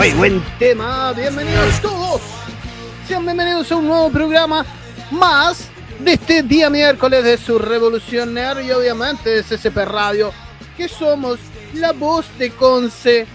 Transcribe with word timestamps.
Oye, 0.00 0.14
buen 0.14 0.42
tema. 0.58 1.12
Bienvenidos 1.12 1.78
todos. 1.82 2.22
Sean 3.06 3.22
bienvenidos 3.22 3.70
a 3.70 3.76
un 3.76 3.86
nuevo 3.86 4.10
programa 4.10 4.64
más 5.10 5.68
de 5.98 6.14
este 6.14 6.42
día 6.42 6.70
miércoles 6.70 7.22
de 7.22 7.36
su 7.36 7.58
Revolución 7.58 8.32
Nerd 8.32 8.60
y 8.60 8.70
obviamente 8.70 9.28
de 9.28 9.42
CCP 9.42 9.76
Radio, 9.84 10.32
que 10.74 10.88
somos 10.88 11.38
la 11.74 11.92
voz 11.92 12.24
de 12.38 12.48
Conce. 12.48 13.26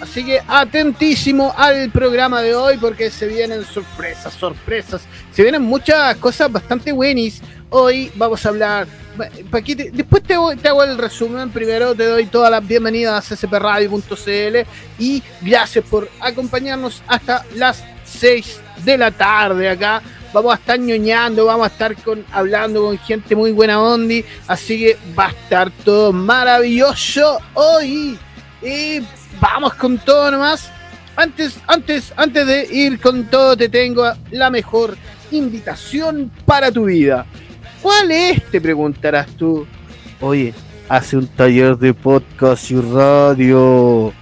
Así 0.00 0.26
que 0.26 0.42
atentísimo 0.48 1.54
al 1.56 1.92
programa 1.92 2.42
de 2.42 2.56
hoy 2.56 2.76
porque 2.78 3.08
se 3.08 3.28
vienen 3.28 3.64
sorpresas, 3.64 4.34
sorpresas. 4.34 5.02
Se 5.30 5.42
vienen 5.42 5.62
muchas 5.62 6.16
cosas 6.16 6.50
bastante 6.50 6.90
buenas. 6.90 7.40
Hoy 7.70 8.10
vamos 8.16 8.44
a 8.44 8.48
hablar. 8.48 8.86
Después 9.92 10.22
te, 10.24 10.34
hago- 10.34 10.82
el 10.84 10.98
resumen. 10.98 11.50
Primero 11.50 11.94
te 11.94 12.04
doy 12.06 12.26
todas 12.26 12.50
las 12.50 12.66
bienvenidas 12.66 13.30
a 13.30 13.36
ccpradio.cl 13.36 14.56
y 14.98 15.22
gracias 15.40 15.84
por 15.88 16.08
acompañarnos 16.20 17.02
hasta 17.06 17.44
las 17.54 17.84
6 18.04 18.60
de 18.84 18.98
la 18.98 19.10
tarde 19.10 19.68
acá. 19.68 20.02
Vamos 20.32 20.52
a 20.52 20.56
estar 20.56 20.78
ñoñando, 20.78 21.44
vamos 21.46 21.64
a 21.68 21.70
estar 21.70 21.94
con, 22.02 22.24
hablando 22.32 22.82
con 22.84 22.98
gente 22.98 23.34
muy 23.36 23.52
buena 23.52 23.80
ondi. 23.80 24.24
Así 24.48 24.78
que 24.78 24.98
va 25.18 25.26
a 25.26 25.30
estar 25.30 25.70
todo 25.84 26.12
maravilloso 26.12 27.38
hoy. 27.54 28.18
Y 28.62 29.00
vamos 29.40 29.74
con 29.74 29.98
todo 29.98 30.30
nomás. 30.30 30.70
Antes, 31.16 31.56
antes, 31.66 32.12
antes 32.16 32.46
de 32.46 32.66
ir 32.72 33.00
con 33.00 33.24
todo, 33.24 33.56
te 33.56 33.68
tengo 33.68 34.10
la 34.30 34.50
mejor 34.50 34.96
invitación 35.32 36.30
para 36.46 36.72
tu 36.72 36.84
vida. 36.86 37.26
¿Cuál 37.82 38.10
es? 38.10 38.44
Te 38.50 38.60
preguntarás 38.60 39.28
tú. 39.36 39.66
Oye, 40.20 40.52
hace 40.88 41.16
un 41.16 41.26
taller 41.26 41.76
de 41.78 41.94
podcast 41.94 42.70
y 42.70 42.80
radio. 42.80 44.12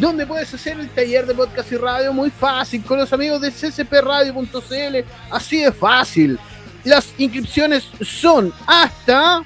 ¿Dónde 0.00 0.26
puedes 0.26 0.52
hacer 0.52 0.80
el 0.80 0.88
taller 0.88 1.24
de 1.24 1.34
podcast 1.34 1.70
y 1.70 1.76
radio? 1.76 2.12
Muy 2.12 2.30
fácil, 2.30 2.82
con 2.82 2.98
los 2.98 3.12
amigos 3.12 3.40
de 3.40 3.52
ccpradio.cl. 3.52 5.08
Así 5.30 5.62
de 5.62 5.70
fácil. 5.70 6.38
Las 6.82 7.14
inscripciones 7.16 7.88
son 8.00 8.52
hasta 8.66 9.42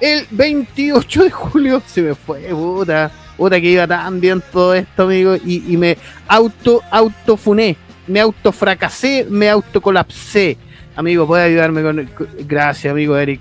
el 0.00 0.26
28 0.30 1.24
de 1.24 1.30
julio. 1.30 1.82
Se 1.86 2.00
me 2.00 2.14
fue, 2.14 2.48
puta. 2.48 3.10
Puta 3.36 3.60
que 3.60 3.68
iba 3.68 3.86
tan 3.86 4.18
bien 4.18 4.42
todo 4.50 4.72
esto, 4.72 5.02
amigo. 5.02 5.36
Y, 5.36 5.70
y 5.70 5.76
me 5.76 5.98
auto, 6.26 6.80
autofuné. 6.90 7.76
Me 8.06 8.20
autofracasé, 8.20 9.26
me 9.28 9.50
autocolapsé. 9.50 10.56
Amigo, 10.96 11.26
puede 11.26 11.44
ayudarme 11.44 11.82
con. 11.82 12.10
Gracias, 12.46 12.90
amigo 12.90 13.16
Eric. 13.16 13.40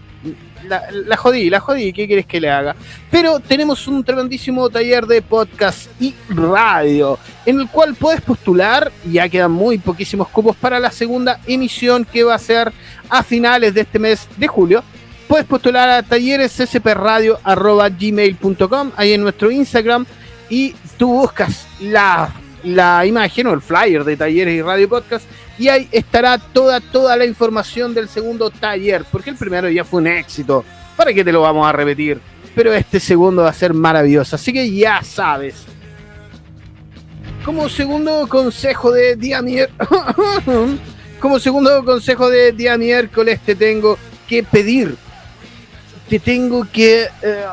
La, 0.67 0.83
la 0.91 1.15
jodí, 1.15 1.49
la 1.49 1.59
jodí. 1.59 1.93
¿Qué 1.93 2.05
quieres 2.05 2.25
que 2.25 2.41
le 2.41 2.49
haga? 2.49 2.75
Pero 3.09 3.39
tenemos 3.39 3.87
un 3.87 4.03
tremendísimo 4.03 4.69
taller 4.69 5.05
de 5.05 5.21
podcast 5.21 5.89
y 6.01 6.13
radio, 6.29 7.17
en 7.45 7.61
el 7.61 7.69
cual 7.69 7.95
puedes 7.95 8.21
postular. 8.21 8.91
Ya 9.09 9.29
quedan 9.29 9.51
muy 9.51 9.77
poquísimos 9.77 10.27
cupos 10.27 10.55
para 10.57 10.79
la 10.79 10.91
segunda 10.91 11.39
emisión 11.47 12.05
que 12.05 12.23
va 12.23 12.35
a 12.35 12.39
ser 12.39 12.73
a 13.09 13.23
finales 13.23 13.73
de 13.73 13.81
este 13.81 13.99
mes 13.99 14.27
de 14.35 14.47
julio. 14.47 14.83
Puedes 15.27 15.45
postular 15.45 15.89
a 15.89 16.03
tallerescpradio.gmail.com 16.03 18.91
ahí 18.95 19.13
en 19.13 19.21
nuestro 19.21 19.49
Instagram 19.49 20.05
y 20.49 20.75
tú 20.97 21.13
buscas 21.13 21.67
la, 21.79 22.31
la 22.65 23.05
imagen 23.05 23.47
o 23.47 23.53
el 23.53 23.61
flyer 23.61 24.03
de 24.03 24.17
Talleres 24.17 24.55
y 24.55 24.61
Radio 24.61 24.89
Podcast 24.89 25.25
y 25.57 25.69
ahí 25.69 25.87
estará 25.91 26.37
toda, 26.37 26.81
toda 26.81 27.15
la 27.15 27.25
información 27.25 27.93
del 27.93 28.09
segundo 28.09 28.49
taller, 28.49 29.05
porque 29.11 29.29
el 29.29 29.37
primero 29.37 29.69
ya 29.69 29.85
fue 29.85 30.01
un 30.01 30.07
éxito. 30.07 30.65
¿Para 30.97 31.13
qué 31.13 31.23
te 31.23 31.31
lo 31.31 31.41
vamos 31.41 31.67
a 31.67 31.71
repetir? 31.71 32.19
Pero 32.53 32.73
este 32.73 32.99
segundo 32.99 33.43
va 33.43 33.49
a 33.49 33.53
ser 33.53 33.73
maravilloso, 33.73 34.35
así 34.35 34.51
que 34.51 34.69
ya 34.71 35.01
sabes. 35.03 35.65
Como 37.43 37.69
segundo 37.69 38.27
consejo 38.27 38.91
de 38.91 39.15
día 39.15 39.41
miércoles, 39.41 39.89
como 41.19 41.39
segundo 41.39 41.85
consejo 41.85 42.29
de 42.29 42.51
día 42.51 42.77
miércoles 42.77 43.39
te 43.45 43.55
tengo 43.55 43.97
que 44.27 44.43
pedir, 44.43 44.95
te 46.09 46.19
tengo 46.19 46.67
que 46.71 47.07
eh, 47.21 47.45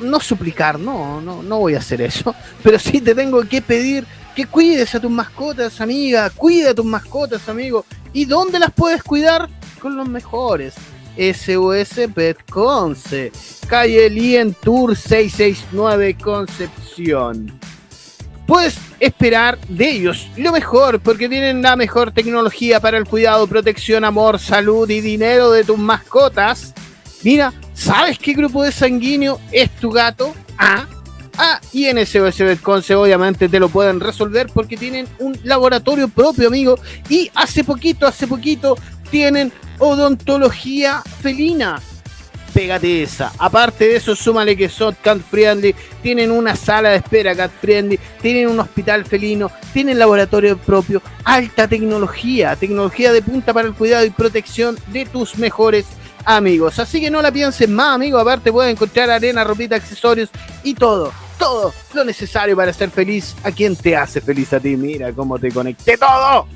no 0.00 0.20
suplicar, 0.20 0.78
no, 0.78 1.20
no, 1.20 1.42
no 1.42 1.58
voy 1.58 1.74
a 1.74 1.78
hacer 1.78 2.02
eso, 2.02 2.34
pero 2.62 2.78
sí 2.78 3.00
te 3.00 3.14
tengo 3.14 3.42
que 3.42 3.62
pedir 3.62 4.04
que 4.40 4.46
cuides 4.46 4.94
a 4.94 5.00
tus 5.00 5.10
mascotas, 5.10 5.82
amiga, 5.82 6.30
cuida 6.30 6.70
a 6.70 6.74
tus 6.74 6.86
mascotas, 6.86 7.46
amigo. 7.50 7.84
¿Y 8.14 8.24
dónde 8.24 8.58
las 8.58 8.72
puedes 8.72 9.02
cuidar? 9.02 9.50
Con 9.78 9.96
los 9.96 10.08
mejores. 10.08 10.72
SOS 11.18 12.08
Pet 12.14 12.38
Conce, 12.48 13.32
calle 13.66 14.08
Lien 14.08 14.54
Tour 14.54 14.96
669 14.96 16.16
Concepción. 16.16 17.60
Puedes 18.46 18.78
esperar 18.98 19.58
de 19.68 19.90
ellos 19.90 20.30
lo 20.38 20.52
mejor 20.52 21.00
porque 21.00 21.28
tienen 21.28 21.60
la 21.60 21.76
mejor 21.76 22.10
tecnología 22.10 22.80
para 22.80 22.96
el 22.96 23.04
cuidado, 23.04 23.46
protección, 23.46 24.06
amor, 24.06 24.38
salud 24.38 24.88
y 24.88 25.02
dinero 25.02 25.50
de 25.50 25.64
tus 25.64 25.76
mascotas. 25.76 26.72
Mira, 27.22 27.52
¿sabes 27.74 28.18
qué 28.18 28.32
grupo 28.32 28.62
de 28.62 28.72
sanguíneo 28.72 29.38
es 29.52 29.68
tu 29.76 29.90
gato? 29.90 30.34
Ah, 30.56 30.86
ah, 31.40 31.60
y 31.72 31.86
en 31.86 32.04
SOS 32.04 32.38
Betconce 32.38 32.94
obviamente 32.94 33.48
te 33.48 33.58
lo 33.58 33.68
pueden 33.68 34.00
resolver 34.00 34.48
porque 34.52 34.76
tienen 34.76 35.08
un 35.18 35.38
laboratorio 35.42 36.08
propio, 36.08 36.48
amigo. 36.48 36.78
Y 37.08 37.30
hace 37.34 37.64
poquito, 37.64 38.06
hace 38.06 38.26
poquito, 38.26 38.76
tienen 39.10 39.52
odontología 39.78 41.02
felina. 41.22 41.80
Pégate 42.52 43.04
esa. 43.04 43.32
Aparte 43.38 43.86
de 43.86 43.96
eso, 43.96 44.16
súmale 44.16 44.56
que 44.56 44.68
son 44.68 44.96
cat 45.02 45.18
friendly, 45.18 45.74
tienen 46.02 46.32
una 46.32 46.56
sala 46.56 46.90
de 46.90 46.96
espera 46.96 47.34
cat 47.36 47.52
friendly, 47.60 47.98
tienen 48.20 48.48
un 48.48 48.58
hospital 48.58 49.04
felino, 49.04 49.50
tienen 49.72 49.98
laboratorio 49.98 50.58
propio, 50.58 51.00
alta 51.24 51.68
tecnología, 51.68 52.56
tecnología 52.56 53.12
de 53.12 53.22
punta 53.22 53.52
para 53.52 53.68
el 53.68 53.74
cuidado 53.74 54.04
y 54.04 54.10
protección 54.10 54.76
de 54.88 55.06
tus 55.06 55.38
mejores 55.38 55.86
amigos. 56.24 56.78
Así 56.78 57.00
que 57.00 57.10
no 57.10 57.22
la 57.22 57.30
pienses 57.30 57.68
más, 57.68 57.94
amigo. 57.94 58.18
Aparte 58.18 58.52
puedes 58.52 58.72
encontrar 58.72 59.10
arena, 59.10 59.44
ropita, 59.44 59.76
accesorios 59.76 60.30
y 60.64 60.74
todo, 60.74 61.12
todo 61.40 61.74
lo 61.94 62.04
necesario 62.04 62.54
para 62.54 62.72
ser 62.72 62.90
feliz 62.90 63.34
a 63.42 63.50
quien 63.50 63.74
te 63.74 63.96
hace 63.96 64.20
feliz 64.20 64.52
a 64.52 64.60
ti. 64.60 64.76
Mira 64.76 65.12
cómo 65.12 65.38
te 65.38 65.50
conecté 65.50 65.96
todo. 65.96 66.46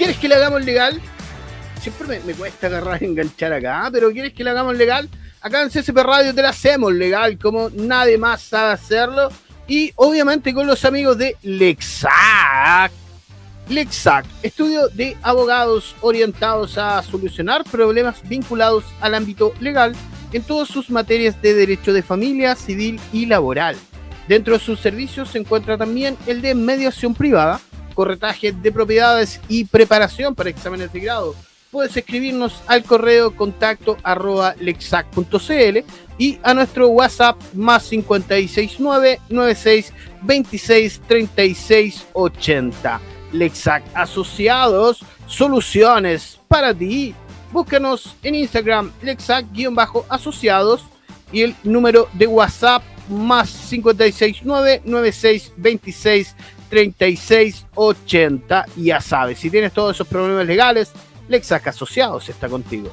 ¿Quieres 0.06 0.20
que 0.20 0.28
le 0.28 0.36
hagamos 0.36 0.64
legal? 0.64 1.00
Siempre 1.80 2.20
me, 2.24 2.32
cuesta 2.34 2.68
agarrar 2.68 3.02
y 3.02 3.06
enganchar 3.06 3.52
acá, 3.52 3.88
pero 3.90 4.12
¿quieres 4.12 4.32
que 4.32 4.44
le 4.44 4.50
hagamos 4.50 4.76
legal? 4.76 5.08
Acá 5.40 5.62
en 5.62 5.68
CSP 5.68 5.96
Radio 5.96 6.32
te 6.32 6.42
la 6.42 6.50
hacemos 6.50 6.92
legal, 6.92 7.36
como 7.40 7.70
nadie 7.70 8.16
más 8.16 8.40
sabe 8.40 8.74
hacerlo. 8.74 9.30
Y 9.66 9.92
obviamente 9.96 10.54
con 10.54 10.68
los 10.68 10.84
amigos 10.84 11.18
de 11.18 11.36
Lexac. 11.42 12.92
Lexac, 13.68 14.24
estudio 14.44 14.86
de 14.90 15.16
abogados 15.22 15.96
orientados 16.02 16.78
a 16.78 17.02
solucionar 17.02 17.64
problemas 17.64 18.22
vinculados 18.28 18.84
al 19.00 19.12
ámbito 19.12 19.54
legal 19.58 19.92
en 20.32 20.44
todas 20.44 20.68
sus 20.68 20.88
materias 20.88 21.42
de 21.42 21.52
derecho 21.52 21.92
de 21.92 22.04
familia, 22.04 22.54
civil 22.54 23.00
y 23.12 23.26
laboral. 23.26 23.74
Dentro 24.28 24.54
de 24.54 24.60
sus 24.60 24.78
servicios 24.78 25.30
se 25.30 25.38
encuentra 25.38 25.76
también 25.76 26.16
el 26.28 26.42
de 26.42 26.54
mediación 26.54 27.12
privada, 27.12 27.60
corretaje 27.96 28.52
de 28.52 28.70
propiedades 28.70 29.40
y 29.48 29.64
preparación 29.64 30.36
para 30.36 30.50
exámenes 30.50 30.92
de 30.92 31.00
grado. 31.00 31.34
Puedes 31.72 31.96
escribirnos 31.96 32.62
al 32.68 32.84
correo 32.84 33.34
contacto 33.34 33.96
arroba 34.04 34.54
lexac.cl 34.60 35.78
y 36.18 36.38
a 36.42 36.54
nuestro 36.54 36.88
WhatsApp 36.88 37.36
más 37.54 37.88
569 37.88 39.20
96 39.28 39.92
26 40.22 41.00
36 41.08 42.06
80. 42.12 43.00
Lexac 43.32 43.82
Asociados, 43.94 45.04
soluciones 45.26 46.38
para 46.46 46.72
ti. 46.72 47.14
Búscanos 47.52 48.14
en 48.22 48.36
Instagram 48.36 48.92
Lexac-asociados 49.02 50.84
y 51.32 51.42
el 51.42 51.56
número 51.64 52.08
de 52.12 52.26
WhatsApp 52.26 52.82
más 53.08 53.50
569 53.70 54.82
96 54.84 55.52
26 55.56 56.36
36 56.68 57.66
80. 57.74 58.66
Y 58.76 58.84
ya 58.84 59.00
sabes, 59.00 59.38
si 59.38 59.50
tienes 59.50 59.72
todos 59.72 59.96
esos 59.96 60.06
problemas 60.06 60.46
legales, 60.46 60.92
Lexac 61.28 61.68
Asociados 61.68 62.28
está 62.28 62.48
contigo. 62.48 62.90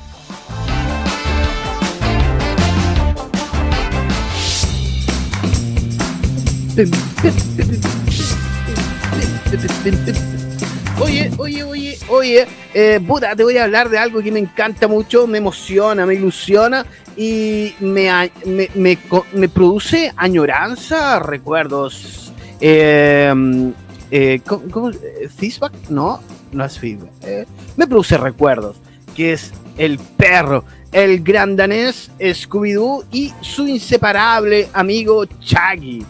Oye, 11.00 11.32
oye, 11.38 11.64
oye, 11.64 11.98
oye, 12.10 12.48
eh, 12.74 13.00
puta, 13.06 13.36
te 13.36 13.44
voy 13.44 13.58
a 13.58 13.66
hablar 13.66 13.90
de 13.90 13.98
algo 13.98 14.22
que 14.22 14.32
me 14.32 14.40
encanta 14.40 14.88
mucho, 14.88 15.28
me 15.28 15.40
emociona, 15.40 16.06
me 16.06 16.16
ilusiona 16.16 16.86
y 17.16 17.76
me, 17.80 18.32
me, 18.46 18.98
me, 19.34 19.50
produce 19.50 20.14
añoranza, 20.16 21.20
recuerdos. 21.20 22.23
Eh, 22.66 23.74
eh, 24.10 24.40
¿cómo, 24.48 24.90
¿Feedback? 25.36 25.74
No, 25.90 26.22
no 26.54 26.64
es 26.64 26.80
feedback. 26.80 27.12
Eh, 27.24 27.46
me 27.76 27.86
produce 27.88 28.18
recuerdos, 28.18 28.78
que 29.18 29.34
es 29.34 29.52
el 29.78 30.00
perro, 30.00 30.64
el 30.94 31.22
gran 31.24 31.58
danés 31.58 32.10
Scooby-Doo 32.20 33.04
y 33.12 33.34
su 33.42 33.68
inseparable 33.68 34.70
amigo 34.72 35.26
Chaggy. 35.26 36.06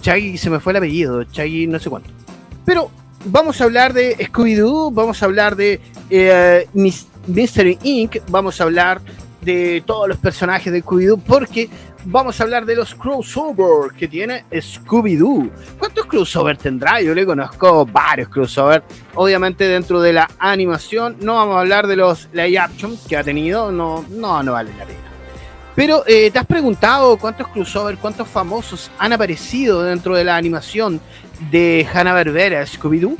Chaggy, 0.00 0.38
se 0.38 0.48
me 0.48 0.58
fue 0.58 0.72
el 0.72 0.78
apellido, 0.78 1.22
Chaggy 1.24 1.66
no 1.66 1.78
sé 1.78 1.90
cuánto. 1.90 2.08
Pero 2.64 2.90
vamos 3.26 3.60
a 3.60 3.64
hablar 3.64 3.92
de 3.92 4.16
Scooby-Doo, 4.16 4.90
vamos 4.90 5.22
a 5.22 5.26
hablar 5.26 5.54
de 5.54 5.82
eh, 6.08 6.66
Mystery 7.26 7.78
Inc., 7.82 8.16
vamos 8.30 8.58
a 8.58 8.64
hablar 8.64 9.02
de 9.42 9.82
todos 9.84 10.08
los 10.08 10.16
personajes 10.16 10.72
de 10.72 10.82
Scooby-Doo, 10.82 11.20
porque 11.26 11.68
vamos 12.10 12.40
a 12.40 12.44
hablar 12.44 12.64
de 12.64 12.74
los 12.74 12.94
crossovers 12.94 13.92
que 13.94 14.08
tiene 14.08 14.44
Scooby-Doo. 14.50 15.50
¿Cuántos 15.78 16.06
crossovers 16.06 16.58
tendrá? 16.58 17.02
Yo 17.02 17.14
le 17.14 17.26
conozco 17.26 17.84
varios 17.84 18.30
crossovers. 18.30 18.82
Obviamente 19.14 19.64
dentro 19.68 20.00
de 20.00 20.14
la 20.14 20.30
animación, 20.38 21.16
no 21.20 21.34
vamos 21.34 21.56
a 21.56 21.60
hablar 21.60 21.86
de 21.86 21.96
los 21.96 22.28
live 22.32 22.58
action 22.58 22.98
que 23.06 23.16
ha 23.16 23.22
tenido, 23.22 23.70
no, 23.70 24.04
no, 24.08 24.52
vale 24.52 24.70
la 24.78 24.86
pena. 24.86 24.98
Pero 25.74 26.02
eh, 26.06 26.30
¿te 26.30 26.38
has 26.38 26.46
preguntado 26.46 27.18
cuántos 27.18 27.48
crossovers, 27.48 27.98
cuántos 27.98 28.26
famosos 28.26 28.90
han 28.98 29.12
aparecido 29.12 29.82
dentro 29.82 30.16
de 30.16 30.24
la 30.24 30.36
animación 30.36 31.00
de 31.50 31.86
Hanna-Barbera, 31.92 32.64
Scooby-Doo? 32.64 33.16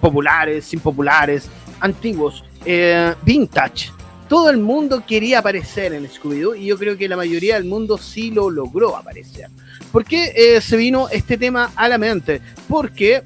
Populares, 0.00 0.74
impopulares, 0.74 1.48
antiguos, 1.80 2.44
eh, 2.64 3.14
vintage. 3.22 3.95
Todo 4.28 4.50
el 4.50 4.58
mundo 4.58 5.04
quería 5.06 5.38
aparecer 5.38 5.92
en 5.92 6.08
Scooby-Doo 6.08 6.56
y 6.56 6.66
yo 6.66 6.78
creo 6.78 6.96
que 6.96 7.08
la 7.08 7.16
mayoría 7.16 7.54
del 7.54 7.64
mundo 7.64 7.96
sí 7.96 8.30
lo 8.30 8.50
logró 8.50 8.96
aparecer. 8.96 9.48
¿Por 9.92 10.04
qué 10.04 10.32
eh, 10.34 10.60
se 10.60 10.76
vino 10.76 11.08
este 11.08 11.36
tema 11.38 11.72
a 11.76 11.88
la 11.88 11.98
mente? 11.98 12.40
Porque 12.68 13.22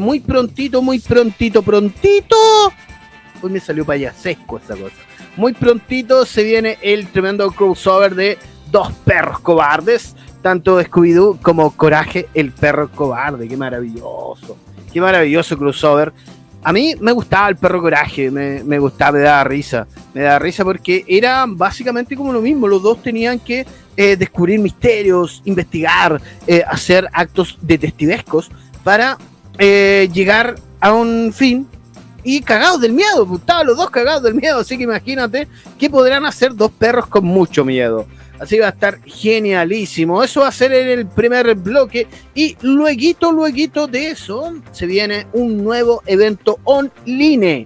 muy 0.00 0.18
prontito, 0.20 0.82
muy 0.82 0.98
prontito, 0.98 1.62
prontito. 1.62 2.36
Pues 3.40 3.52
me 3.52 3.60
salió 3.60 3.86
seco 4.14 4.58
esa 4.58 4.76
cosa 4.76 4.96
muy 5.36 5.52
prontito 5.54 6.26
se 6.26 6.42
viene 6.42 6.78
el 6.82 7.08
tremendo 7.08 7.50
crossover 7.52 8.14
de 8.14 8.38
dos 8.70 8.92
perros 9.04 9.40
cobardes, 9.40 10.14
tanto 10.42 10.80
Scooby-Doo 10.80 11.38
como 11.40 11.70
Coraje, 11.76 12.28
el 12.34 12.52
perro 12.52 12.90
cobarde. 12.90 13.48
Qué 13.48 13.56
maravilloso, 13.56 14.56
qué 14.92 15.00
maravilloso 15.00 15.56
crossover. 15.56 16.12
A 16.64 16.72
mí 16.72 16.94
me 17.00 17.10
gustaba 17.12 17.48
el 17.48 17.56
perro 17.56 17.80
coraje, 17.80 18.30
me, 18.30 18.78
gustaba, 18.78 19.18
me 19.18 19.20
daba 19.20 19.44
risa. 19.44 19.86
Me 20.14 20.22
daba 20.22 20.38
risa 20.38 20.64
porque 20.64 21.04
era 21.08 21.44
básicamente 21.48 22.16
como 22.16 22.32
lo 22.32 22.40
mismo. 22.40 22.68
Los 22.68 22.82
dos 22.82 23.02
tenían 23.02 23.40
que 23.40 23.66
eh, 23.96 24.16
descubrir 24.16 24.60
misterios, 24.60 25.42
investigar, 25.44 26.20
eh, 26.46 26.62
hacer 26.66 27.08
actos 27.12 27.58
detectivescos 27.60 28.50
para 28.84 29.18
eh, 29.58 30.08
llegar 30.12 30.54
a 30.80 30.92
un 30.92 31.32
fin 31.32 31.66
y 32.24 32.40
cagados 32.40 32.80
del 32.80 32.92
miedo, 32.92 33.26
pues, 33.26 33.40
estaban 33.40 33.66
los 33.66 33.76
dos 33.76 33.90
cagados 33.90 34.22
del 34.22 34.34
miedo, 34.34 34.60
así 34.60 34.76
que 34.76 34.84
imagínate 34.84 35.48
qué 35.78 35.90
podrán 35.90 36.24
hacer 36.24 36.54
dos 36.54 36.70
perros 36.70 37.06
con 37.06 37.24
mucho 37.24 37.64
miedo. 37.64 38.06
Así 38.42 38.58
va 38.58 38.66
a 38.66 38.70
estar 38.70 38.98
genialísimo. 39.04 40.20
Eso 40.20 40.40
va 40.40 40.48
a 40.48 40.52
ser 40.52 40.72
en 40.72 40.88
el 40.88 41.06
primer 41.06 41.54
bloque. 41.54 42.08
Y 42.34 42.56
luego, 42.62 43.30
luego 43.30 43.86
de 43.86 44.08
eso, 44.08 44.52
se 44.72 44.86
viene 44.86 45.28
un 45.32 45.62
nuevo 45.62 46.02
evento 46.06 46.58
online. 46.64 47.64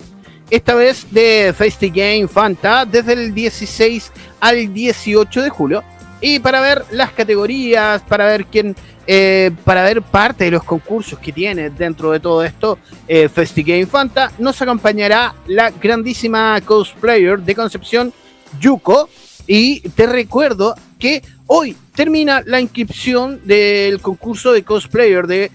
Esta 0.50 0.74
vez 0.74 1.06
de 1.10 1.54
Festy 1.56 1.88
Game 1.88 2.28
Fanta 2.28 2.84
desde 2.84 3.14
el 3.14 3.32
16 3.32 4.12
al 4.38 4.74
18 4.74 5.40
de 5.40 5.48
julio. 5.48 5.82
Y 6.20 6.40
para 6.40 6.60
ver 6.60 6.84
las 6.90 7.10
categorías, 7.12 8.02
para 8.02 8.26
ver 8.26 8.44
quién 8.44 8.76
eh, 9.06 9.52
para 9.64 9.82
ver 9.84 10.02
parte 10.02 10.44
de 10.44 10.50
los 10.50 10.64
concursos 10.64 11.18
que 11.18 11.32
tiene 11.32 11.70
dentro 11.70 12.10
de 12.10 12.20
todo 12.20 12.44
esto, 12.44 12.78
eh, 13.08 13.30
Game 13.64 13.86
Fanta, 13.86 14.30
nos 14.38 14.60
acompañará 14.60 15.34
la 15.46 15.70
grandísima 15.70 16.60
cosplayer 16.60 17.38
de 17.38 17.54
Concepción, 17.54 18.12
Yuko. 18.60 19.08
Y 19.46 19.80
te 19.90 20.06
recuerdo 20.06 20.74
que 20.98 21.22
hoy 21.46 21.76
termina 21.94 22.42
la 22.44 22.60
inscripción 22.60 23.40
del 23.44 24.00
concurso 24.00 24.52
de 24.52 24.62
cosplayer 24.62 25.26
de 25.26 25.50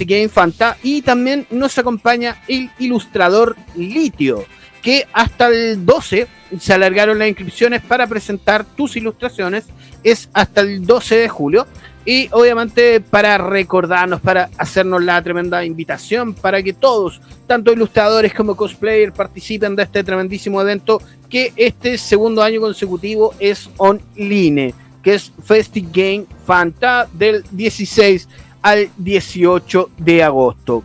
Game 0.00 0.28
Fanta 0.28 0.76
y 0.82 1.02
también 1.02 1.46
nos 1.50 1.78
acompaña 1.78 2.42
el 2.48 2.70
ilustrador 2.78 3.56
Litio, 3.76 4.44
que 4.82 5.06
hasta 5.12 5.48
el 5.48 5.86
12 5.86 6.26
se 6.58 6.72
alargaron 6.72 7.18
las 7.18 7.28
inscripciones 7.28 7.82
para 7.82 8.06
presentar 8.06 8.64
tus 8.64 8.96
ilustraciones, 8.96 9.66
es 10.02 10.28
hasta 10.32 10.62
el 10.62 10.84
12 10.84 11.16
de 11.16 11.28
julio. 11.28 11.66
Y 12.04 12.28
obviamente 12.32 13.02
para 13.02 13.36
recordarnos, 13.36 14.22
para 14.22 14.48
hacernos 14.56 15.04
la 15.04 15.22
tremenda 15.22 15.62
invitación 15.62 16.32
para 16.32 16.62
que 16.62 16.72
todos, 16.72 17.20
tanto 17.46 17.70
ilustradores 17.70 18.32
como 18.32 18.56
cosplayers, 18.56 19.14
participen 19.14 19.76
de 19.76 19.82
este 19.82 20.02
tremendísimo 20.02 20.62
evento 20.62 21.02
que 21.28 21.52
este 21.56 21.98
segundo 21.98 22.42
año 22.42 22.60
consecutivo 22.60 23.34
es 23.38 23.68
online, 23.76 24.74
que 25.02 25.14
es 25.14 25.32
Festi 25.44 25.86
Game 25.92 26.26
Fanta 26.44 27.08
del 27.12 27.44
16 27.50 28.28
al 28.62 28.90
18 28.96 29.90
de 29.98 30.22
agosto. 30.22 30.84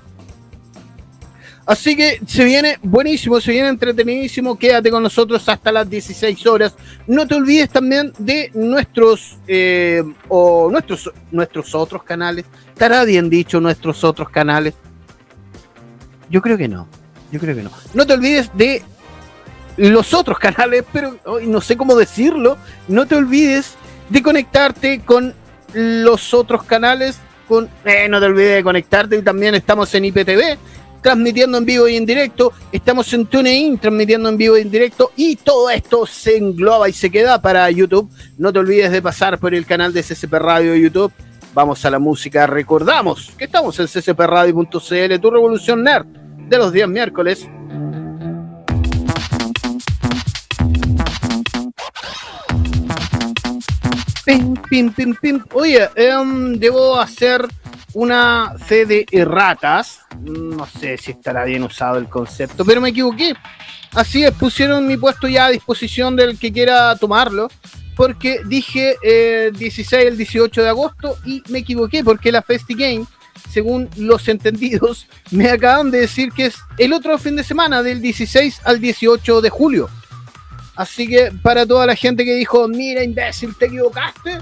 Así 1.66 1.96
que 1.96 2.20
se 2.28 2.44
viene 2.44 2.78
buenísimo, 2.84 3.40
se 3.40 3.52
viene 3.52 3.70
entretenidísimo. 3.70 4.58
Quédate 4.60 4.92
con 4.92 5.02
nosotros 5.02 5.48
hasta 5.48 5.72
las 5.72 5.90
16 5.90 6.46
horas. 6.46 6.76
No 7.08 7.26
te 7.26 7.36
olvides 7.36 7.70
también 7.70 8.12
de 8.18 8.52
nuestros 8.54 9.38
eh, 9.48 10.04
o 10.28 10.70
nuestros 10.70 11.10
nuestros 11.32 11.74
otros 11.74 12.04
canales. 12.04 12.46
¿Estará 12.68 13.06
bien 13.06 13.30
dicho 13.30 13.62
nuestros 13.62 14.04
otros 14.04 14.30
canales? 14.30 14.74
Yo 16.30 16.42
creo 16.42 16.58
que 16.58 16.68
no. 16.68 16.86
Yo 17.32 17.40
creo 17.40 17.56
que 17.56 17.64
no. 17.64 17.72
No 17.94 18.06
te 18.06 18.14
olvides 18.14 18.50
de 18.58 18.84
los 19.78 20.14
otros 20.14 20.40
canales, 20.40 20.84
pero 20.92 21.18
no 21.44 21.62
sé 21.62 21.78
cómo 21.78 21.96
decirlo. 21.96 22.58
No 22.88 23.06
te 23.06 23.16
olvides 23.16 23.76
de 24.10 24.22
conectarte 24.22 25.02
con 25.02 25.34
los 25.74 26.34
otros 26.34 26.64
canales. 26.64 27.20
Con, 27.48 27.70
eh, 27.84 28.08
no 28.08 28.20
te 28.20 28.26
olvides 28.28 28.56
de 28.56 28.64
conectarte 28.64 29.18
y 29.18 29.22
también 29.22 29.56
estamos 29.56 29.94
en 29.96 30.06
IPTV 30.06 30.58
transmitiendo 31.04 31.58
en 31.60 31.66
vivo 31.66 31.88
y 31.88 31.98
en 31.98 32.06
directo. 32.06 32.54
Estamos 32.72 33.14
en 33.14 33.28
TuneIn 33.28 33.78
transmitiendo 33.78 34.30
en 34.30 34.38
vivo 34.38 34.58
y 34.58 34.62
en 34.62 34.72
directo. 34.72 35.12
Y 35.16 35.36
todo 35.36 35.70
esto 35.70 36.08
se 36.08 36.38
engloba 36.38 36.90
y 36.90 36.94
se 36.94 37.12
queda 37.12 37.40
para 37.42 37.70
YouTube. 37.70 38.10
No 38.38 38.52
te 38.52 38.60
olvides 38.60 38.92
de 38.92 39.02
pasar 39.02 39.38
por 39.38 39.54
el 39.54 39.66
canal 39.68 39.94
de 39.94 40.02
CCP 40.02 40.34
Radio 40.34 40.76
YouTube. 40.76 41.12
Vamos 41.54 41.86
a 41.86 41.92
la 41.92 42.00
música. 42.00 42.48
Recordamos 42.48 43.32
que 43.38 43.46
estamos 43.46 43.80
en 43.80 43.88
ccpradio.cl, 43.88 45.20
tu 45.22 45.30
revolución 45.30 45.84
nerd 45.84 46.06
de 46.08 46.58
los 46.58 46.72
días 46.72 46.90
miércoles. 46.90 47.48
Pim, 54.26 54.56
pim, 54.70 54.92
pim, 54.92 55.16
pim. 55.16 55.44
Oye, 55.54 55.90
em, 55.96 56.54
debo 56.54 57.00
hacer 57.00 57.46
una 57.94 58.54
fe 58.58 58.86
de 58.86 59.06
erratas. 59.12 60.00
No 60.22 60.66
sé 60.66 60.98
si 60.98 61.12
estará 61.12 61.44
bien 61.46 61.64
usado 61.64 61.98
el 61.98 62.08
concepto, 62.08 62.64
pero 62.64 62.80
me 62.82 62.90
equivoqué. 62.90 63.34
Así 63.94 64.24
es, 64.24 64.32
pusieron 64.32 64.88
mi 64.88 64.98
puesto 64.98 65.28
ya 65.28 65.46
a 65.46 65.50
disposición 65.50 66.16
del 66.16 66.40
que 66.40 66.52
quiera 66.52 66.96
tomarlo. 66.96 67.50
porque 67.96 68.42
dije 68.46 68.96
eh, 69.04 69.52
16 69.56 70.08
al 70.08 70.18
18 70.18 70.64
de 70.64 70.70
agosto 70.70 71.18
y 71.26 71.44
me 71.50 71.60
equivoqué 71.60 72.04
porque 72.04 72.32
la 72.32 72.42
Festi 72.42 72.74
Game, 72.74 73.06
según 73.52 73.90
los 73.98 74.28
entendidos, 74.28 75.08
me 75.32 75.50
acaban 75.50 75.92
de 75.92 76.00
decir 76.00 76.32
que 76.32 76.48
es 76.48 76.56
el 76.78 76.94
otro 76.94 77.18
fin 77.18 77.36
de 77.36 77.44
semana 77.44 77.84
del 77.84 78.02
16 78.02 78.62
al 78.64 78.80
18 78.80 79.42
de 79.42 79.50
julio. 79.50 79.90
Así 80.76 81.08
que 81.08 81.32
para 81.42 81.66
toda 81.66 81.86
la 81.86 81.96
gente 81.96 82.26
que 82.26 82.36
dijo, 82.36 82.68
mira 82.68 83.04
imbécil, 83.04 83.56
te 83.56 83.66
equivocaste, 83.66 84.40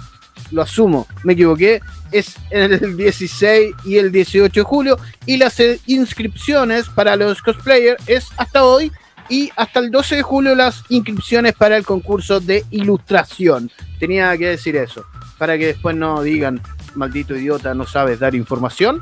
lo 0.51 0.61
asumo, 0.61 1.07
me 1.23 1.33
equivoqué, 1.33 1.81
es 2.11 2.35
el 2.49 2.97
16 2.97 3.75
y 3.85 3.97
el 3.97 4.11
18 4.11 4.51
de 4.53 4.63
julio 4.63 4.97
y 5.25 5.37
las 5.37 5.61
inscripciones 5.87 6.89
para 6.89 7.15
los 7.15 7.41
cosplayers 7.41 8.01
es 8.07 8.27
hasta 8.37 8.63
hoy 8.63 8.91
y 9.29 9.49
hasta 9.55 9.79
el 9.79 9.91
12 9.91 10.17
de 10.17 10.21
julio 10.23 10.55
las 10.55 10.83
inscripciones 10.89 11.53
para 11.53 11.77
el 11.77 11.85
concurso 11.85 12.39
de 12.39 12.65
ilustración. 12.71 13.71
Tenía 13.99 14.37
que 14.37 14.47
decir 14.47 14.75
eso, 14.75 15.05
para 15.37 15.57
que 15.57 15.67
después 15.67 15.95
no 15.95 16.21
digan, 16.21 16.61
maldito 16.95 17.35
idiota, 17.35 17.73
no 17.73 17.85
sabes 17.85 18.19
dar 18.19 18.35
información. 18.35 18.99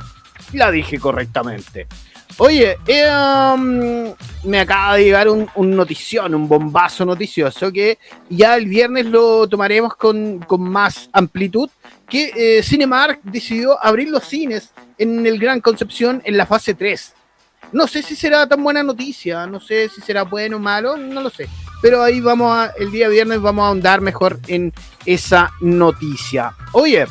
La 0.54 0.72
dije 0.72 1.00
correctamente. 1.00 1.88
Oye, 2.41 2.77
eh, 2.88 3.05
um, 3.53 4.15
me 4.46 4.62
acaba 4.62 4.96
de 4.96 5.03
llegar 5.03 5.27
un, 5.27 5.50
un, 5.55 5.75
notición, 5.75 6.34
un 6.34 6.48
bombazo 6.48 7.05
noticioso 7.05 7.69
que 7.69 7.98
ya 8.29 8.55
el 8.55 8.65
viernes 8.65 9.08
lo 9.08 9.46
tomaremos 9.50 9.93
con, 9.96 10.39
con 10.39 10.62
más 10.62 11.10
amplitud. 11.12 11.69
Que 12.08 12.31
eh, 12.34 12.63
Cinemark 12.63 13.19
decidió 13.24 13.77
abrir 13.84 14.08
los 14.08 14.24
cines 14.24 14.72
en 14.98 15.25
el 15.27 15.38
Gran 15.38 15.60
Concepción 15.60 16.22
en 16.24 16.38
la 16.38 16.46
fase 16.46 16.74
3. 16.74 17.13
No 17.74 17.88
sé 17.88 18.01
si 18.01 18.15
será 18.15 18.48
tan 18.48 18.63
buena 18.63 18.84
noticia, 18.84 19.46
no 19.46 19.60
sé 19.60 19.89
si 19.89 20.00
será 20.00 20.24
bueno 20.24 20.55
o 20.55 20.60
malo, 20.60 20.96
no 20.96 21.22
lo 21.22 21.29
sé. 21.29 21.50
Pero 21.81 22.01
ahí 22.01 22.22
vamos 22.22 22.55
a, 22.55 22.72
el 22.79 22.89
día 22.89 23.10
viernes 23.10 23.41
vamos 23.41 23.63
a 23.63 23.67
ahondar 23.67 24.00
mejor 24.00 24.39
en 24.48 24.74
esa 25.05 25.51
noticia. 25.60 26.53
Oye, 26.72 27.05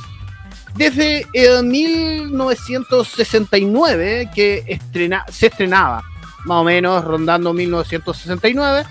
desde 0.74 1.26
el 1.32 1.64
1969 1.64 4.30
que 4.34 4.64
estrena, 4.66 5.24
se 5.30 5.46
estrenaba, 5.48 6.02
más 6.44 6.58
o 6.58 6.64
menos 6.64 7.04
rondando 7.04 7.52
1969, 7.52 8.84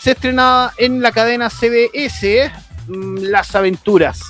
se 0.00 0.12
estrenaba 0.12 0.72
en 0.78 1.02
la 1.02 1.12
cadena 1.12 1.50
CBS 1.50 2.50
mmm, 2.86 3.18
Las 3.22 3.54
aventuras 3.54 4.20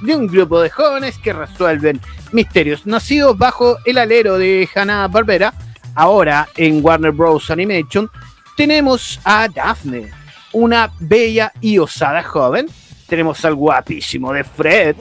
de 0.00 0.14
un 0.14 0.26
grupo 0.26 0.60
de 0.60 0.70
jóvenes 0.70 1.18
que 1.18 1.32
resuelven 1.32 2.00
misterios. 2.32 2.86
Nacidos 2.86 3.36
bajo 3.36 3.78
el 3.84 3.98
alero 3.98 4.38
de 4.38 4.68
Hanna 4.74 5.08
Barbera, 5.08 5.52
ahora 5.94 6.48
en 6.56 6.84
Warner 6.84 7.12
Bros. 7.12 7.50
Animation, 7.50 8.10
tenemos 8.56 9.20
a 9.24 9.48
Daphne, 9.48 10.10
una 10.52 10.90
bella 11.00 11.52
y 11.60 11.78
osada 11.78 12.22
joven. 12.22 12.66
Tenemos 13.06 13.44
al 13.44 13.54
guapísimo 13.54 14.32
de 14.32 14.44
Fred, 14.44 14.96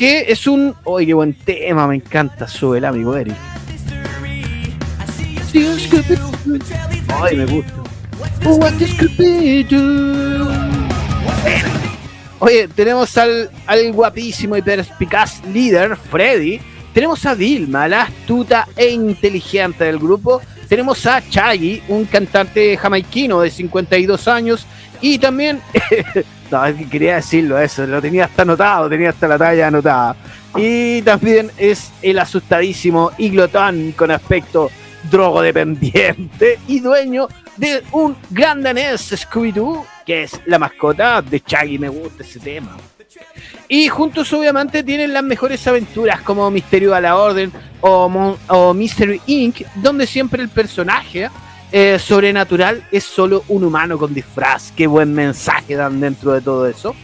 que 0.00 0.32
es 0.32 0.46
un. 0.46 0.74
¡Oye, 0.84 1.04
qué 1.04 1.14
buen 1.14 1.34
tema! 1.34 1.86
Me 1.86 1.96
encanta, 1.96 2.48
sube 2.48 2.78
el 2.78 2.86
amigo 2.86 3.14
Eric. 3.14 3.34
¡Ay, 7.22 7.36
me 7.36 7.44
gusta! 7.44 7.74
Oye, 12.38 12.68
tenemos 12.68 13.18
al, 13.18 13.50
al 13.66 13.92
guapísimo 13.92 14.56
y 14.56 14.62
perspicaz 14.62 15.44
líder, 15.52 15.94
Freddy. 15.96 16.58
Tenemos 16.94 17.26
a 17.26 17.34
Vilma, 17.34 17.86
la 17.86 18.04
astuta 18.04 18.68
e 18.74 18.88
inteligente 18.88 19.84
del 19.84 19.98
grupo. 19.98 20.40
Tenemos 20.66 21.04
a 21.04 21.22
Chaggy, 21.28 21.82
un 21.88 22.06
cantante 22.06 22.74
jamaiquino 22.78 23.42
de 23.42 23.50
52 23.50 24.28
años. 24.28 24.66
Y 25.02 25.18
también, 25.18 25.60
no, 26.50 26.62
quería 26.90 27.16
decirlo 27.16 27.58
eso, 27.58 27.86
lo 27.86 28.00
tenía 28.00 28.24
hasta 28.24 28.42
anotado, 28.42 28.88
tenía 28.88 29.10
hasta 29.10 29.28
la 29.28 29.38
talla 29.38 29.68
anotada. 29.68 30.16
Y 30.56 31.02
también 31.02 31.50
es 31.56 31.92
el 32.02 32.18
asustadísimo 32.18 33.12
y 33.18 33.30
glotón 33.30 33.92
con 33.92 34.10
aspecto 34.10 34.70
drogodependiente 35.10 36.58
y 36.66 36.80
dueño 36.80 37.28
de 37.56 37.82
un 37.92 38.16
gran 38.30 38.62
danés 38.62 39.12
Scooby-Doo, 39.12 39.84
que 40.04 40.24
es 40.24 40.40
la 40.46 40.58
mascota 40.58 41.22
de 41.22 41.40
Chaggy. 41.40 41.78
Me 41.78 41.88
gusta 41.88 42.22
ese 42.22 42.40
tema. 42.40 42.76
Y 43.68 43.88
juntos 43.88 44.32
obviamente 44.32 44.82
tienen 44.82 45.12
las 45.12 45.22
mejores 45.22 45.66
aventuras 45.66 46.20
como 46.22 46.50
Misterio 46.50 46.94
a 46.94 47.00
la 47.00 47.16
Orden 47.16 47.52
o, 47.80 48.36
o 48.48 48.74
Mystery 48.74 49.20
Inc., 49.26 49.62
donde 49.76 50.06
siempre 50.06 50.42
el 50.42 50.48
personaje 50.48 51.30
eh, 51.72 51.98
sobrenatural 51.98 52.84
es 52.90 53.04
solo 53.04 53.44
un 53.48 53.64
humano 53.64 53.98
con 53.98 54.12
disfraz. 54.12 54.72
Qué 54.72 54.86
buen 54.86 55.12
mensaje 55.12 55.76
dan 55.76 56.00
dentro 56.00 56.32
de 56.32 56.40
todo 56.40 56.66
eso. 56.66 56.94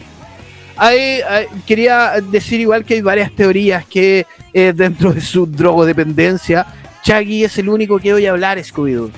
Hay, 0.77 1.21
hay, 1.23 1.47
quería 1.67 2.21
decir 2.21 2.61
igual 2.61 2.85
que 2.85 2.95
hay 2.95 3.01
varias 3.01 3.33
teorías 3.33 3.87
que 3.87 4.27
eh, 4.53 4.73
dentro 4.75 5.13
de 5.13 5.21
su 5.21 5.47
drogodependencia, 5.47 6.67
Chaggy 7.03 7.45
es 7.45 7.57
el 7.59 7.69
único 7.69 7.99
que 7.99 8.13
oye 8.13 8.29
hablar 8.29 8.59
Scooby-Doo. 8.59 9.11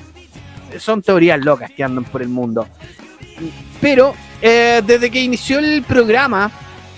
Son 0.77 1.01
teorías 1.01 1.39
locas 1.43 1.71
que 1.71 1.83
andan 1.83 2.03
por 2.03 2.21
el 2.21 2.29
mundo. 2.29 2.67
Pero 3.81 4.13
eh, 4.41 4.81
desde 4.85 5.09
que 5.09 5.21
inició 5.21 5.59
el 5.59 5.83
programa, 5.83 6.51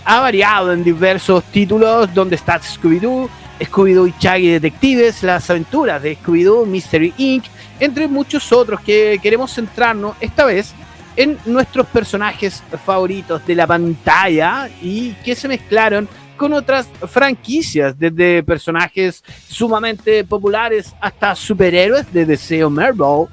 ha 0.04 0.20
variado 0.20 0.74
en 0.74 0.84
diversos 0.84 1.44
títulos 1.46 2.14
donde 2.14 2.36
está 2.36 2.60
Scooby-Doo, 2.60 3.30
Scooby-Doo 3.60 4.08
y 4.08 4.14
Chaggy 4.20 4.48
Detectives, 4.50 5.24
las 5.24 5.50
aventuras 5.50 6.02
de 6.04 6.18
Scooby-Doo, 6.18 6.66
Mystery 6.66 7.14
Inc., 7.18 7.46
entre 7.82 8.08
muchos 8.08 8.54
otros 8.54 8.80
que 8.80 9.20
queremos 9.22 9.54
centrarnos 9.54 10.16
esta 10.22 10.46
vez 10.46 10.74
en 11.18 11.38
nuestros 11.46 11.88
personajes 11.88 12.64
favoritos 12.86 13.46
de 13.46 13.56
la 13.56 13.68
pantalla 13.68 14.70
y 14.82 15.12
que 15.26 15.36
se 15.36 15.48
mezclaron 15.48 16.08
con 16.38 16.54
otras 16.54 16.88
franquicias, 17.10 17.98
desde 18.00 18.44
personajes 18.44 19.24
sumamente 19.48 20.24
populares 20.24 20.94
hasta 21.02 21.36
superhéroes 21.36 22.12
de 22.14 22.26
Deseo 22.26 22.70
Marvel. 22.70 23.28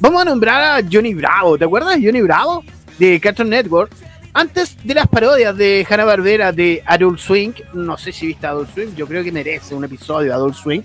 Vamos 0.00 0.22
a 0.22 0.24
nombrar 0.24 0.62
a 0.62 0.86
Johnny 0.90 1.14
Bravo, 1.14 1.56
¿te 1.56 1.64
acuerdas 1.64 1.96
de 1.96 2.06
Johnny 2.06 2.22
Bravo? 2.22 2.64
De 2.98 3.20
Cartoon 3.20 3.50
Network 3.50 3.92
antes 4.34 4.76
de 4.82 4.94
las 4.94 5.06
parodias 5.06 5.56
de 5.56 5.86
Hanna 5.88 6.04
Barbera 6.04 6.52
de 6.52 6.82
Adult 6.84 7.20
Swing, 7.20 7.52
no 7.72 7.96
sé 7.96 8.12
si 8.12 8.26
viste 8.26 8.46
Adult 8.46 8.74
Swing, 8.74 8.94
yo 8.96 9.06
creo 9.06 9.22
que 9.22 9.30
merece 9.30 9.74
un 9.74 9.84
episodio 9.84 10.28
de 10.28 10.34
Adult 10.34 10.56
Swing. 10.56 10.82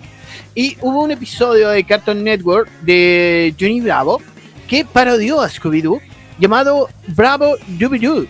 Y 0.54 0.76
hubo 0.80 1.02
un 1.02 1.10
episodio 1.10 1.68
de 1.70 1.84
Cartoon 1.84 2.22
Network 2.22 2.70
de 2.82 3.52
Johnny 3.58 3.80
Bravo 3.80 4.22
que 4.68 4.84
parodió 4.84 5.40
a 5.40 5.48
Scooby-Doo 5.48 6.00
llamado 6.38 6.88
Bravo 7.08 7.56
Dooby-Doo, 7.66 8.26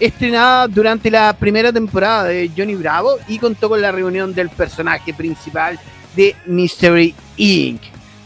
estrenada 0.00 0.66
durante 0.66 1.10
la 1.10 1.34
primera 1.34 1.70
temporada 1.70 2.24
de 2.24 2.50
Johnny 2.56 2.74
Bravo 2.74 3.18
y 3.28 3.38
contó 3.38 3.68
con 3.68 3.82
la 3.82 3.92
reunión 3.92 4.34
del 4.34 4.48
personaje 4.48 5.12
principal 5.12 5.78
de 6.16 6.34
Mystery 6.46 7.14
Inc. 7.36 7.82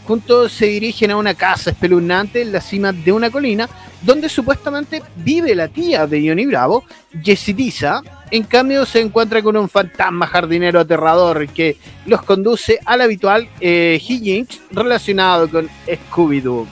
Juntos 0.07 0.53
se 0.53 0.67
dirigen 0.67 1.11
a 1.11 1.17
una 1.17 1.33
casa 1.33 1.71
espeluznante 1.71 2.41
en 2.41 2.53
la 2.53 2.61
cima 2.61 2.93
de 2.93 3.11
una 3.11 3.29
colina, 3.29 3.67
donde 4.01 4.29
supuestamente 4.29 5.03
vive 5.17 5.53
la 5.53 5.67
tía 5.67 6.07
de 6.07 6.25
Johnny 6.25 6.45
Bravo, 6.45 6.85
Yesidisa. 7.21 8.01
En 8.31 8.43
cambio, 8.43 8.85
se 8.85 9.01
encuentra 9.01 9.41
con 9.41 9.57
un 9.57 9.67
fantasma 9.67 10.25
jardinero 10.25 10.79
aterrador 10.79 11.49
que 11.49 11.75
los 12.05 12.23
conduce 12.23 12.79
al 12.85 13.01
habitual 13.01 13.49
eh, 13.59 14.01
Higgins 14.01 14.61
relacionado 14.71 15.49
con 15.49 15.67
Scooby-Doo. 15.85 16.65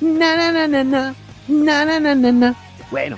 Na, 0.00 0.34
na, 0.34 0.50
na, 0.50 0.66
na, 0.66 0.82
na, 1.46 1.84
na, 1.84 2.00
na, 2.00 2.14
na. 2.16 2.32
na. 2.32 2.54
Bueno, 2.90 3.16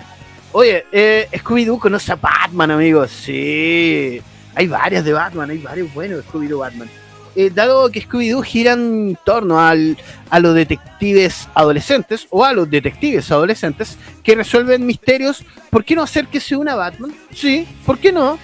oye, 0.53 0.85
eh, 0.93 1.27
Scooby-Doo 1.33 1.79
conoce 1.79 2.13
a 2.13 2.17
Batman, 2.17 2.71
amigos. 2.71 3.13
Sí, 3.13 4.21
hay 4.55 4.67
varias 4.67 5.07
de 5.07 5.15
Batman, 5.15 5.49
hay 5.49 5.59
varios 5.59 5.95
buenos 5.95 6.19
de 6.19 6.25
Scooby-Doo 6.31 6.59
Batman 6.59 6.91
eh, 7.37 7.51
dado 7.51 7.91
que 7.91 8.07
Scooby-Doo 8.07 8.43
gira 8.43 8.73
en 8.73 9.19
torno 9.25 9.61
al, 9.61 9.97
a 10.31 10.39
los 10.41 10.55
detectives 10.55 11.49
adolescentes 11.55 12.27
o 12.31 12.45
a 12.45 12.53
los 12.53 12.71
detectives 12.71 13.31
adolescentes 13.31 13.97
que 14.23 14.35
resuelven 14.35 14.87
misterios, 14.87 15.45
¿por 15.71 15.85
qué 15.85 15.95
no 15.95 16.03
hacer 16.03 16.27
que 16.27 16.41
se 16.41 16.57
una 16.57 16.75
Batman? 16.75 17.15
Sí, 17.33 17.67
¿por 17.87 17.99
qué 17.99 18.13
no? 18.13 18.39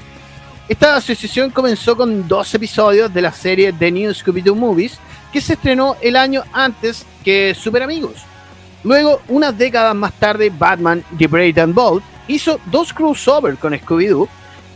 Esta 0.69 0.97
asociación 0.97 1.51
comenzó 1.51 1.97
con 1.97 2.29
dos 2.29 2.55
episodios 2.55 3.13
de 3.13 3.23
la 3.23 3.33
serie 3.33 3.73
The 3.73 3.91
New 3.91 4.11
Scooby-Doo 4.13 4.55
Movies, 4.55 4.99
que 5.33 5.41
se 5.41 5.55
estrenó 5.55 5.97
el 6.03 6.17
año 6.17 6.45
antes 6.53 7.07
que 7.25 7.55
Super 7.55 7.83
Amigos. 7.83 8.17
Luego, 8.85 9.23
unas 9.29 9.57
décadas 9.57 9.95
más 9.95 10.13
tarde, 10.15 10.51
Batman 10.51 11.03
The 11.17 11.27
Brave 11.27 11.61
and 11.61 11.75
Bold 11.75 12.03
hizo 12.29 12.61
dos 12.67 12.93
crossovers 12.93 13.59
con 13.59 13.73
Scooby-Doo, 13.73 14.29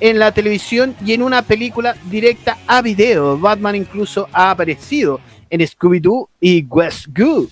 en 0.02 0.18
la 0.18 0.32
televisión 0.32 0.96
y 1.06 1.12
en 1.12 1.22
una 1.22 1.42
película 1.42 1.94
directa 2.10 2.58
a 2.66 2.82
video. 2.82 3.38
Batman 3.38 3.76
incluso 3.76 4.28
ha 4.32 4.50
aparecido 4.50 5.20
en 5.48 5.60
Scooby-Doo 5.60 6.28
y 6.40 6.64
West 6.64 7.06
Goo. 7.16 7.48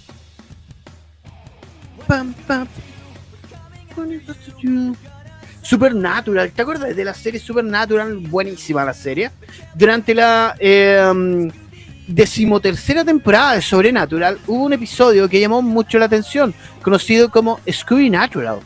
Pam, 2.09 2.35
pam. 2.49 2.67
Supernatural, 5.63 6.51
¿te 6.51 6.63
acuerdas 6.63 6.97
de 6.97 7.05
la 7.05 7.15
serie 7.15 7.39
Supernatural? 7.39 8.17
Buenísima 8.17 8.85
la 8.85 8.95
serie. 8.95 9.31
Durante 9.77 10.13
la 10.13 10.57
eh, 10.59 11.49
decimotercera 12.09 13.05
temporada 13.05 13.55
de 13.55 13.63
Sobrenatural 13.63 14.41
hubo 14.49 14.65
un 14.65 14.73
episodio 14.73 15.29
que 15.29 15.39
llamó 15.39 15.63
mucho 15.63 16.01
la 16.01 16.07
atención, 16.07 16.53
conocido 16.83 17.31
como 17.31 17.61
Scooby 17.71 18.11
Natural 18.11 18.59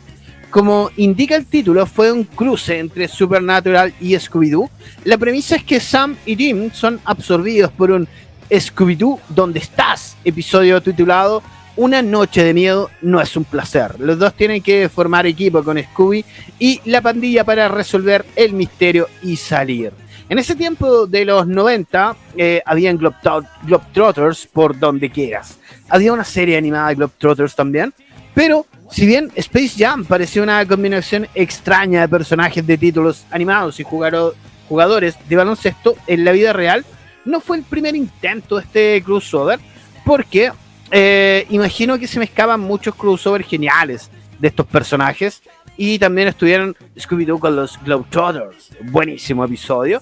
como 0.55 0.89
indica 0.95 1.35
el 1.35 1.47
título, 1.47 1.85
fue 1.85 2.13
un 2.13 2.23
cruce 2.23 2.79
entre 2.79 3.09
Supernatural 3.09 3.93
y 3.99 4.13
Scooby-Doo. 4.13 4.69
La 5.03 5.17
premisa 5.17 5.57
es 5.57 5.65
que 5.65 5.81
Sam 5.81 6.15
y 6.25 6.37
Jim 6.37 6.71
son 6.71 7.01
absorbidos 7.03 7.73
por 7.73 7.91
un 7.91 8.07
Scooby-Doo 8.49 9.19
¿Dónde 9.27 9.59
estás? 9.59 10.15
Episodio 10.23 10.81
titulado 10.81 11.43
Una 11.75 12.01
noche 12.01 12.41
de 12.41 12.53
miedo 12.53 12.89
no 13.01 13.19
es 13.19 13.35
un 13.35 13.43
placer. 13.43 13.99
Los 13.99 14.17
dos 14.17 14.33
tienen 14.33 14.61
que 14.61 14.87
formar 14.87 15.25
equipo 15.25 15.61
con 15.61 15.77
Scooby 15.77 16.23
y 16.57 16.79
la 16.85 17.01
pandilla 17.01 17.43
para 17.43 17.67
resolver 17.67 18.25
el 18.37 18.53
misterio 18.53 19.09
y 19.23 19.35
salir. 19.35 19.91
En 20.29 20.39
ese 20.39 20.55
tiempo 20.55 21.05
de 21.05 21.25
los 21.25 21.47
90 21.47 22.15
eh, 22.37 22.61
habían 22.65 22.97
Globetrotters 22.97 24.47
por 24.47 24.79
donde 24.79 25.09
quieras. 25.09 25.59
Había 25.89 26.13
una 26.13 26.23
serie 26.23 26.57
animada 26.57 26.87
de 26.87 26.95
Globetrotters 26.95 27.57
también. 27.57 27.93
Pero 28.33 28.65
si 28.91 29.05
bien 29.05 29.31
Space 29.35 29.73
Jam 29.77 30.05
parecía 30.05 30.43
una 30.43 30.65
combinación 30.65 31.27
extraña 31.33 32.01
de 32.01 32.09
personajes 32.09 32.65
de 32.65 32.77
títulos 32.77 33.25
animados 33.31 33.79
y 33.79 33.83
jugadores 33.83 35.15
de 35.27 35.35
baloncesto 35.35 35.95
en 36.07 36.23
la 36.23 36.31
vida 36.31 36.53
real, 36.53 36.85
no 37.25 37.39
fue 37.39 37.57
el 37.57 37.63
primer 37.63 37.95
intento 37.95 38.57
de 38.57 38.61
este 38.61 39.03
crossover, 39.03 39.59
porque 40.05 40.51
eh, 40.91 41.45
imagino 41.49 41.97
que 41.97 42.07
se 42.07 42.19
me 42.19 42.25
escapan 42.25 42.59
muchos 42.59 42.95
crossovers 42.95 43.47
geniales 43.47 44.09
de 44.39 44.47
estos 44.47 44.65
personajes. 44.67 45.41
Y 45.77 45.99
también 45.99 46.29
estuvieron 46.29 46.73
Scooby-Doo 46.95 47.37
con 47.37 47.53
los 47.55 47.77
Globetrotters. 47.83 48.69
Buenísimo 48.83 49.43
episodio. 49.43 49.99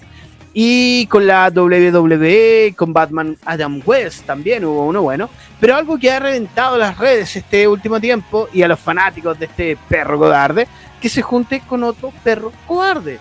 Y 0.56 1.06
con 1.08 1.26
la 1.26 1.50
WWE, 1.50 2.74
con 2.76 2.92
Batman 2.92 3.36
Adam 3.44 3.82
West 3.84 4.24
también 4.24 4.64
hubo 4.64 4.86
uno 4.86 5.02
bueno. 5.02 5.28
Pero 5.60 5.74
algo 5.74 5.98
que 5.98 6.12
ha 6.12 6.20
reventado 6.20 6.78
las 6.78 6.96
redes 6.96 7.34
este 7.34 7.66
último 7.66 8.00
tiempo 8.00 8.48
y 8.52 8.62
a 8.62 8.68
los 8.68 8.78
fanáticos 8.78 9.36
de 9.36 9.46
este 9.46 9.76
perro 9.88 10.16
cobarde, 10.16 10.68
que 11.00 11.08
se 11.08 11.22
junte 11.22 11.60
con 11.68 11.82
otro 11.82 12.12
perro 12.22 12.52
cobarde. 12.66 13.18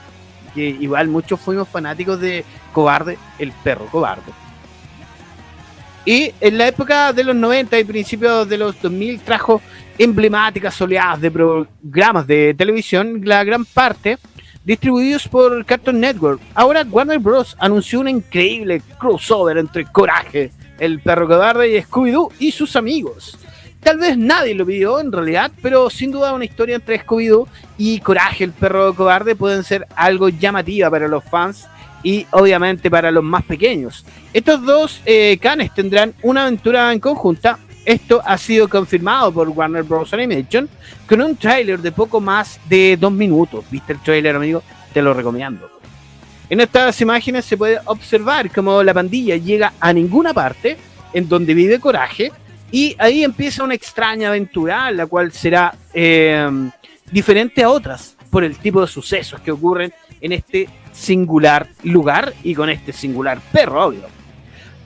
Que 0.53 0.61
igual 0.61 1.07
muchos 1.07 1.39
fuimos 1.39 1.67
fanáticos 1.67 2.19
de 2.21 2.45
Cobarde, 2.71 3.17
el 3.39 3.51
perro 3.51 3.85
cobarde. 3.85 4.31
Y 6.05 6.33
en 6.41 6.57
la 6.57 6.67
época 6.67 7.13
de 7.13 7.23
los 7.23 7.35
90 7.35 7.79
y 7.79 7.83
principios 7.85 8.49
de 8.49 8.57
los 8.57 8.81
2000 8.81 9.21
trajo 9.21 9.61
emblemáticas 9.97 10.79
oleadas 10.81 11.21
de 11.21 11.31
programas 11.31 12.27
de 12.27 12.53
televisión, 12.57 13.21
la 13.23 13.43
gran 13.43 13.63
parte 13.63 14.17
distribuidos 14.63 15.27
por 15.27 15.65
Cartoon 15.65 15.99
Network. 15.99 16.41
Ahora 16.53 16.85
Warner 16.89 17.19
Bros. 17.19 17.55
anunció 17.59 17.99
un 17.99 18.07
increíble 18.07 18.81
crossover 18.99 19.57
entre 19.57 19.85
Coraje, 19.85 20.51
el 20.79 20.99
perro 20.99 21.27
cobarde 21.27 21.77
y 21.77 21.81
Scooby-Doo 21.81 22.31
y 22.39 22.51
sus 22.51 22.75
amigos. 22.75 23.37
Tal 23.81 23.97
vez 23.97 24.17
nadie 24.17 24.55
lo 24.55 24.65
pidió 24.65 24.99
en 24.99 25.11
realidad, 25.11 25.51
pero 25.61 25.89
sin 25.89 26.11
duda 26.11 26.33
una 26.33 26.45
historia 26.45 26.75
entre 26.75 27.03
Scooby-Doo 27.05 27.47
y 27.77 27.99
Coraje, 27.99 28.45
el 28.45 28.53
perro 28.53 28.93
cobarde, 28.95 29.35
pueden 29.35 29.63
ser 29.63 29.87
algo 29.95 30.29
llamativa 30.29 30.89
para 30.89 31.09
los 31.09 31.23
fans 31.23 31.67
y 32.01 32.25
obviamente 32.31 32.89
para 32.89 33.11
los 33.11 33.23
más 33.23 33.43
pequeños. 33.43 34.05
Estos 34.33 34.63
dos 34.65 35.01
eh, 35.05 35.37
canes 35.41 35.73
tendrán 35.73 36.13
una 36.21 36.43
aventura 36.43 36.91
en 36.93 36.99
conjunta 36.99 37.59
esto 37.85 38.21
ha 38.25 38.37
sido 38.37 38.69
confirmado 38.69 39.31
por 39.31 39.49
Warner 39.49 39.83
Bros. 39.83 40.13
Animation 40.13 40.69
con 41.07 41.21
un 41.21 41.35
tráiler 41.35 41.79
de 41.79 41.91
poco 41.91 42.21
más 42.21 42.59
de 42.67 42.97
dos 42.97 43.11
minutos. 43.11 43.65
¿Viste 43.69 43.93
el 43.93 43.99
tráiler, 43.99 44.35
amigo? 44.35 44.63
Te 44.93 45.01
lo 45.01 45.13
recomiendo. 45.13 45.69
En 46.49 46.59
estas 46.61 46.99
imágenes 47.01 47.45
se 47.45 47.57
puede 47.57 47.79
observar 47.85 48.51
cómo 48.51 48.83
la 48.83 48.93
pandilla 48.93 49.37
llega 49.37 49.73
a 49.79 49.91
ninguna 49.91 50.33
parte 50.33 50.77
en 51.13 51.27
donde 51.27 51.53
vive 51.53 51.79
Coraje 51.79 52.31
y 52.71 52.95
ahí 52.99 53.23
empieza 53.23 53.63
una 53.63 53.75
extraña 53.75 54.29
aventura, 54.29 54.91
la 54.91 55.05
cual 55.05 55.31
será 55.31 55.75
eh, 55.93 56.49
diferente 57.11 57.63
a 57.63 57.69
otras 57.69 58.15
por 58.29 58.43
el 58.43 58.57
tipo 58.57 58.81
de 58.81 58.87
sucesos 58.87 59.39
que 59.41 59.51
ocurren 59.51 59.93
en 60.21 60.31
este 60.31 60.67
singular 60.91 61.67
lugar 61.83 62.33
y 62.43 62.55
con 62.55 62.69
este 62.69 62.93
singular 62.93 63.39
perro, 63.51 63.87
obvio. 63.87 64.22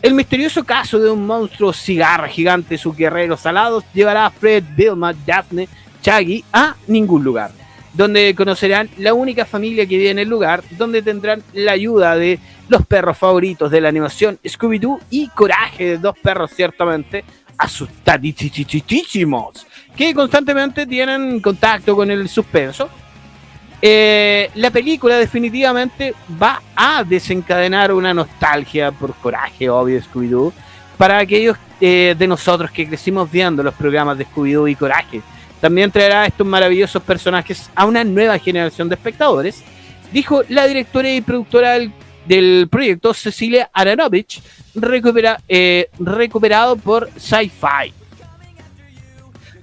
El 0.02 0.14
misterioso 0.14 0.64
caso 0.64 1.00
de 1.00 1.10
un 1.10 1.26
monstruo 1.26 1.74
cigarra 1.74 2.28
gigante 2.28 2.76
y 2.76 2.78
sus 2.78 2.96
guerreros 2.96 3.46
alados 3.48 3.84
llevará 3.94 4.28
a 4.28 4.32
Fred, 4.32 4.64
Vilma, 4.76 5.14
Daphne, 5.26 5.68
Chaggy 6.02 6.46
a 6.54 6.76
ningún 6.86 7.24
lugar, 7.24 7.50
donde 7.94 8.36
conocerán 8.36 8.90
la 8.98 9.16
única 9.16 9.44
familia 9.44 9.88
que 9.88 9.98
vive 9.98 10.12
en 10.12 10.20
el 10.20 10.30
lugar, 10.30 10.64
donde 10.78 11.02
tendrán 11.02 11.42
la 11.54 11.72
ayuda 11.72 12.16
de 12.16 12.40
los 12.70 12.86
perros 12.86 13.18
favoritos 13.18 13.72
de 13.72 13.82
la 13.82 13.90
animación 13.90 14.38
Scooby-Doo 14.44 15.00
y 15.10 15.30
coraje 15.30 15.86
de 15.86 15.98
dos 15.98 16.16
perros 16.20 16.52
ciertamente 16.52 17.26
asustadísimos, 17.58 19.66
que 19.96 20.14
constantemente 20.14 20.86
tienen 20.86 21.40
contacto 21.40 21.96
con 21.96 22.12
el 22.12 22.30
suspenso 22.30 22.88
eh, 23.82 24.50
la 24.56 24.72
película 24.72 25.18
definitivamente 25.18 26.16
va 26.42 26.62
a 26.76 27.04
desencadenar 27.04 27.92
una 27.92 28.14
nostalgia 28.14 28.92
por 28.92 29.14
coraje, 29.16 29.70
obvio, 29.70 30.02
Scooby-Doo, 30.02 30.52
para 30.98 31.20
aquellos 31.20 31.58
eh, 31.80 32.16
de 32.18 32.28
nosotros 32.28 32.72
que 32.72 32.88
crecimos 32.88 33.30
viendo 33.30 33.62
los 33.62 33.76
programas 33.76 34.18
de 34.18 34.26
Scooby-Doo 34.26 34.68
y 34.68 34.76
Coraje. 34.76 35.22
También 35.62 35.92
traerá 35.92 36.26
estos 36.26 36.46
maravillosos 36.46 37.02
personajes 37.04 37.70
a 37.76 37.86
una 37.86 38.04
nueva 38.04 38.40
generación 38.40 38.90
de 38.90 38.96
espectadores, 38.96 39.64
dijo 40.12 40.42
la 40.50 40.66
directora 40.66 41.12
y 41.12 41.22
productora 41.22 41.78
del, 42.26 42.68
proyecto, 42.70 43.14
Cecilia 43.14 43.70
Aranovich, 43.74 44.42
eh, 45.48 45.90
recuperado 46.00 46.78
por 46.78 47.10
Sci-Fi. 47.16 47.94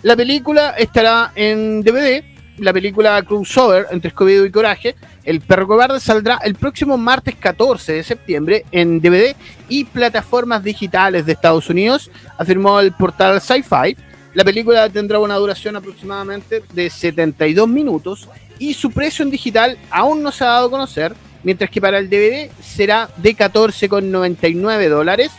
La 0.03 0.15
película 0.17 0.71
estará 0.71 1.33
en 1.35 1.83
DVD 1.83 2.34
la 2.59 2.73
película 2.73 3.21
Crossover 3.23 3.87
entre 3.91 4.13
Scooby-Doo 4.13 4.47
y 4.47 4.51
Coraje, 4.51 4.95
El 5.25 5.41
Perro 5.41 5.67
Cobarde 5.67 6.01
saldrá 6.01 6.39
el 6.45 6.55
próximo 6.55 6.97
martes 6.97 7.35
14 7.37 7.95
de 7.95 8.03
septiembre 8.03 8.65
en 8.71 9.01
DVD 9.01 9.35
y 9.69 9.85
plataformas 9.85 10.63
digitales 10.63 11.27
de 11.27 11.33
Estados 11.33 11.69
Unidos, 11.69 12.11
afirmó 12.39 12.79
el 12.81 12.93
portal 12.93 13.41
Sci-Fi. 13.41 13.97
La 14.35 14.45
película 14.45 14.89
tendrá 14.89 15.19
una 15.19 15.37
duración 15.37 15.77
aproximadamente 15.77 16.63
de 16.73 16.91
72 16.91 17.69
minutos 17.69 18.29
y 18.59 18.75
su 18.75 18.91
precio 18.91 19.25
en 19.25 19.31
digital 19.31 19.79
aún 19.91 20.23
no 20.23 20.31
se 20.31 20.45
ha 20.45 20.49
dado 20.49 20.67
a 20.69 20.71
conocer, 20.71 21.15
mientras 21.43 21.71
que 21.71 21.81
para 21.81 21.99
el 21.99 22.09
DVD 22.09 22.51
será 22.63 23.09
de 23.17 23.35
14,99 23.35 24.89
dólares, 24.89 25.33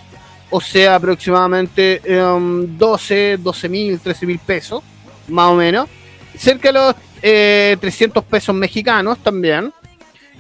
o 0.50 0.62
sea, 0.62 0.96
aproximadamente 0.96 2.02
12, 2.06 3.38
12 3.38 3.70
mil, 3.70 4.00
13 4.00 4.26
mil 4.26 4.40
pesos, 4.40 4.84
más 5.28 5.52
o 5.52 5.56
menos 5.56 5.90
cerca 6.38 6.70
de 6.70 6.74
los 6.74 6.96
300 7.80 8.24
eh, 8.24 8.28
pesos 8.30 8.56
mexicanos 8.56 9.18
también. 9.20 9.72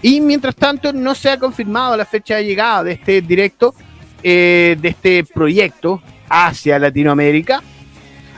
Y 0.01 0.21
mientras 0.21 0.55
tanto 0.55 0.93
no 0.93 1.15
se 1.15 1.29
ha 1.29 1.39
confirmado 1.39 1.97
la 1.97 2.05
fecha 2.05 2.36
de 2.36 2.45
llegada 2.45 2.84
de 2.84 2.91
este 2.93 3.21
directo, 3.21 3.73
eh, 4.21 4.77
de 4.79 4.89
este 4.89 5.23
proyecto 5.23 6.01
hacia 6.29 6.77
Latinoamérica. 6.79 7.62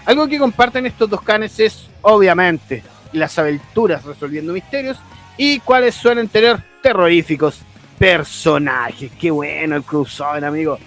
Algo 0.06 0.28
que 0.28 0.40
comparten 0.40 0.86
estos 0.86 1.10
dos 1.10 1.22
canes 1.22 1.60
es 1.60 1.90
obviamente 2.02 2.84
las 3.12 3.38
aventuras 3.38 4.04
resolviendo 4.04 4.54
misterios 4.54 4.98
y 5.36 5.60
cuáles 5.60 5.96
suelen 5.96 6.28
tener 6.28 6.64
terroríficos 6.82 7.60
personajes. 7.98 9.12
Qué 9.20 9.32
bueno 9.32 9.76
el 9.76 9.84
crossover, 9.84 10.46
amigo. 10.46 10.78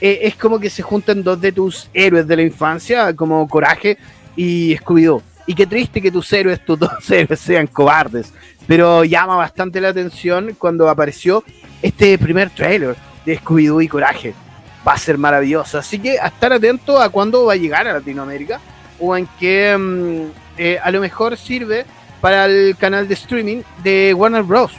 Eh, 0.00 0.20
es 0.22 0.36
como 0.36 0.58
que 0.58 0.68
se 0.68 0.82
juntan 0.82 1.22
dos 1.22 1.40
de 1.40 1.52
tus 1.52 1.88
héroes 1.94 2.26
de 2.26 2.36
la 2.36 2.42
infancia, 2.42 3.14
como 3.14 3.48
Coraje 3.48 3.96
y 4.36 4.76
Scooby-Doo. 4.76 5.22
Y 5.46 5.54
qué 5.54 5.66
triste 5.66 6.02
que 6.02 6.10
tus 6.10 6.30
héroes, 6.32 6.64
tus 6.64 6.78
dos 6.78 7.10
héroes 7.10 7.38
sean 7.38 7.66
cobardes. 7.68 8.32
Pero 8.66 9.04
llama 9.04 9.36
bastante 9.36 9.80
la 9.80 9.88
atención 9.88 10.56
cuando 10.58 10.88
apareció 10.88 11.44
este 11.80 12.18
primer 12.18 12.50
trailer 12.50 12.96
de 13.24 13.38
Scooby-Doo 13.38 13.82
y 13.82 13.88
Coraje. 13.88 14.34
Va 14.86 14.92
a 14.94 14.98
ser 14.98 15.18
maravilloso. 15.18 15.78
Así 15.78 15.98
que 16.00 16.18
a 16.18 16.26
estar 16.26 16.52
atento 16.52 17.00
a 17.00 17.08
cuándo 17.08 17.44
va 17.46 17.52
a 17.52 17.56
llegar 17.56 17.86
a 17.86 17.92
Latinoamérica. 17.92 18.60
O 18.98 19.16
en 19.16 19.28
que 19.38 19.76
mm, 19.76 20.58
eh, 20.58 20.78
a 20.82 20.90
lo 20.90 21.00
mejor 21.00 21.36
sirve 21.36 21.84
para 22.20 22.46
el 22.46 22.76
canal 22.76 23.06
de 23.06 23.14
streaming 23.14 23.62
de 23.84 24.14
Warner 24.14 24.42
Bros. 24.42 24.72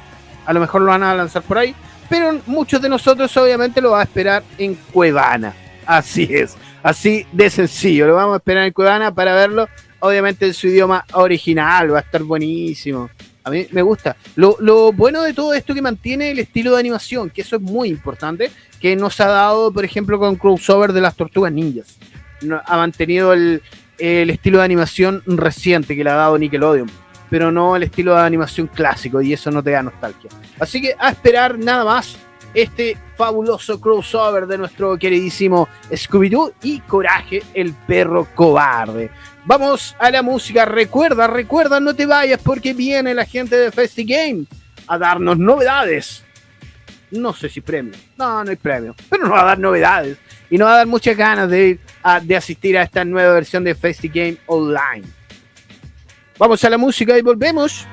A 0.46 0.54
lo 0.54 0.60
mejor 0.60 0.82
lo 0.82 0.88
van 0.88 1.04
a 1.04 1.16
lanzar 1.16 1.44
por 1.44 1.58
ahí. 1.58 1.74
Pero 2.10 2.40
muchos 2.46 2.82
de 2.82 2.90
nosotros 2.90 3.36
obviamente 3.38 3.82
lo 3.82 3.92
va 3.92 4.02
a 4.02 4.04
esperar 4.04 4.44
en 4.58 4.76
Cuevana. 4.76 5.54
Así 5.86 6.28
es. 6.30 6.58
Así 6.84 7.26
de 7.32 7.50
sencillo. 7.50 8.08
Lo 8.08 8.16
vamos 8.16 8.34
a 8.34 8.38
esperar 8.38 8.66
en 8.66 8.74
Cuevana 8.74 9.14
para 9.14 9.34
verlo 9.34 9.68
obviamente 10.00 10.46
en 10.46 10.54
su 10.54 10.68
idioma 10.68 11.06
original, 11.14 11.94
va 11.94 12.00
a 12.00 12.02
estar 12.02 12.24
buenísimo. 12.24 13.10
A 13.44 13.50
mí 13.50 13.66
me 13.72 13.82
gusta. 13.82 14.18
Lo, 14.36 14.92
bueno 14.92 15.22
de 15.22 15.34
todo 15.34 15.54
esto 15.54 15.74
que 15.74 15.82
mantiene 15.82 16.32
el 16.32 16.40
estilo 16.40 16.74
de 16.74 16.80
animación, 16.80 17.30
que 17.30 17.42
eso 17.42 17.56
es 17.56 17.62
muy 17.62 17.90
importante, 17.90 18.52
que 18.82 18.96
nos 18.96 19.20
ha 19.22 19.28
dado, 19.28 19.72
por 19.72 19.86
ejemplo, 19.86 20.20
con 20.20 20.36
crossover 20.36 20.92
de 20.92 21.02
las 21.02 21.16
tortugas 21.16 21.54
ninjas. 21.54 21.98
ha 22.66 22.78
mantenido 22.78 23.32
el, 23.32 23.62
el 23.98 24.30
estilo 24.30 24.60
de 24.60 24.66
animación 24.66 25.24
reciente 25.26 25.96
que 25.96 26.04
le 26.04 26.10
ha 26.10 26.16
dado 26.16 26.38
Nickelodeon, 26.38 26.90
pero 27.30 27.52
no 27.52 27.76
el 27.76 27.84
estilo 27.84 28.16
de 28.16 28.22
animación 28.22 28.68
clásico, 28.68 29.22
y 29.22 29.34
eso 29.34 29.50
no 29.50 29.64
te 29.64 29.72
da 29.72 29.82
nostalgia. 29.82 30.30
Así 30.60 30.82
que 30.82 30.96
a 31.00 31.10
esperar 31.10 31.58
nada 31.58 31.86
más 31.86 32.18
este 32.54 32.98
fabuloso 33.16 33.80
crossover 33.80 34.48
de 34.48 34.58
nuestro 34.58 34.98
queridísimo 34.98 35.68
Scooby-Doo 35.92 36.54
y 36.64 36.80
Coraje, 36.82 37.44
el 37.54 37.74
perro 37.74 38.28
cobarde. 38.34 39.12
Vamos 39.48 39.96
a 39.98 40.12
la 40.12 40.22
música. 40.22 40.66
Recuerda, 40.66 41.26
recuerda, 41.26 41.80
no 41.80 41.96
te 41.96 42.06
vayas 42.06 42.42
porque 42.44 42.74
viene 42.74 43.14
la 43.14 43.24
gente 43.24 43.56
de 43.56 43.72
FestiGame 43.72 44.46
a 44.88 44.98
darnos 44.98 45.38
novedades. 45.38 46.26
No 47.12 47.34
sé 47.34 47.48
si 47.48 47.62
premio. 47.62 47.94
No, 48.18 48.44
no 48.44 48.50
hay 48.50 48.58
premio. 48.58 48.94
Pero 49.10 49.24
nos 49.24 49.32
va 49.32 49.44
a 49.44 49.46
dar 49.46 49.60
novedades. 49.60 50.18
Y 50.50 50.58
nos 50.58 50.68
va 50.68 50.74
a 50.74 50.78
dar 50.78 50.88
muchas 50.88 51.16
ganas 51.16 51.50
de, 51.50 51.80
de 52.24 52.36
asistir 52.36 52.78
a 52.78 52.84
esta 52.84 53.06
nueva 53.06 53.34
versión 53.34 53.64
de 53.64 53.74
FestiGame 53.74 54.38
Online. 54.48 55.08
Vamos 56.38 56.62
a 56.66 56.70
la 56.70 56.78
música 56.78 57.18
y 57.18 57.22
volvemos. 57.22 57.88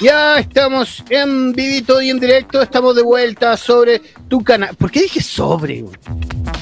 Ya 0.00 0.38
estamos 0.38 1.02
en 1.10 1.52
vivito 1.52 2.00
y 2.00 2.10
en 2.10 2.20
directo, 2.20 2.62
estamos 2.62 2.94
de 2.94 3.02
vuelta 3.02 3.56
sobre 3.56 4.00
tu 4.28 4.44
canal. 4.44 4.76
¿Por 4.76 4.92
qué 4.92 5.02
dije 5.02 5.20
sobre? 5.20 5.84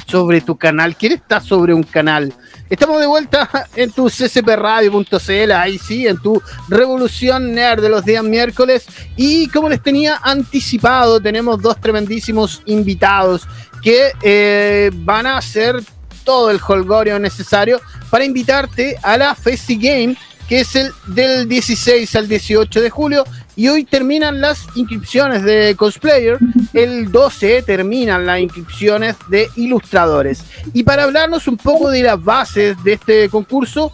Sobre 0.06 0.40
tu 0.40 0.56
canal. 0.56 0.96
¿Quién 0.96 1.12
está 1.12 1.38
sobre 1.38 1.74
un 1.74 1.82
canal? 1.82 2.32
Estamos 2.70 2.98
de 2.98 3.06
vuelta 3.06 3.68
en 3.76 3.92
tu 3.92 4.08
ccpradio.cl, 4.08 5.52
ahí 5.52 5.78
sí, 5.78 6.06
en 6.06 6.16
tu 6.16 6.40
Revolución 6.70 7.52
Nerd 7.52 7.82
de 7.82 7.90
los 7.90 8.06
días 8.06 8.24
miércoles. 8.24 8.86
Y 9.16 9.48
como 9.48 9.68
les 9.68 9.82
tenía 9.82 10.18
anticipado, 10.22 11.20
tenemos 11.20 11.60
dos 11.60 11.78
tremendísimos 11.78 12.62
invitados 12.64 13.46
que 13.82 14.12
eh, 14.22 14.90
van 14.94 15.26
a 15.26 15.36
hacer 15.36 15.82
todo 16.24 16.50
el 16.50 16.58
holgorio 16.66 17.18
necesario 17.18 17.82
para 18.08 18.24
invitarte 18.24 18.96
a 19.02 19.18
la 19.18 19.34
Festi 19.34 19.76
Game 19.76 20.16
que 20.48 20.60
es 20.60 20.76
el 20.76 20.92
del 21.06 21.48
16 21.48 22.14
al 22.16 22.28
18 22.28 22.80
de 22.80 22.90
julio. 22.90 23.24
Y 23.56 23.68
hoy 23.68 23.84
terminan 23.84 24.40
las 24.40 24.66
inscripciones 24.74 25.42
de 25.42 25.74
cosplayer. 25.76 26.38
El 26.74 27.10
12 27.10 27.62
terminan 27.62 28.26
las 28.26 28.40
inscripciones 28.40 29.16
de 29.28 29.48
ilustradores. 29.56 30.44
Y 30.74 30.82
para 30.82 31.04
hablarnos 31.04 31.48
un 31.48 31.56
poco 31.56 31.90
de 31.90 32.02
las 32.02 32.22
bases 32.22 32.76
de 32.84 32.92
este 32.94 33.28
concurso, 33.30 33.92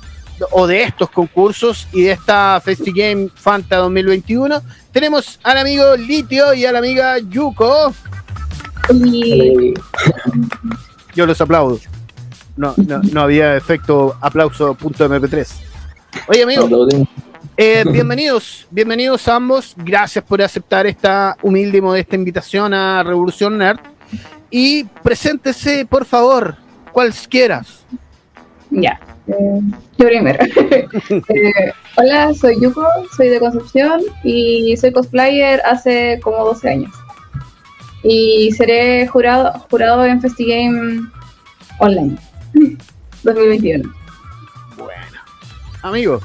o 0.50 0.66
de 0.66 0.82
estos 0.82 1.10
concursos 1.10 1.86
y 1.92 2.02
de 2.02 2.12
esta 2.12 2.60
FestiGame 2.60 3.28
Fanta 3.34 3.76
2021, 3.76 4.60
tenemos 4.90 5.38
al 5.42 5.58
amigo 5.58 5.96
Litio 5.96 6.52
y 6.54 6.66
a 6.66 6.72
la 6.72 6.78
amiga 6.80 7.18
Yuko. 7.18 7.94
Yo 11.14 11.26
los 11.26 11.40
aplaudo. 11.40 11.78
No, 12.56 12.74
no, 12.76 13.00
no 13.12 13.20
había 13.22 13.56
efecto 13.56 14.16
aplauso.mp3. 14.20 15.71
Oye, 16.29 16.42
amigo, 16.42 16.68
eh, 17.57 17.85
bienvenidos, 17.90 18.66
bienvenidos 18.70 19.27
ambos. 19.29 19.75
Gracias 19.77 20.25
por 20.25 20.40
aceptar 20.42 20.87
esta 20.87 21.37
humilde 21.42 21.79
y 21.79 21.81
modesta 21.81 22.16
invitación 22.16 22.75
a 22.75 23.03
Revolución 23.03 23.59
Nerd. 23.59 23.81
Y 24.51 24.85
preséntese, 25.03 25.87
por 25.87 26.05
favor, 26.05 26.57
cualquiera. 26.92 27.62
Ya, 28.70 29.01
eh, 29.27 29.61
yo 29.98 30.07
primero. 30.07 30.38
Eh, 31.29 31.72
hola, 31.96 32.33
soy 32.35 32.61
Yuko, 32.61 32.87
soy 33.16 33.29
de 33.29 33.40
Concepción 33.40 34.01
y 34.25 34.77
soy 34.77 34.92
cosplayer 34.92 35.61
hace 35.64 36.20
como 36.22 36.44
12 36.44 36.68
años. 36.68 36.92
Y 38.03 38.51
seré 38.53 39.07
jurado, 39.07 39.53
jurado 39.70 40.05
en 40.05 40.20
FestiGame 40.20 41.01
Online 41.79 42.16
2021. 43.22 44.03
Amigo. 45.82 46.20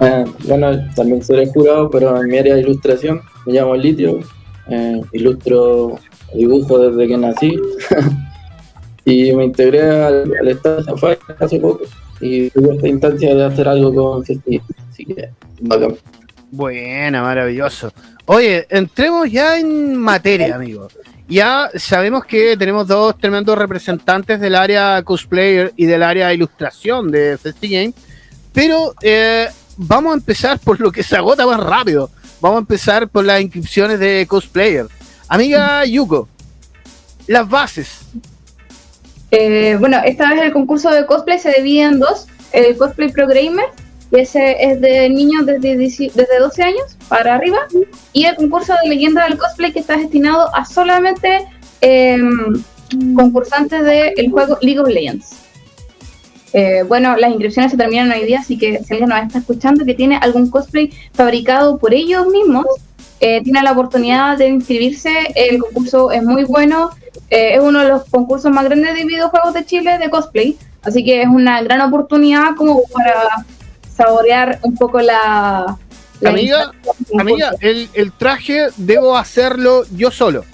Eh, 0.00 0.24
bueno, 0.44 0.70
también 0.94 1.22
soy 1.22 1.46
jurado, 1.52 1.90
pero 1.90 2.20
en 2.20 2.28
mi 2.28 2.38
área 2.38 2.54
de 2.54 2.62
ilustración 2.62 3.20
me 3.46 3.52
llamo 3.52 3.76
Litio. 3.76 4.20
Eh, 4.68 5.00
ilustro 5.12 5.98
dibujo 6.34 6.78
desde 6.78 7.08
que 7.08 7.16
nací. 7.16 7.60
y 9.04 9.32
me 9.32 9.44
integré 9.44 9.82
al, 9.82 10.32
al 10.40 10.48
Estado 10.48 10.82
de 10.82 11.18
hace 11.38 11.58
poco. 11.58 11.80
Y 12.20 12.50
tuve 12.50 12.76
esta 12.76 12.88
instancia 12.88 13.34
de 13.34 13.44
hacer 13.44 13.68
algo 13.68 13.94
con 13.94 14.24
Festi. 14.24 14.60
Así 14.90 15.04
que, 15.06 15.30
bacán. 15.60 15.96
Buena, 16.50 17.22
maravilloso. 17.22 17.92
Oye, 18.26 18.66
entremos 18.68 19.30
ya 19.30 19.58
en 19.58 19.96
materia, 19.96 20.54
amigo. 20.56 20.88
Ya 21.30 21.70
sabemos 21.76 22.24
que 22.24 22.56
tenemos 22.56 22.88
dos 22.88 23.16
tremendos 23.16 23.56
representantes 23.56 24.40
del 24.40 24.56
área 24.56 25.00
cosplayer 25.04 25.72
y 25.76 25.86
del 25.86 26.02
área 26.02 26.34
ilustración 26.34 27.08
de 27.12 27.38
FestiGame, 27.38 27.94
pero 28.52 28.94
eh, 29.00 29.48
vamos 29.76 30.12
a 30.12 30.16
empezar 30.16 30.58
por 30.58 30.80
lo 30.80 30.90
que 30.90 31.04
se 31.04 31.14
agota 31.16 31.46
más 31.46 31.60
rápido. 31.60 32.10
Vamos 32.40 32.56
a 32.56 32.60
empezar 32.60 33.08
por 33.08 33.24
las 33.24 33.40
inscripciones 33.40 34.00
de 34.00 34.26
cosplayer. 34.28 34.86
Amiga 35.28 35.84
Yuko, 35.84 36.28
las 37.28 37.48
bases. 37.48 38.00
Eh, 39.30 39.76
bueno, 39.78 39.98
esta 40.04 40.30
vez 40.30 40.42
el 40.42 40.52
concurso 40.52 40.90
de 40.90 41.06
cosplay 41.06 41.38
se 41.38 41.52
divide 41.52 41.82
en 41.82 42.00
dos. 42.00 42.26
El 42.52 42.76
cosplay 42.76 43.12
pro 43.12 43.28
gamer 43.28 43.66
ese 44.18 44.56
es 44.60 44.80
de 44.80 45.08
niños 45.08 45.46
desde, 45.46 45.76
desde 45.76 46.38
12 46.38 46.62
años 46.62 46.96
para 47.08 47.36
arriba, 47.36 47.58
y 48.12 48.24
el 48.24 48.36
concurso 48.36 48.74
de 48.82 48.88
leyenda 48.88 49.24
del 49.24 49.38
cosplay 49.38 49.72
que 49.72 49.80
está 49.80 49.96
destinado 49.96 50.54
a 50.54 50.64
solamente 50.64 51.46
em, 51.80 52.62
concursantes 53.14 53.84
del 53.84 54.30
juego 54.30 54.58
League 54.60 54.80
of 54.80 54.88
Legends. 54.88 55.36
Eh, 56.52 56.82
bueno, 56.86 57.16
las 57.16 57.30
inscripciones 57.30 57.70
se 57.70 57.76
terminan 57.76 58.10
hoy 58.10 58.24
día, 58.24 58.40
así 58.40 58.58
que 58.58 58.82
si 58.82 58.92
alguien 58.94 59.10
nos 59.10 59.22
está 59.22 59.38
escuchando 59.38 59.84
que 59.84 59.94
tiene 59.94 60.16
algún 60.16 60.50
cosplay 60.50 60.90
fabricado 61.12 61.78
por 61.78 61.94
ellos 61.94 62.26
mismos, 62.26 62.66
eh, 63.20 63.42
tiene 63.42 63.62
la 63.62 63.72
oportunidad 63.72 64.36
de 64.38 64.48
inscribirse. 64.48 65.12
El 65.34 65.58
concurso 65.58 66.10
es 66.10 66.22
muy 66.24 66.44
bueno, 66.44 66.90
eh, 67.28 67.54
es 67.54 67.60
uno 67.60 67.80
de 67.80 67.88
los 67.88 68.04
concursos 68.06 68.50
más 68.50 68.64
grandes 68.64 68.94
de 68.94 69.04
videojuegos 69.04 69.54
de 69.54 69.64
Chile 69.64 69.98
de 69.98 70.10
cosplay, 70.10 70.56
así 70.82 71.04
que 71.04 71.22
es 71.22 71.28
una 71.28 71.62
gran 71.62 71.80
oportunidad 71.82 72.56
como 72.56 72.82
para 72.92 73.44
saborear 74.00 74.58
un 74.62 74.74
poco 74.74 75.00
la... 75.00 75.76
amiga, 76.24 76.72
amiga 77.18 77.52
el, 77.60 78.12
traje 78.12 78.68
debo 78.76 79.16
hacerlo 79.16 79.84
yo 79.94 80.10
solo. 80.10 80.44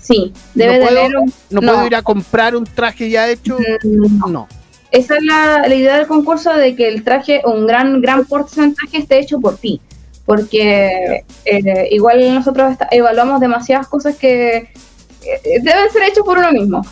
Sí, 0.00 0.32
debe 0.54 0.78
no 0.78 0.86
puedo, 0.86 1.08
no, 1.50 1.60
puedo 1.60 1.86
ir 1.86 1.94
a 1.94 2.02
comprar 2.02 2.56
un 2.56 2.64
traje 2.64 3.10
ya 3.10 3.28
hecho. 3.28 3.58
Mm, 3.84 4.30
no. 4.32 4.48
Esa 4.90 5.16
es 5.18 5.22
la, 5.22 5.72
idea 5.72 5.98
del 5.98 6.08
concurso 6.08 6.52
de 6.52 6.74
que 6.74 6.88
el 6.88 7.04
traje, 7.04 7.42
un 7.44 7.64
gran, 7.66 8.00
gran 8.00 8.24
porcentaje 8.24 8.98
esté 8.98 9.20
hecho 9.20 9.40
por 9.40 9.56
ti. 9.56 9.80
Porque 10.26 11.24
eh, 11.44 11.88
igual 11.90 12.34
nosotros 12.34 12.76
evaluamos 12.90 13.40
demasiadas 13.40 13.86
cosas 13.88 14.16
que 14.16 14.56
eh, 14.56 15.60
deben 15.62 15.90
ser 15.92 16.02
hechos 16.08 16.24
por 16.24 16.38
uno 16.38 16.52
mismo. 16.52 16.84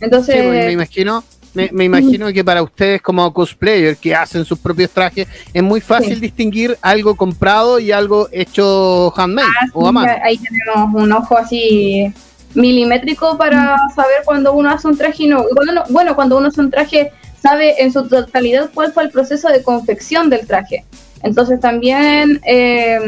Entonces, 0.00 0.36
pues, 0.36 0.66
me 0.66 0.72
imagino 0.72 1.24
me, 1.72 1.84
imagino 1.84 2.32
que 2.32 2.44
para 2.44 2.62
ustedes 2.62 3.02
como 3.02 3.32
cosplayer 3.32 3.96
que 3.96 4.14
hacen 4.14 4.44
sus 4.44 4.58
propios 4.58 4.90
trajes 4.90 5.26
es 5.52 5.62
muy 5.62 5.80
fácil 5.80 6.20
distinguir 6.20 6.76
algo 6.80 7.16
comprado 7.16 7.78
y 7.78 7.92
algo 7.92 8.28
hecho 8.32 9.12
handmade 9.16 9.48
ah, 9.48 9.66
o 9.72 9.86
a 9.86 9.92
mano. 9.92 10.12
Ahí 10.22 10.38
tenemos 10.38 11.02
un 11.02 11.12
ojo 11.12 11.36
así 11.36 12.12
milimétrico 12.54 13.36
para 13.36 13.76
saber 13.94 14.22
cuando 14.24 14.52
uno 14.52 14.70
hace 14.70 14.88
un 14.88 14.96
traje 14.96 15.24
y 15.24 15.28
no. 15.28 15.44
bueno, 15.90 16.14
cuando 16.14 16.38
uno 16.38 16.48
hace 16.48 16.60
un 16.60 16.70
traje 16.70 17.12
sabe 17.40 17.82
en 17.82 17.92
su 17.92 18.06
totalidad 18.08 18.70
cuál 18.74 18.92
fue 18.92 19.04
el 19.04 19.10
proceso 19.10 19.48
de 19.48 19.62
confección 19.62 20.30
del 20.30 20.46
traje. 20.46 20.84
Entonces 21.22 21.60
también 21.60 22.40
eh, 22.46 22.98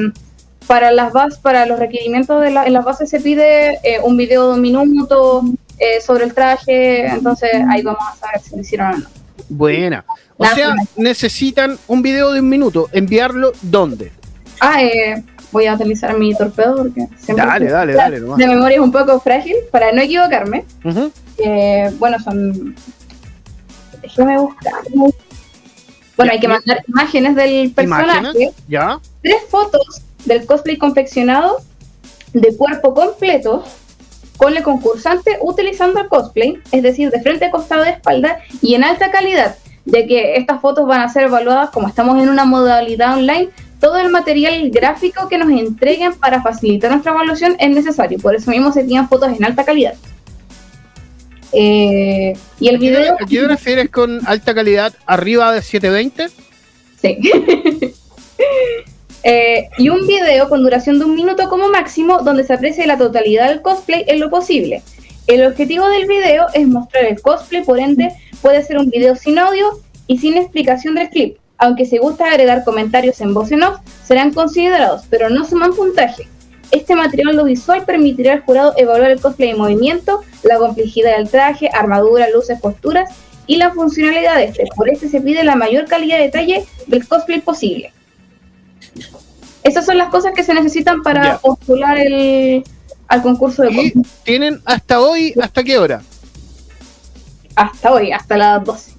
para 0.66 0.92
las 0.92 1.12
bases, 1.12 1.38
para 1.38 1.66
los 1.66 1.78
requerimientos 1.78 2.40
de 2.40 2.50
la, 2.50 2.66
en 2.66 2.72
las 2.72 2.84
bases 2.84 3.10
se 3.10 3.20
pide 3.20 3.74
eh, 3.82 4.00
un 4.02 4.16
video 4.16 4.48
de 4.48 4.54
un 4.54 4.60
minuto, 4.60 5.42
eh, 5.80 5.98
sobre 6.02 6.24
el 6.24 6.34
traje, 6.34 7.06
entonces 7.06 7.50
ahí 7.70 7.80
vamos 7.80 8.02
a 8.06 8.14
saber 8.14 8.40
si 8.42 8.54
lo 8.54 8.60
hicieron 8.60 8.94
o 8.94 8.98
no. 8.98 9.08
Buena. 9.48 10.04
O 10.36 10.44
sea, 10.44 10.74
necesitan 10.96 11.78
un 11.88 12.02
video 12.02 12.32
de 12.32 12.40
un 12.40 12.48
minuto. 12.50 12.90
¿Enviarlo 12.92 13.52
dónde? 13.62 14.12
Ah, 14.60 14.82
eh, 14.82 15.24
voy 15.50 15.66
a 15.66 15.74
utilizar 15.74 16.16
mi 16.18 16.34
torpedo 16.34 16.76
porque 16.76 17.08
siempre. 17.16 17.46
Dale, 17.46 17.70
dale, 17.70 17.94
dale. 17.94 18.20
La 18.20 18.46
memoria 18.46 18.76
es 18.76 18.82
un 18.82 18.92
poco 18.92 19.18
frágil 19.20 19.56
para 19.72 19.90
no 19.90 20.02
equivocarme. 20.02 20.64
Eh, 21.38 21.90
bueno, 21.98 22.18
son. 22.20 22.76
Déjame 24.02 24.38
buscar. 24.38 24.74
Bueno, 26.16 26.32
hay 26.32 26.40
que 26.40 26.48
mandar 26.48 26.84
imágenes 26.86 27.34
del 27.34 27.72
personaje. 27.72 28.52
¿Ya? 28.68 29.00
Tres 29.22 29.42
fotos 29.48 30.02
del 30.26 30.44
cosplay 30.44 30.76
confeccionado 30.76 31.62
de 32.34 32.54
cuerpo 32.54 32.92
completo 32.92 33.64
con 34.40 34.57
el 34.57 34.62
concursante 34.62 35.37
utilizando 35.42 36.00
el 36.00 36.09
cosplay, 36.09 36.59
es 36.72 36.83
decir, 36.83 37.11
de 37.11 37.20
frente, 37.20 37.50
costado, 37.50 37.85
de 37.85 37.90
espalda 37.90 38.38
y 38.62 38.74
en 38.74 38.85
alta 38.85 39.11
calidad, 39.11 39.57
ya 39.85 40.07
que 40.07 40.37
estas 40.37 40.62
fotos 40.62 40.87
van 40.87 41.03
a 41.03 41.11
ser 41.11 41.24
evaluadas 41.24 41.68
como 41.68 41.87
estamos 41.87 42.22
en 42.22 42.31
una 42.31 42.46
modalidad 42.46 43.18
online. 43.18 43.50
Todo 43.81 43.98
el 43.98 44.09
material 44.09 44.70
gráfico 44.70 45.29
que 45.29 45.37
nos 45.37 45.50
entreguen 45.50 46.14
para 46.14 46.40
facilitar 46.40 46.90
nuestra 46.90 47.12
evaluación 47.12 47.55
es 47.59 47.68
necesario, 47.68 48.18
por 48.18 48.35
eso 48.35 48.50
mismo 48.50 48.72
se 48.72 48.85
tienen 48.85 49.09
fotos 49.11 49.29
en 49.29 49.44
alta 49.44 49.62
calidad. 49.62 49.92
Eh, 51.53 52.33
y 52.59 52.68
el 52.68 52.79
video. 52.79 53.14
¿A 53.14 53.18
qué 53.18 53.40
te 53.40 53.46
refieres 53.46 53.90
con 53.90 54.26
alta 54.26 54.55
calidad 54.55 54.94
arriba 55.05 55.53
de 55.53 55.61
720? 55.61 56.31
Sí. 57.03 57.92
eh, 59.22 59.68
y 59.76 59.88
un 59.88 60.06
video 60.06 60.48
con 60.48 60.62
duración 60.62 60.98
de 60.98 61.04
un 61.04 61.14
minuto 61.14 61.48
como 61.48 61.68
máximo 61.68 62.22
donde 62.22 62.44
se 62.44 62.54
aprecie 62.54 62.87
la 62.87 62.96
totalidad 62.96 63.48
del 63.48 63.61
cosplay 63.62 64.04
en 64.06 64.20
lo 64.20 64.30
posible. 64.30 64.83
El 65.26 65.46
objetivo 65.46 65.88
del 65.88 66.06
video 66.06 66.46
es 66.54 66.66
mostrar 66.66 67.04
el 67.04 67.20
cosplay, 67.20 67.62
por 67.62 67.78
ende 67.78 68.12
puede 68.40 68.62
ser 68.62 68.78
un 68.78 68.90
video 68.90 69.14
sin 69.14 69.38
audio 69.38 69.66
y 70.06 70.18
sin 70.18 70.37
explicación 70.37 70.94
del 70.94 71.11
clip. 71.11 71.37
Aunque 71.59 71.85
se 71.85 71.98
gusta 71.98 72.26
agregar 72.26 72.64
comentarios 72.64 73.20
en 73.20 73.35
voz 73.35 73.52
en 73.52 73.62
off, 73.62 73.80
serán 74.02 74.33
considerados, 74.33 75.04
pero 75.11 75.28
no 75.28 75.44
suman 75.44 75.74
puntaje. 75.74 76.26
Este 76.70 76.94
material 76.94 77.30
audiovisual 77.30 77.85
permitirá 77.85 78.33
al 78.33 78.40
jurado 78.40 78.72
evaluar 78.76 79.11
el 79.11 79.20
cosplay 79.20 79.50
en 79.50 79.59
movimiento, 79.59 80.22
la 80.42 80.56
complejidad 80.56 81.18
del 81.18 81.28
traje, 81.28 81.68
armadura, 81.72 82.30
luces, 82.30 82.59
posturas 82.61 83.11
y 83.46 83.56
la 83.56 83.72
funcionalidad 83.72 84.37
de 84.37 84.44
este. 84.44 84.64
Por 84.74 84.88
este 84.88 85.09
se 85.09 85.20
pide 85.20 85.44
la 85.44 85.56
mayor 85.56 85.85
calidad 85.85 86.16
de 86.16 86.24
detalle 86.24 86.64
del 86.87 87.06
cosplay 87.06 87.40
posible. 87.40 87.92
Esas 89.62 89.85
son 89.85 89.98
las 89.98 90.09
cosas 90.11 90.33
que 90.35 90.42
se 90.42 90.55
necesitan 90.55 91.03
para 91.03 91.24
Ya. 91.24 91.38
postular 91.38 91.98
el, 91.98 92.64
al 93.09 93.22
concurso 93.22 93.62
de 93.62 93.70
Y 93.72 93.92
tienen 94.24 94.61
hasta 94.64 95.00
hoy, 95.00 95.35
¿hasta 95.40 95.62
qué 95.62 95.79
hora? 95.79 96.03
Hasta 97.57 97.92
hoy, 97.92 98.12
hasta 98.12 98.37
las 98.37 98.64
12. 98.64 98.92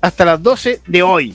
Hasta 0.00 0.24
las 0.24 0.42
12 0.42 0.80
de 0.86 1.02
hoy. 1.02 1.34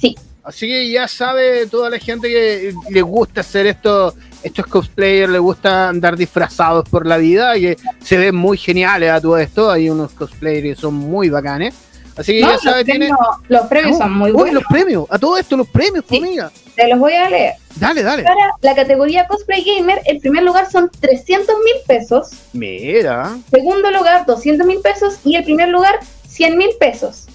Sí. 0.00 0.14
Así 0.44 0.66
que 0.66 0.90
ya 0.90 1.08
sabe 1.08 1.66
toda 1.66 1.88
la 1.90 1.98
gente 1.98 2.28
que 2.28 2.74
le 2.90 3.02
gusta 3.02 3.40
hacer 3.40 3.66
esto, 3.66 4.14
estos 4.42 4.66
cosplayers, 4.66 5.30
le 5.32 5.38
gusta 5.38 5.88
andar 5.88 6.16
disfrazados 6.16 6.88
por 6.88 7.06
la 7.06 7.16
vida, 7.16 7.56
y 7.56 7.62
que 7.62 7.76
se 8.02 8.16
ven 8.18 8.34
muy 8.34 8.58
geniales 8.58 9.10
a 9.10 9.20
todo 9.20 9.38
esto. 9.38 9.70
Hay 9.70 9.88
unos 9.88 10.12
cosplayers 10.12 10.76
que 10.76 10.80
son 10.80 10.94
muy 10.94 11.30
bacanes. 11.30 11.74
Así 12.18 12.34
que 12.34 12.40
No, 12.40 12.50
ya 12.62 12.84
tiene. 12.84 13.06
premios, 13.06 13.18
los 13.48 13.66
premios 13.66 13.92
No, 13.92 14.04
son 14.04 14.12
muy 14.18 14.30
uy, 14.30 14.36
buenos. 14.36 14.54
los 14.54 14.64
premios, 14.68 15.04
a 15.08 15.18
todo 15.18 15.36
esto, 15.38 15.56
los 15.56 15.68
premios, 15.68 16.04
Sí. 16.08 16.16
amiga. 16.18 16.50
Te 16.74 16.88
los 16.88 16.98
voy 16.98 17.14
a 17.14 17.28
leer. 17.30 17.54
Dale, 17.76 18.02
dale. 18.02 18.22
Para 18.24 18.50
la 18.60 18.74
categoría 18.74 19.26
Cosplay 19.28 19.62
Gamer, 19.64 20.00
el 20.04 20.18
primer 20.20 20.42
lugar 20.42 20.70
son 20.70 20.90
300 21.00 21.54
mil 21.64 21.74
pesos, 21.86 22.30
Mira. 22.52 23.36
segundo 23.50 23.90
lugar 23.90 24.26
200 24.26 24.66
mil 24.66 24.80
pesos 24.80 25.18
y 25.24 25.36
el 25.36 25.44
primer 25.44 25.68
lugar 25.68 25.98
100 26.28 26.58
mil 26.58 26.70
pesos. 26.80 27.26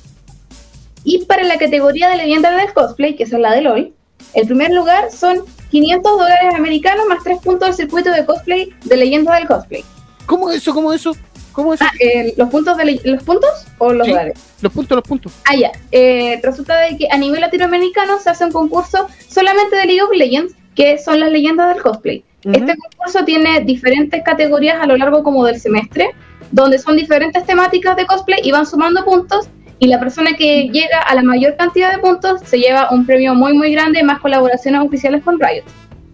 Y 1.06 1.26
para 1.26 1.44
la 1.44 1.58
categoría 1.58 2.10
de 2.10 2.18
leyenda 2.18 2.52
del 2.52 2.74
cosplay, 2.74 3.16
que 3.16 3.24
es 3.24 3.32
la 3.32 3.52
de 3.54 3.62
LOL, 3.62 3.94
el 4.34 4.46
primer 4.48 4.72
lugar 4.72 5.12
son 5.12 5.44
500 5.72 6.18
dólares 6.18 6.56
americanos 6.56 7.06
más 7.08 7.24
3 7.24 7.40
puntos 7.42 7.68
del 7.70 7.76
circuito 7.76 8.12
de 8.12 8.26
cosplay 8.26 8.74
de 8.84 8.98
leyenda 8.98 9.36
del 9.36 9.48
cosplay. 9.48 9.84
¿Cómo 10.26 10.50
eso? 10.52 10.74
¿Cómo 10.74 10.94
eso? 10.94 11.12
¿Cómo 11.52 11.74
eso? 11.74 11.84
Ah, 11.86 11.92
eh, 12.00 12.34
¿los, 12.38 12.50
puntos 12.50 12.78
de 12.78 13.00
¿Los 13.04 13.24
puntos 13.24 13.50
o 13.84 13.94
los 13.94 14.06
Sí. 14.06 14.12
dólares? 14.12 14.34
Los 14.62 14.72
puntos, 14.74 14.96
los 14.96 15.08
puntos. 15.08 15.34
Ah, 15.46 15.56
ya. 15.56 15.72
Eh, 15.92 16.40
resulta 16.44 16.80
de 16.80 16.98
que 16.98 17.08
a 17.12 17.18
nivel 17.18 17.42
latinoamericano 17.42 18.20
se 18.20 18.30
hace 18.30 18.46
un 18.46 18.52
concurso 18.52 19.08
solamente 19.28 19.76
de 19.76 19.86
League 19.86 20.02
of 20.02 20.12
Legends, 20.16 20.56
que 20.76 20.98
son 20.98 21.20
las 21.20 21.32
leyendas 21.32 21.74
del 21.74 21.84
cosplay. 21.84 22.24
Ujú. 22.46 22.56
Este 22.58 22.76
concurso 22.76 23.24
tiene 23.26 23.62
diferentes 23.62 24.22
categorías 24.24 24.78
a 24.82 24.86
lo 24.88 24.98
largo 24.98 25.24
como 25.24 25.46
del 25.46 25.60
semestre, 25.60 26.12
donde 26.52 26.78
son 26.80 26.96
diferentes 26.98 27.46
temáticas 27.46 27.96
de 27.96 28.06
cosplay 28.06 28.40
y 28.44 28.52
van 28.52 28.66
sumando 28.66 29.04
puntos. 29.06 29.48
Y 29.80 29.88
la 29.88 30.00
persona 30.00 30.32
que 30.38 30.70
llega 30.70 31.00
a 31.02 31.14
la 31.16 31.24
mayor 31.24 31.56
cantidad 31.58 31.92
de 31.92 31.98
puntos 32.00 32.42
se 32.46 32.58
lleva 32.60 32.90
un 32.92 33.06
premio 33.06 33.36
muy, 33.36 33.54
muy 33.54 33.72
grande, 33.74 34.02
más 34.04 34.20
colaboraciones 34.20 34.82
oficiales 34.82 35.24
con 35.24 35.40
Riot. 35.40 35.64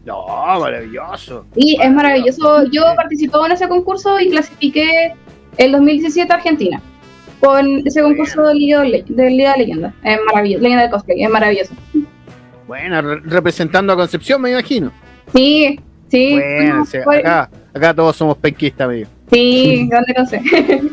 No, 0.05 0.25
maravilloso. 0.59 1.45
Y 1.55 1.77
es 1.79 1.91
maravilloso. 1.91 2.63
Yo 2.71 2.83
participaba 2.95 3.45
en 3.45 3.51
ese 3.51 3.67
concurso 3.67 4.19
y 4.19 4.29
clasifiqué 4.29 5.13
el 5.57 5.71
2017 5.73 6.31
a 6.31 6.35
Argentina 6.37 6.81
con 7.39 7.87
ese 7.87 8.01
concurso 8.01 8.41
de 8.43 8.53
Liga 8.55 8.81
de, 8.81 9.03
de 9.07 9.29
Liga 9.29 9.53
de 9.53 9.59
Leyenda. 9.59 9.93
Es 10.03 10.17
maravilloso. 10.25 10.61
Leyenda 10.63 10.83
de 10.85 10.89
cosplay, 10.91 11.23
es 11.23 11.29
maravilloso. 11.29 11.73
Bueno, 12.67 13.01
re- 13.01 13.21
representando 13.23 13.93
a 13.93 13.95
Concepción, 13.95 14.41
me 14.41 14.51
imagino. 14.51 14.91
Sí, 15.33 15.79
sí. 16.09 16.31
Bueno, 16.33 16.85
sí, 16.85 16.97
fue- 17.03 17.19
acá, 17.19 17.49
acá 17.73 17.93
todos 17.93 18.15
somos 18.15 18.37
penquistas, 18.37 18.87
amigo. 18.87 19.07
Sí, 19.31 19.89
¿dónde 19.91 20.13
no 20.17 20.25
sé? 20.25 20.41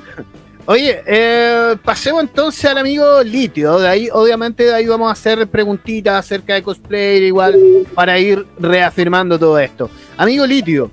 Oye, 0.68 1.00
eh, 1.06 1.76
pasemos 1.84 2.22
entonces 2.22 2.64
al 2.64 2.78
amigo 2.78 3.22
Litio. 3.22 3.78
De 3.78 3.86
ahí, 3.88 4.08
obviamente, 4.12 4.64
de 4.64 4.74
ahí 4.74 4.86
vamos 4.86 5.08
a 5.08 5.12
hacer 5.12 5.46
preguntitas 5.46 6.14
acerca 6.18 6.54
de 6.54 6.62
cosplay, 6.62 7.22
igual, 7.24 7.56
para 7.94 8.18
ir 8.18 8.44
reafirmando 8.58 9.38
todo 9.38 9.58
esto. 9.60 9.88
Amigo 10.16 10.44
Litio, 10.44 10.90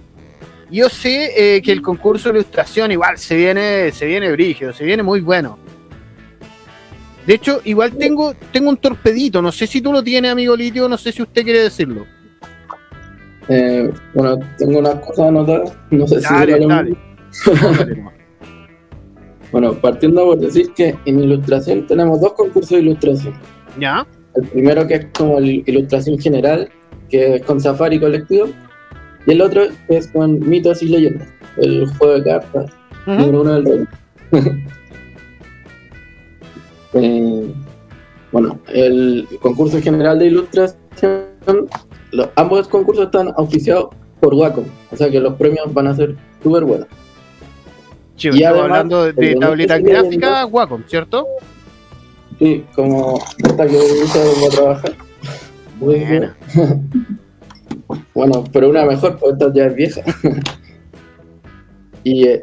yo 0.73 0.89
sé 0.89 1.55
eh, 1.55 1.62
que 1.62 1.71
el 1.71 1.81
concurso 1.81 2.29
de 2.29 2.39
ilustración 2.39 2.91
igual 2.91 3.17
se 3.17 3.36
viene, 3.36 3.91
se 3.91 4.05
viene 4.07 4.31
brígido, 4.31 4.73
se 4.73 4.83
viene 4.83 5.03
muy 5.03 5.21
bueno. 5.21 5.59
De 7.27 7.36
hecho, 7.36 7.62
igual 7.63 7.93
tengo, 7.93 8.33
tengo 8.51 8.69
un 8.69 8.77
torpedito, 8.77 9.41
no 9.41 9.51
sé 9.51 9.67
si 9.67 9.81
tú 9.81 9.93
lo 9.93 10.03
tienes, 10.03 10.31
amigo 10.31 10.55
Litio, 10.55 10.89
no 10.89 10.97
sé 10.97 11.12
si 11.12 11.21
usted 11.21 11.43
quiere 11.43 11.59
decirlo. 11.62 12.05
Eh, 13.47 13.91
bueno, 14.13 14.39
tengo 14.57 14.79
unas 14.79 14.95
cosas 14.95 15.27
anotadas. 15.27 15.73
No 15.91 16.07
sé 16.07 16.19
si 16.19 16.33
Dale, 16.33 16.59
dale. 16.67 16.97
Bueno, 19.51 19.71
partiendo 19.75 20.25
por 20.25 20.39
decir 20.39 20.73
que 20.73 20.97
en 21.05 21.19
ilustración 21.19 21.86
tenemos 21.86 22.19
dos 22.19 22.33
concursos 22.33 22.71
de 22.71 22.79
ilustración. 22.79 23.36
¿Ya? 23.79 24.03
El 24.33 24.47
primero 24.47 24.88
que 24.88 24.95
es 24.95 25.05
como 25.15 25.38
el 25.38 25.63
ilustración 25.67 26.17
general, 26.17 26.71
que 27.07 27.36
es 27.36 27.43
con 27.43 27.62
Safari 27.62 27.99
colectivo, 27.99 28.47
y 29.25 29.31
el 29.31 29.41
otro 29.41 29.63
es 29.88 30.07
con 30.07 30.39
mitos 30.47 30.81
y 30.83 30.88
leyendas, 30.88 31.27
el 31.57 31.88
juego 31.97 32.13
de 32.19 32.23
cartas 32.23 32.71
número 33.05 33.41
uno 33.41 33.53
del 33.53 33.65
reino. 33.65 33.88
Eh, 36.95 37.51
bueno, 38.31 38.59
el 38.67 39.27
concurso 39.41 39.81
general 39.81 40.19
de 40.19 40.27
ilustración, 40.27 40.77
los- 42.12 42.29
ambos 42.36 42.67
concursos 42.67 43.05
están 43.05 43.33
auspiciados 43.38 43.88
por 44.19 44.33
Wacom, 44.36 44.65
o 44.91 44.95
sea 44.95 45.09
que 45.09 45.19
los 45.19 45.33
premios 45.33 45.73
van 45.73 45.88
a 45.88 45.95
ser 45.95 46.15
súper 46.43 46.63
buenos. 46.65 46.88
Sí, 48.15 48.29
Y 48.31 48.43
además, 48.43 48.63
hablando 48.69 49.05
de, 49.12 49.33
gráficas 49.36 49.81
leyendas- 49.81 50.47
Wacom, 50.51 50.83
¿cierto? 50.88 51.25
Sí, 52.39 52.63
como 52.75 53.19
esta 53.39 53.67
que 53.67 53.75
uso 53.75 54.19
para 54.41 54.49
trabajar. 54.55 54.93
Buena. 55.79 56.36
Bueno, 56.55 56.83
pero 58.52 58.69
una 58.69 58.86
mejor, 58.86 59.17
porque 59.17 59.34
esta 59.34 59.54
ya 59.54 59.65
es 59.65 59.76
vieja. 59.76 60.02
y 62.04 62.28
eh, 62.28 62.41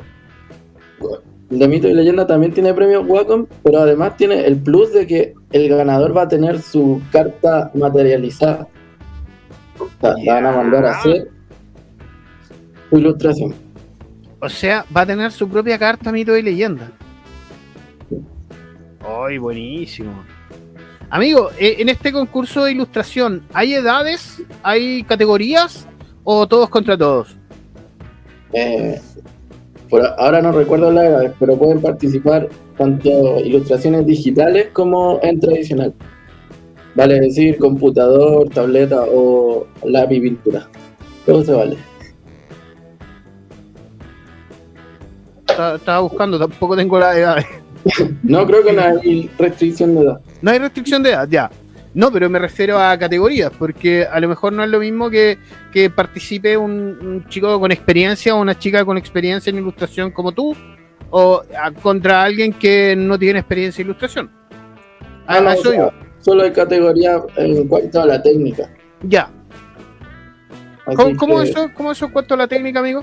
de 1.51 1.69
Mito 1.69 1.89
y 1.89 1.95
Leyenda 1.95 2.27
también 2.27 2.53
tiene 2.53 2.75
premio 2.75 3.03
Wacom, 3.03 3.47
pero 3.63 3.81
además 3.81 4.17
tiene 4.17 4.47
el 4.47 4.57
plus 4.57 4.93
de 4.93 5.07
que 5.07 5.35
el 5.53 5.69
ganador 5.69 6.17
va 6.17 6.23
a 6.23 6.29
tener 6.29 6.61
su 6.61 7.03
carta 7.11 7.71
materializada. 7.75 8.69
O 9.79 9.89
sea, 10.01 10.15
la 10.25 10.35
van 10.35 10.47
a 10.47 10.53
mandar 10.53 10.85
a 10.87 10.99
hacer 10.99 11.29
su 12.89 12.99
ilustración. 12.99 13.55
O 14.41 14.49
sea, 14.49 14.85
va 14.97 15.03
a 15.03 15.07
tener 15.07 15.33
su 15.33 15.49
propia 15.49 15.79
carta 15.79 16.13
mito 16.13 16.37
y 16.37 16.43
leyenda. 16.43 16.93
¡Ay, 19.01 19.39
buenísimo! 19.39 20.25
Amigo, 21.11 21.51
eh, 21.59 21.77
en 21.81 21.89
este 21.89 22.13
concurso 22.13 22.65
de 22.65 22.73
ilustración, 22.73 23.43
¿hay 23.53 23.75
edades? 23.75 24.41
¿Hay 24.63 25.03
categorías? 25.03 25.89
¿O 26.23 26.47
todos 26.47 26.69
contra 26.69 26.97
todos? 26.97 27.37
Eh, 28.53 29.01
por 29.89 30.07
ahora 30.07 30.41
no 30.41 30.53
recuerdo 30.53 30.93
la 30.93 31.07
edad, 31.07 31.35
pero 31.41 31.59
pueden 31.59 31.81
participar 31.81 32.49
tanto 32.79 33.41
ilustraciones 33.41 34.07
digitales 34.07 34.69
como 34.73 35.19
en 35.23 35.41
tradicional. 35.41 35.93
Vale 36.95 37.19
decir, 37.21 37.59
computador, 37.59 38.49
tableta 38.49 39.03
o 39.03 39.67
lápiz 39.85 40.21
pintura. 40.21 40.69
Todo 41.27 41.45
se 41.45 41.53
vale. 41.53 41.77
Estaba 45.41 45.75
estaba 45.75 46.01
buscando, 46.01 46.39
tampoco 46.39 46.77
tengo 46.77 47.01
la 47.01 47.19
edad. 47.19 47.45
No 48.23 48.47
creo 48.47 48.63
que 48.65 48.73
no 48.73 48.83
hay 48.83 49.31
restricción 49.39 49.95
de 49.95 50.03
edad. 50.03 50.21
No 50.43 50.51
hay 50.51 50.59
restricción 50.59 51.03
de 51.03 51.11
edad, 51.11 51.29
ya. 51.31 51.51
No, 51.93 52.13
pero 52.13 52.31
me 52.31 52.39
refiero 52.39 52.79
a 52.79 52.97
categorías, 52.97 53.51
porque 53.59 54.05
a 54.05 54.21
lo 54.21 54.29
mejor 54.29 54.53
no 54.53 54.63
es 54.63 54.71
lo 54.71 54.79
mismo 54.79 55.11
que, 55.11 55.39
que 55.73 55.91
participe 55.91 56.57
un, 56.57 56.71
un 56.73 57.27
chico 57.29 57.59
con 57.59 57.73
experiencia 57.73 58.35
o 58.35 58.41
una 58.41 58.57
chica 58.59 58.85
con 58.85 58.97
experiencia 58.97 59.51
en 59.51 59.57
ilustración 59.59 60.13
como 60.13 60.31
tú, 60.33 60.55
o 61.11 61.43
a- 61.61 61.73
contra 61.73 62.23
alguien 62.23 62.53
que 62.53 62.95
no 62.97 63.19
tiene 63.19 63.41
experiencia 63.41 63.83
en 63.83 63.89
ilustración. 63.89 64.31
Ah, 65.27 65.41
no, 65.41 65.55
yo. 65.75 65.91
Solo 66.21 66.43
hay 66.45 66.53
categoría 66.53 67.21
en 67.37 67.67
cuanto 67.67 68.03
a 68.03 68.07
la 68.07 68.23
técnica. 68.23 68.71
Ya. 69.03 69.29
¿Cómo, 71.17 71.41
eso, 71.43 71.71
¿Cómo 71.75 71.93
eso 71.93 72.07
en 72.07 72.13
cuanto 72.13 72.35
a 72.35 72.37
la 72.37 72.47
técnica, 72.47 72.81
amigo? 72.81 73.03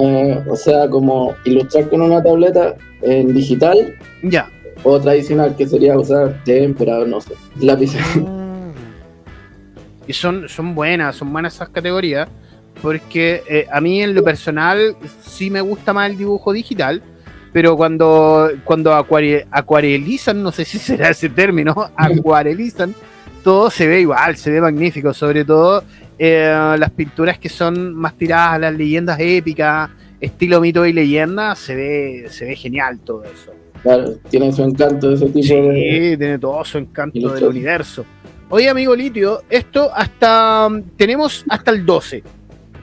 Eh, 0.00 0.42
o 0.48 0.56
sea, 0.56 0.88
como 0.88 1.34
ilustrar 1.44 1.88
con 1.88 2.02
una 2.02 2.22
tableta 2.22 2.74
en 3.02 3.32
digital 3.34 3.94
Ya. 4.22 4.48
o 4.82 4.98
tradicional, 5.00 5.54
que 5.56 5.66
sería 5.66 5.96
usar 5.98 6.40
témpera 6.44 7.04
no 7.04 7.20
sé, 7.20 7.32
lápiz. 7.60 7.92
Y 10.06 10.12
son, 10.12 10.48
son 10.48 10.74
buenas, 10.74 11.16
son 11.16 11.32
buenas 11.32 11.54
esas 11.54 11.68
categorías, 11.70 12.28
porque 12.82 13.42
eh, 13.48 13.66
a 13.72 13.80
mí 13.80 14.02
en 14.02 14.14
lo 14.14 14.22
personal 14.22 14.96
sí 15.24 15.50
me 15.50 15.60
gusta 15.60 15.92
más 15.92 16.10
el 16.10 16.16
dibujo 16.16 16.52
digital, 16.52 17.02
pero 17.52 17.76
cuando, 17.76 18.50
cuando 18.64 18.92
acuare- 18.92 19.46
acuarelizan, 19.50 20.42
no 20.42 20.52
sé 20.52 20.64
si 20.64 20.78
será 20.80 21.10
ese 21.10 21.28
término, 21.28 21.90
acuarelizan 21.96 22.94
todo 23.42 23.70
se 23.70 23.86
ve 23.86 24.00
igual, 24.00 24.36
se 24.36 24.50
ve 24.50 24.60
magnífico, 24.60 25.14
sobre 25.14 25.44
todo 25.44 25.84
eh, 26.18 26.76
las 26.78 26.90
pinturas 26.90 27.38
que 27.38 27.48
son 27.48 27.94
más 27.94 28.14
tiradas 28.14 28.54
a 28.54 28.58
las 28.58 28.74
leyendas 28.74 29.18
épicas, 29.20 29.90
estilo 30.20 30.60
mito 30.60 30.86
y 30.86 30.92
leyenda, 30.92 31.54
se 31.54 31.74
ve, 31.74 32.26
se 32.30 32.44
ve 32.46 32.56
genial 32.56 32.98
todo 33.00 33.22
eso. 33.24 33.52
Claro, 33.82 34.14
tiene 34.30 34.52
su 34.52 34.62
encanto 34.64 35.12
ese 35.12 35.26
tipo 35.26 35.42
Sí, 35.46 35.54
de. 35.54 36.16
tiene 36.18 36.38
todo 36.38 36.64
su 36.64 36.78
encanto 36.78 37.28
del 37.32 37.44
universo. 37.44 38.04
Oye, 38.48 38.68
amigo 38.68 38.94
Litio, 38.96 39.42
esto 39.50 39.90
hasta 39.94 40.68
tenemos 40.96 41.44
hasta 41.48 41.70
el 41.72 41.84
12. 41.84 42.22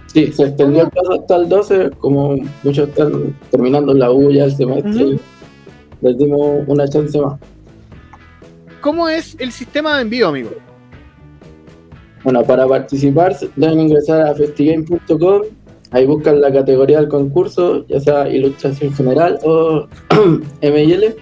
Sí, 0.08 0.32
se 0.32 0.44
extendió 0.44 0.84
el 0.84 0.90
plazo 0.90 1.14
hasta 1.22 1.36
el 1.38 1.50
12, 1.50 1.90
como 1.98 2.36
muchos 2.64 2.90
están 2.90 3.36
terminando 3.50 3.94
la 3.94 4.12
U 4.12 4.30
ya 4.32 4.44
el 4.46 4.56
semestre. 4.56 5.18
Les 6.02 6.18
dimos 6.18 6.64
una 6.68 6.88
chance 6.88 7.20
más. 7.20 7.40
¿Cómo 8.82 9.08
es 9.10 9.36
el 9.40 9.52
sistema 9.52 9.96
de 9.96 10.02
envío, 10.04 10.28
amigo? 10.28 10.52
Bueno, 12.24 12.44
para 12.44 12.68
participar 12.68 13.36
deben 13.56 13.82
ingresar 13.82 14.22
a 14.22 14.34
festigame.com, 14.34 15.42
ahí 15.92 16.06
buscan 16.06 16.40
la 16.40 16.52
categoría 16.52 17.00
del 17.00 17.10
concurso, 17.10 17.86
ya 17.88 18.00
sea 18.00 18.30
ilustración 18.30 18.94
general 18.94 19.40
o 19.44 19.88
ML, 20.62 21.16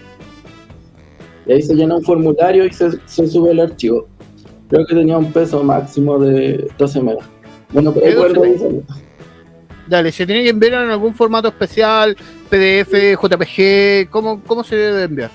y 1.48 1.52
ahí 1.52 1.62
se 1.62 1.74
llena 1.74 1.96
un 1.96 2.04
formulario 2.04 2.66
y 2.66 2.72
se, 2.72 2.92
se 3.06 3.28
sube 3.28 3.52
el 3.52 3.60
archivo. 3.60 4.08
Creo 4.70 4.86
que 4.86 4.96
tenía 4.96 5.18
un 5.18 5.32
peso 5.34 5.64
máximo 5.64 6.20
de 6.20 6.70
12 6.78 7.02
megas. 7.02 7.26
Bueno, 7.74 7.92
pero 7.94 8.06
¿De 8.06 8.14
12 8.16 8.28
recuerdo 8.28 8.42
megas? 8.42 8.62
eso. 8.62 8.84
Dale, 9.88 10.12
¿se 10.12 10.26
tiene 10.26 10.44
que 10.44 10.50
enviar 10.50 10.84
en 10.86 10.92
algún 10.92 11.16
formato 11.16 11.48
especial? 11.50 12.16
PDF, 12.50 12.94
JPG, 13.22 14.10
¿cómo, 14.10 14.42
cómo 14.46 14.64
se 14.64 14.76
debe 14.76 15.04
enviar? 15.04 15.32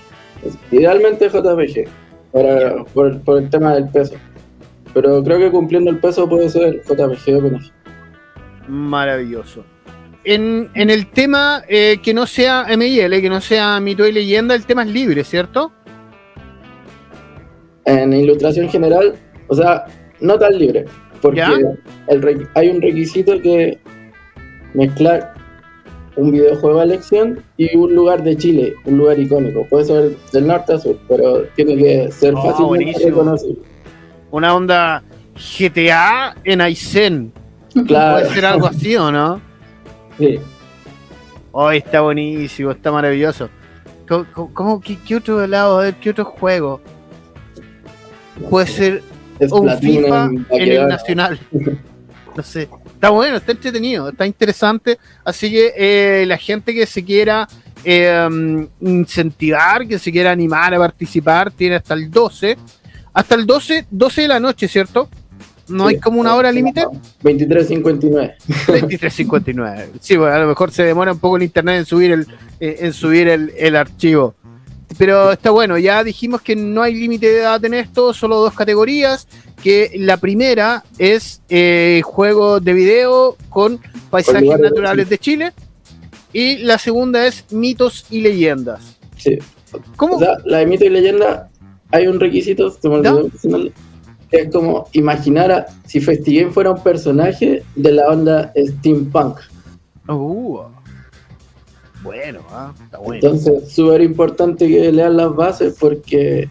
Idealmente 0.71 1.29
JPG, 1.29 1.89
para, 2.31 2.83
por, 2.85 3.19
por 3.21 3.37
el 3.39 3.49
tema 3.49 3.75
del 3.75 3.89
peso. 3.89 4.15
Pero 4.99 5.23
creo 5.23 5.37
que 5.37 5.51
cumpliendo 5.51 5.91
el 5.91 5.99
peso 5.99 6.27
puede 6.27 6.49
ser 6.49 6.81
JPG 6.83 7.39
PNG. 7.39 7.71
Maravilloso. 8.67 9.63
En, 10.23 10.71
en 10.73 10.89
el 10.89 11.05
tema 11.11 11.61
eh, 11.69 11.99
que 12.01 12.15
no 12.15 12.25
sea 12.25 12.65
MIL, 12.75 13.21
que 13.21 13.29
no 13.29 13.39
sea 13.39 13.79
mito 13.79 14.07
y 14.07 14.11
leyenda, 14.11 14.55
el 14.55 14.65
tema 14.65 14.81
es 14.81 14.89
libre, 14.89 15.23
¿cierto? 15.23 15.71
En 17.85 18.11
ilustración 18.11 18.67
general, 18.69 19.13
o 19.49 19.55
sea, 19.55 19.85
no 20.19 20.37
tan 20.39 20.57
libre, 20.57 20.85
porque 21.21 21.43
hay 22.55 22.69
un 22.69 22.81
requisito 22.81 23.39
que 23.39 23.77
mezclar 24.73 25.33
un 26.15 26.31
videojuego 26.31 26.79
a 26.79 26.83
elección 26.85 27.39
y 27.57 27.77
un 27.77 27.93
lugar 27.93 28.23
de 28.23 28.35
Chile, 28.35 28.73
un 28.85 28.97
lugar 28.97 29.19
icónico. 29.19 29.65
Puede 29.69 29.85
ser 29.85 30.15
del 30.33 30.47
norte 30.47 30.73
a 30.73 30.79
sur, 30.79 30.97
pero 31.07 31.43
tiene 31.55 31.77
que 31.77 32.11
ser 32.11 32.33
Oh, 32.33 32.41
fácilmente 32.41 32.65
buenísimo. 32.65 33.09
reconocible. 33.09 33.59
Una 34.31 34.53
onda 34.55 35.03
GTA 35.35 36.35
en 36.43 36.61
Aysén. 36.61 37.31
Claro, 37.85 38.19
Puede 38.19 38.33
ser 38.33 38.45
algo 38.45 38.67
así, 38.67 38.95
¿o 38.95 39.11
no? 39.11 39.41
sí. 40.17 40.39
Oh, 41.59 41.71
está 41.71 42.01
buenísimo, 42.01 42.69
está 42.69 42.91
maravilloso. 42.91 43.49
¿Cómo, 44.53 44.79
qué, 44.79 44.97
qué 45.05 45.15
otro 45.15 45.45
lado? 45.47 45.81
¿qué 45.99 46.11
otro 46.11 46.25
juego? 46.25 46.79
Puede 48.49 48.67
ser 48.67 49.03
Es 49.39 49.51
un 49.51 49.67
FIFA 49.79 50.29
en 50.51 50.71
el. 50.71 50.87
Nacional. 50.87 51.39
No 52.35 52.43
sé. 52.43 52.69
Está 52.93 53.09
bueno, 53.09 53.37
está 53.37 53.51
entretenido, 53.51 54.09
está 54.09 54.27
interesante. 54.27 54.99
Así 55.25 55.49
que 55.49 55.73
eh, 55.75 56.23
la 56.27 56.37
gente 56.37 56.71
que 56.71 56.85
se 56.85 57.03
quiera 57.03 57.47
eh, 57.83 58.67
incentivar, 58.81 59.87
que 59.87 59.97
se 59.97 60.11
quiera 60.11 60.29
animar 60.33 60.75
a 60.75 60.77
participar, 60.77 61.49
tiene 61.49 61.77
hasta 61.77 61.95
el 61.95 62.11
12. 62.11 62.55
Hasta 63.17 63.33
el 63.33 63.47
12, 63.47 63.87
12 63.89 64.21
de 64.21 64.27
la 64.27 64.39
noche, 64.39 64.67
¿cierto? 64.67 65.09
No 65.69 65.87
Sí. 65.89 65.95
hay 65.95 65.99
como 65.99 66.21
una 66.21 66.35
hora 66.35 66.51
límite. 66.51 66.85
23.59. 67.23 68.35
23.59. 68.67 69.87
Sí, 69.99 70.15
bueno, 70.17 70.35
a 70.35 70.39
lo 70.39 70.47
mejor 70.47 70.71
se 70.71 70.83
demora 70.83 71.13
un 71.13 71.17
poco 71.19 71.37
el 71.37 71.41
internet 71.43 71.79
en 71.79 71.85
subir 71.85 72.11
el, 72.11 72.27
eh, 72.59 72.77
en 72.81 72.93
subir 72.93 73.27
el, 73.27 73.51
el 73.57 73.75
archivo. 73.75 74.35
Pero 74.99 75.31
está 75.31 75.49
bueno, 75.49 75.79
ya 75.79 76.03
dijimos 76.03 76.41
que 76.43 76.55
no 76.55 76.83
hay 76.83 76.93
límite 76.93 77.25
de 77.27 77.39
edad 77.39 77.65
en 77.65 77.73
esto, 77.73 78.13
solo 78.13 78.37
dos 78.37 78.53
categorías, 78.53 79.27
que 79.63 79.93
la 79.95 80.17
primera 80.17 80.83
es 80.99 81.41
eh, 81.49 82.01
juego 82.05 82.59
de 82.59 82.73
video 82.73 83.35
con 83.49 83.79
paisajes 84.11 84.47
de 84.47 84.59
naturales 84.59 85.09
de 85.09 85.17
Chile 85.17 85.53
y 86.33 86.57
la 86.59 86.77
segunda 86.77 87.25
es 87.25 87.45
mitos 87.49 88.05
y 88.11 88.21
leyendas. 88.21 88.95
Sí. 89.17 89.39
¿Cómo? 89.95 90.17
O 90.17 90.19
sea, 90.19 90.37
la 90.45 90.59
de 90.59 90.67
mito 90.67 90.85
y 90.85 90.89
leyenda, 90.89 91.49
hay 91.91 92.07
un 92.07 92.19
requisito, 92.19 92.69
se 92.69 92.89
me 92.89 92.95
olvidó 92.95 93.23
mencionarlo, 93.23 93.71
que 94.29 94.37
es 94.41 94.51
como 94.51 94.87
imaginar 94.93 95.51
a, 95.51 95.67
si 95.85 95.99
Festigame 95.99 96.51
fuera 96.51 96.71
un 96.71 96.83
personaje 96.83 97.63
de 97.75 97.91
la 97.91 98.07
onda 98.07 98.53
steampunk. 98.55 99.39
Uh, 100.09 100.59
bueno, 102.01 102.39
ah, 102.49 102.73
está 102.83 102.97
bueno. 102.99 103.15
Entonces, 103.15 103.73
súper 103.73 104.01
importante 104.01 104.67
que 104.67 104.91
lean 104.91 105.17
las 105.17 105.35
bases 105.35 105.75
porque 105.79 106.49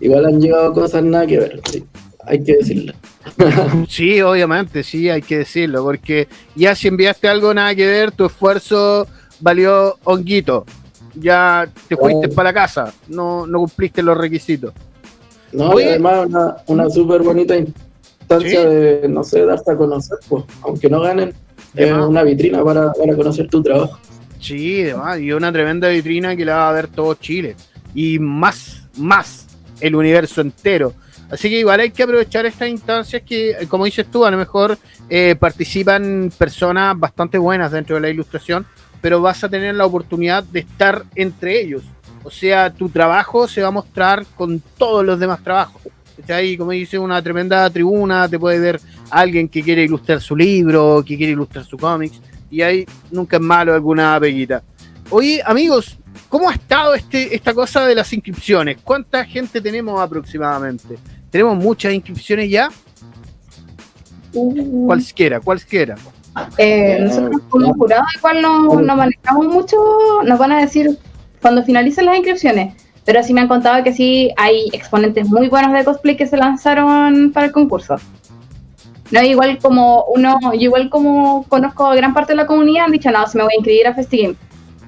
igual 0.00 0.26
han 0.26 0.40
llegado 0.40 0.72
cosas 0.72 1.04
nada 1.04 1.26
que 1.26 1.38
ver, 1.38 1.60
sí, 1.70 1.84
hay 2.24 2.42
que 2.42 2.56
decirlo. 2.56 2.92
Sí, 3.88 4.20
obviamente, 4.22 4.82
sí, 4.82 5.10
hay 5.10 5.22
que 5.22 5.38
decirlo, 5.38 5.84
porque 5.84 6.28
ya 6.54 6.74
si 6.74 6.88
enviaste 6.88 7.28
algo 7.28 7.52
nada 7.52 7.74
que 7.74 7.86
ver, 7.86 8.10
tu 8.10 8.26
esfuerzo 8.26 9.06
valió 9.40 9.96
honguito. 10.04 10.64
Ya 11.20 11.68
te 11.88 11.96
fuiste 11.96 12.28
Oh. 12.28 12.34
para 12.34 12.50
la 12.50 12.54
casa, 12.54 12.92
no, 13.08 13.46
no 13.46 13.58
cumpliste 13.60 14.02
los 14.02 14.16
requisitos. 14.16 14.72
No, 15.52 15.70
Oye. 15.70 15.86
y 15.86 15.88
además 15.90 16.26
una, 16.26 16.56
una 16.66 16.90
súper 16.90 17.22
bonita 17.22 17.56
instancia 17.56 18.60
Sí. 18.62 18.66
de, 18.68 19.08
no 19.08 19.24
sé, 19.24 19.44
darte 19.46 19.72
a 19.72 19.76
conocer, 19.76 20.18
pues, 20.28 20.44
aunque 20.62 20.90
no 20.90 21.00
ganen, 21.00 21.32
es 21.74 21.92
una 21.92 22.22
vitrina 22.22 22.62
para, 22.62 22.92
para 22.92 23.16
conocer 23.16 23.48
tu 23.48 23.62
trabajo. 23.62 23.98
Sí, 24.40 24.82
además, 24.82 25.18
y 25.20 25.32
una 25.32 25.50
tremenda 25.52 25.88
vitrina 25.88 26.36
que 26.36 26.44
la 26.44 26.56
va 26.56 26.68
a 26.68 26.72
ver 26.72 26.88
todo 26.88 27.14
Chile. 27.14 27.56
Y 27.94 28.18
más, 28.18 28.82
más 28.98 29.46
el 29.80 29.94
universo 29.96 30.40
entero. 30.42 30.92
Así 31.30 31.48
que 31.50 31.58
igual 31.58 31.80
hay 31.80 31.90
que 31.90 32.02
aprovechar 32.02 32.46
estas 32.46 32.68
instancias 32.68 33.22
que, 33.22 33.66
como 33.68 33.84
dices 33.86 34.06
tú, 34.10 34.24
a 34.24 34.30
lo 34.30 34.36
mejor 34.36 34.78
eh, 35.10 35.34
participan 35.38 36.30
personas 36.36 36.98
bastante 36.98 37.36
buenas 37.38 37.72
dentro 37.72 37.96
de 37.96 38.02
la 38.02 38.08
ilustración, 38.10 38.66
pero 39.00 39.20
vas 39.20 39.42
a 39.44 39.48
tener 39.48 39.74
la 39.74 39.86
oportunidad 39.86 40.44
de 40.44 40.60
estar 40.60 41.04
entre 41.14 41.60
ellos. 41.60 41.82
O 42.24 42.30
sea, 42.30 42.72
tu 42.72 42.88
trabajo 42.88 43.46
se 43.48 43.62
va 43.62 43.68
a 43.68 43.72
mostrar 43.72 44.26
con 44.36 44.60
todos 44.76 45.04
los 45.04 45.18
demás 45.18 45.42
trabajos. 45.42 45.82
Está 46.18 46.36
ahí, 46.36 46.56
como 46.56 46.72
dice, 46.72 46.98
una 46.98 47.22
tremenda 47.22 47.70
tribuna, 47.70 48.28
te 48.28 48.38
puede 48.38 48.58
ver 48.58 48.80
alguien 49.10 49.48
que 49.48 49.62
quiere 49.62 49.84
ilustrar 49.84 50.20
su 50.20 50.34
libro, 50.34 51.02
que 51.06 51.16
quiere 51.16 51.32
ilustrar 51.32 51.64
su 51.64 51.78
cómics, 51.78 52.20
y 52.50 52.60
ahí 52.60 52.86
nunca 53.10 53.36
es 53.36 53.42
malo 53.42 53.72
alguna 53.72 54.18
peguita. 54.18 54.62
Oye, 55.10 55.40
amigos, 55.44 55.96
¿cómo 56.28 56.50
ha 56.50 56.54
estado 56.54 56.94
este, 56.94 57.34
esta 57.34 57.54
cosa 57.54 57.86
de 57.86 57.94
las 57.94 58.12
inscripciones? 58.12 58.78
¿Cuánta 58.82 59.24
gente 59.24 59.60
tenemos 59.60 60.00
aproximadamente? 60.00 60.98
¿Tenemos 61.30 61.56
muchas 61.56 61.94
inscripciones 61.94 62.50
ya? 62.50 62.68
Cualquiera, 64.32 65.40
cualquiera. 65.40 65.96
Eh, 66.56 66.98
nosotros 67.00 67.42
como 67.48 67.74
jurado 67.74 68.04
igual 68.16 68.42
no, 68.42 68.80
no 68.80 68.96
manejamos 68.96 69.46
mucho, 69.46 69.76
nos 70.24 70.38
van 70.38 70.52
a 70.52 70.60
decir 70.60 70.98
cuando 71.42 71.62
finalicen 71.64 72.06
las 72.06 72.16
inscripciones, 72.16 72.74
pero 73.04 73.22
sí 73.22 73.32
me 73.34 73.40
han 73.40 73.48
contado 73.48 73.82
que 73.82 73.92
sí 73.92 74.30
hay 74.36 74.68
exponentes 74.72 75.28
muy 75.28 75.48
buenos 75.48 75.72
de 75.72 75.84
cosplay 75.84 76.16
que 76.16 76.26
se 76.26 76.36
lanzaron 76.36 77.32
para 77.32 77.46
el 77.46 77.52
concurso. 77.52 77.96
No, 79.10 79.22
igual 79.22 79.58
como 79.58 80.04
uno, 80.14 80.38
yo 80.52 80.60
igual 80.60 80.90
como 80.90 81.44
conozco 81.48 81.86
a 81.86 81.94
gran 81.96 82.12
parte 82.12 82.32
de 82.32 82.36
la 82.36 82.46
comunidad, 82.46 82.84
han 82.84 82.92
dicho, 82.92 83.10
no, 83.10 83.26
se 83.26 83.38
me 83.38 83.44
voy 83.44 83.52
a 83.54 83.56
inscribir 83.56 83.86
a 83.86 83.94
FestiGame. 83.94 84.36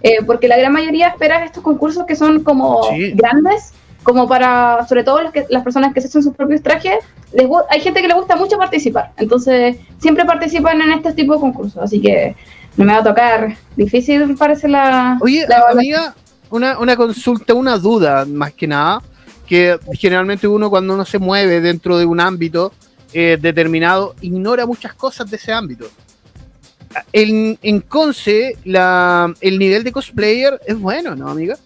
Eh, 0.02 0.18
porque 0.26 0.48
la 0.48 0.56
gran 0.56 0.72
mayoría 0.72 1.08
espera 1.08 1.44
estos 1.44 1.62
concursos 1.62 2.04
que 2.06 2.16
son 2.16 2.42
como 2.42 2.82
Sí. 2.84 3.12
grandes, 3.14 3.72
como 4.02 4.26
para, 4.28 4.86
sobre 4.88 5.04
todo 5.04 5.22
los 5.22 5.32
que, 5.32 5.46
las 5.50 5.62
personas 5.62 5.92
que 5.92 6.00
se 6.00 6.08
hacen 6.08 6.22
sus 6.22 6.34
propios 6.34 6.62
trajes, 6.62 7.04
les 7.32 7.46
hay 7.68 7.80
gente 7.80 8.00
que 8.00 8.08
le 8.08 8.14
gusta 8.14 8.36
mucho 8.36 8.56
participar. 8.58 9.12
Entonces, 9.16 9.76
siempre 9.98 10.24
participan 10.24 10.80
en 10.80 10.92
este 10.92 11.12
tipo 11.12 11.34
de 11.34 11.40
concursos. 11.40 11.82
Así 11.82 12.00
que 12.00 12.34
no 12.76 12.84
me 12.84 12.92
va 12.92 13.00
a 13.00 13.04
tocar. 13.04 13.56
Difícil 13.76 14.36
parece 14.36 14.68
la. 14.68 15.18
Oye, 15.20 15.46
la 15.48 15.64
amiga, 15.70 16.14
una, 16.50 16.78
una 16.78 16.96
consulta, 16.96 17.54
una 17.54 17.76
duda 17.76 18.24
más 18.24 18.52
que 18.52 18.66
nada, 18.66 19.02
que 19.46 19.78
generalmente 19.92 20.48
uno 20.48 20.70
cuando 20.70 20.94
uno 20.94 21.04
se 21.04 21.18
mueve 21.18 21.60
dentro 21.60 21.98
de 21.98 22.06
un 22.06 22.20
ámbito 22.20 22.72
eh, 23.12 23.38
determinado, 23.40 24.14
ignora 24.20 24.66
muchas 24.66 24.94
cosas 24.94 25.30
de 25.30 25.36
ese 25.36 25.52
ámbito. 25.52 25.86
En, 27.12 27.58
en 27.62 27.80
Conce, 27.80 28.56
la, 28.64 29.32
el 29.40 29.58
nivel 29.58 29.84
de 29.84 29.92
cosplayer 29.92 30.60
es 30.66 30.78
bueno, 30.78 31.14
¿no, 31.14 31.28
amiga? 31.28 31.56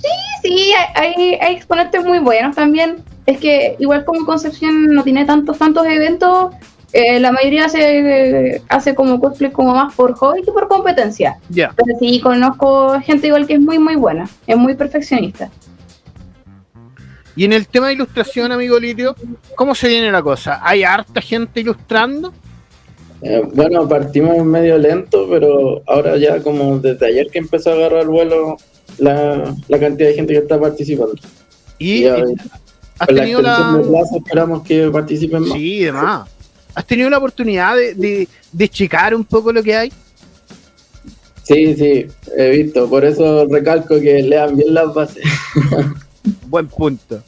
Sí, 0.00 0.08
hay, 0.44 0.72
hay, 0.94 1.34
hay 1.40 1.54
exponentes 1.54 2.04
muy 2.04 2.18
buenos 2.18 2.56
también. 2.56 2.96
Es 3.26 3.38
que 3.38 3.76
igual 3.78 4.04
como 4.04 4.26
Concepción 4.26 4.86
no 4.94 5.04
tiene 5.04 5.24
tantos, 5.24 5.58
tantos 5.58 5.86
eventos, 5.86 6.54
eh, 6.92 7.20
la 7.20 7.32
mayoría 7.32 7.64
hace, 7.64 8.60
hace 8.68 8.94
como 8.94 9.18
cosplay 9.18 9.50
como 9.50 9.74
más 9.74 9.94
por 9.94 10.12
hobby 10.14 10.42
que 10.42 10.52
por 10.52 10.68
competencia. 10.68 11.38
Ya. 11.48 11.72
Pero 11.74 11.98
sí, 11.98 12.20
conozco 12.20 13.00
gente 13.00 13.28
igual 13.28 13.46
que 13.46 13.54
es 13.54 13.60
muy, 13.60 13.78
muy 13.78 13.96
buena. 13.96 14.28
Es 14.46 14.56
muy 14.56 14.74
perfeccionista. 14.74 15.50
Y 17.34 17.46
en 17.46 17.54
el 17.54 17.66
tema 17.66 17.86
de 17.86 17.94
ilustración, 17.94 18.52
amigo 18.52 18.78
Litio, 18.78 19.16
¿cómo 19.54 19.74
se 19.74 19.88
viene 19.88 20.12
la 20.12 20.22
cosa? 20.22 20.60
¿Hay 20.62 20.84
harta 20.84 21.22
gente 21.22 21.60
ilustrando? 21.60 22.30
Eh, 23.22 23.42
bueno, 23.54 23.88
partimos 23.88 24.44
medio 24.44 24.76
lento, 24.76 25.26
pero 25.30 25.80
ahora 25.86 26.18
ya 26.18 26.42
como 26.42 26.78
desde 26.78 27.06
ayer 27.06 27.28
que 27.30 27.38
empezó 27.38 27.70
a 27.70 27.74
agarrar 27.74 28.06
vuelo 28.06 28.56
la, 28.98 29.54
la 29.68 29.78
cantidad 29.80 30.08
de 30.08 30.14
gente 30.14 30.32
que 30.32 30.38
está 30.40 30.58
participando. 30.60 31.14
Y, 31.78 32.04
y- 32.04 32.06
¿has 32.06 32.16
Con 33.06 33.16
la 33.16 33.22
tenido 33.22 33.42
la... 33.42 33.80
plazo 33.88 34.16
esperamos 34.18 34.62
que 34.62 34.88
participen 34.90 35.42
más. 35.42 35.52
Sí, 35.52 35.80
demás. 35.84 36.28
¿Has 36.74 36.86
tenido 36.86 37.10
la 37.10 37.18
oportunidad 37.18 37.76
de, 37.76 37.94
de, 37.94 38.28
de 38.52 38.68
checar 38.68 39.14
un 39.14 39.24
poco 39.24 39.52
lo 39.52 39.62
que 39.62 39.74
hay? 39.76 39.92
Sí, 41.42 41.74
sí, 41.74 42.06
he 42.36 42.50
visto. 42.50 42.88
Por 42.88 43.04
eso 43.04 43.46
recalco 43.46 44.00
que 44.00 44.22
lean 44.22 44.56
bien 44.56 44.72
las 44.74 44.94
bases. 44.94 45.24
Buen 46.46 46.68
punto. 46.68 47.22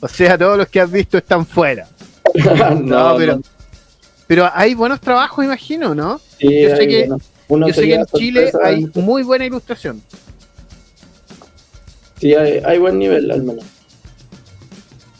O 0.00 0.08
sea, 0.08 0.38
todos 0.38 0.56
los 0.56 0.68
que 0.68 0.80
has 0.80 0.90
visto 0.90 1.18
están 1.18 1.44
fuera. 1.44 1.88
no, 2.34 2.74
No, 2.80 3.14
pero, 3.16 3.40
pero 4.26 4.48
hay 4.54 4.74
buenos 4.74 5.00
trabajos, 5.00 5.44
imagino, 5.44 5.94
¿no? 5.94 6.20
sí, 6.38 6.62
yo 6.62 6.68
sé 6.76 6.82
hay, 6.82 6.88
que- 6.88 7.08
bueno, 7.48 7.68
Yo 7.68 7.74
sé 7.74 7.82
que 7.82 7.94
en 7.94 8.06
Chile 8.06 8.52
hay 8.62 8.90
muy 8.94 9.22
buena 9.22 9.44
ilustración. 9.46 10.02
Sí, 12.20 12.34
hay, 12.34 12.60
hay 12.64 12.78
buen 12.78 12.98
nivel 12.98 13.30
al 13.30 13.42
menos. 13.42 13.64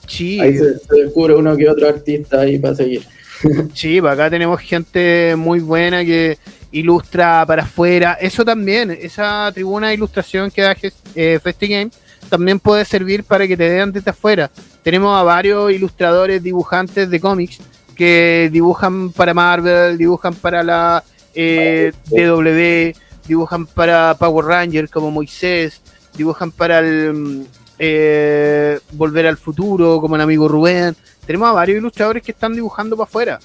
Sí, 0.07 0.40
Ahí 0.40 0.57
se, 0.57 0.78
se 0.78 0.97
descubre 0.97 1.34
uno 1.34 1.57
que 1.57 1.68
otro 1.68 1.88
artista 1.88 2.40
ahí 2.40 2.59
para 2.59 2.74
seguir. 2.74 3.03
sí, 3.74 4.01
pues 4.01 4.12
acá 4.12 4.30
tenemos 4.30 4.61
gente 4.61 5.34
muy 5.36 5.61
buena 5.61 6.05
que 6.05 6.38
ilustra 6.72 7.44
para 7.47 7.62
afuera. 7.62 8.16
Eso 8.20 8.44
también, 8.44 8.90
esa 8.90 9.51
tribuna 9.53 9.88
de 9.88 9.94
ilustración 9.94 10.51
que 10.51 10.62
da 10.62 10.76
eh, 11.14 11.38
FestiGame 11.42 11.90
también 12.28 12.59
puede 12.59 12.84
servir 12.84 13.24
para 13.24 13.47
que 13.47 13.57
te 13.57 13.68
vean 13.68 13.92
desde 13.92 14.11
afuera. 14.11 14.51
Tenemos 14.82 15.16
a 15.18 15.22
varios 15.22 15.72
ilustradores, 15.72 16.42
dibujantes 16.42 17.09
de 17.09 17.20
cómics 17.20 17.59
que 17.94 18.51
dibujan 18.53 19.11
para 19.11 19.32
Marvel, 19.32 19.97
dibujan 19.97 20.34
para 20.34 20.62
la 20.62 21.05
eh, 21.34 21.92
DW, 22.07 22.99
dibujan 23.26 23.66
para 23.66 24.14
Power 24.18 24.44
Ranger 24.44 24.88
como 24.88 25.11
Moisés, 25.11 25.80
dibujan 26.17 26.51
para 26.51 26.79
el 26.81 27.47
eh, 27.79 28.79
Volver 28.93 29.27
al 29.27 29.37
Futuro 29.37 30.01
como 30.01 30.17
el 30.17 30.23
amigo 30.23 30.49
Rubén. 30.49 30.97
Tenemos 31.27 31.49
a 31.49 31.53
varios 31.53 31.79
ilustradores 31.79 32.23
que 32.23 32.33
están 32.33 32.55
dibujando 32.55 32.97
para 32.97 33.09
afuera. 33.09 33.41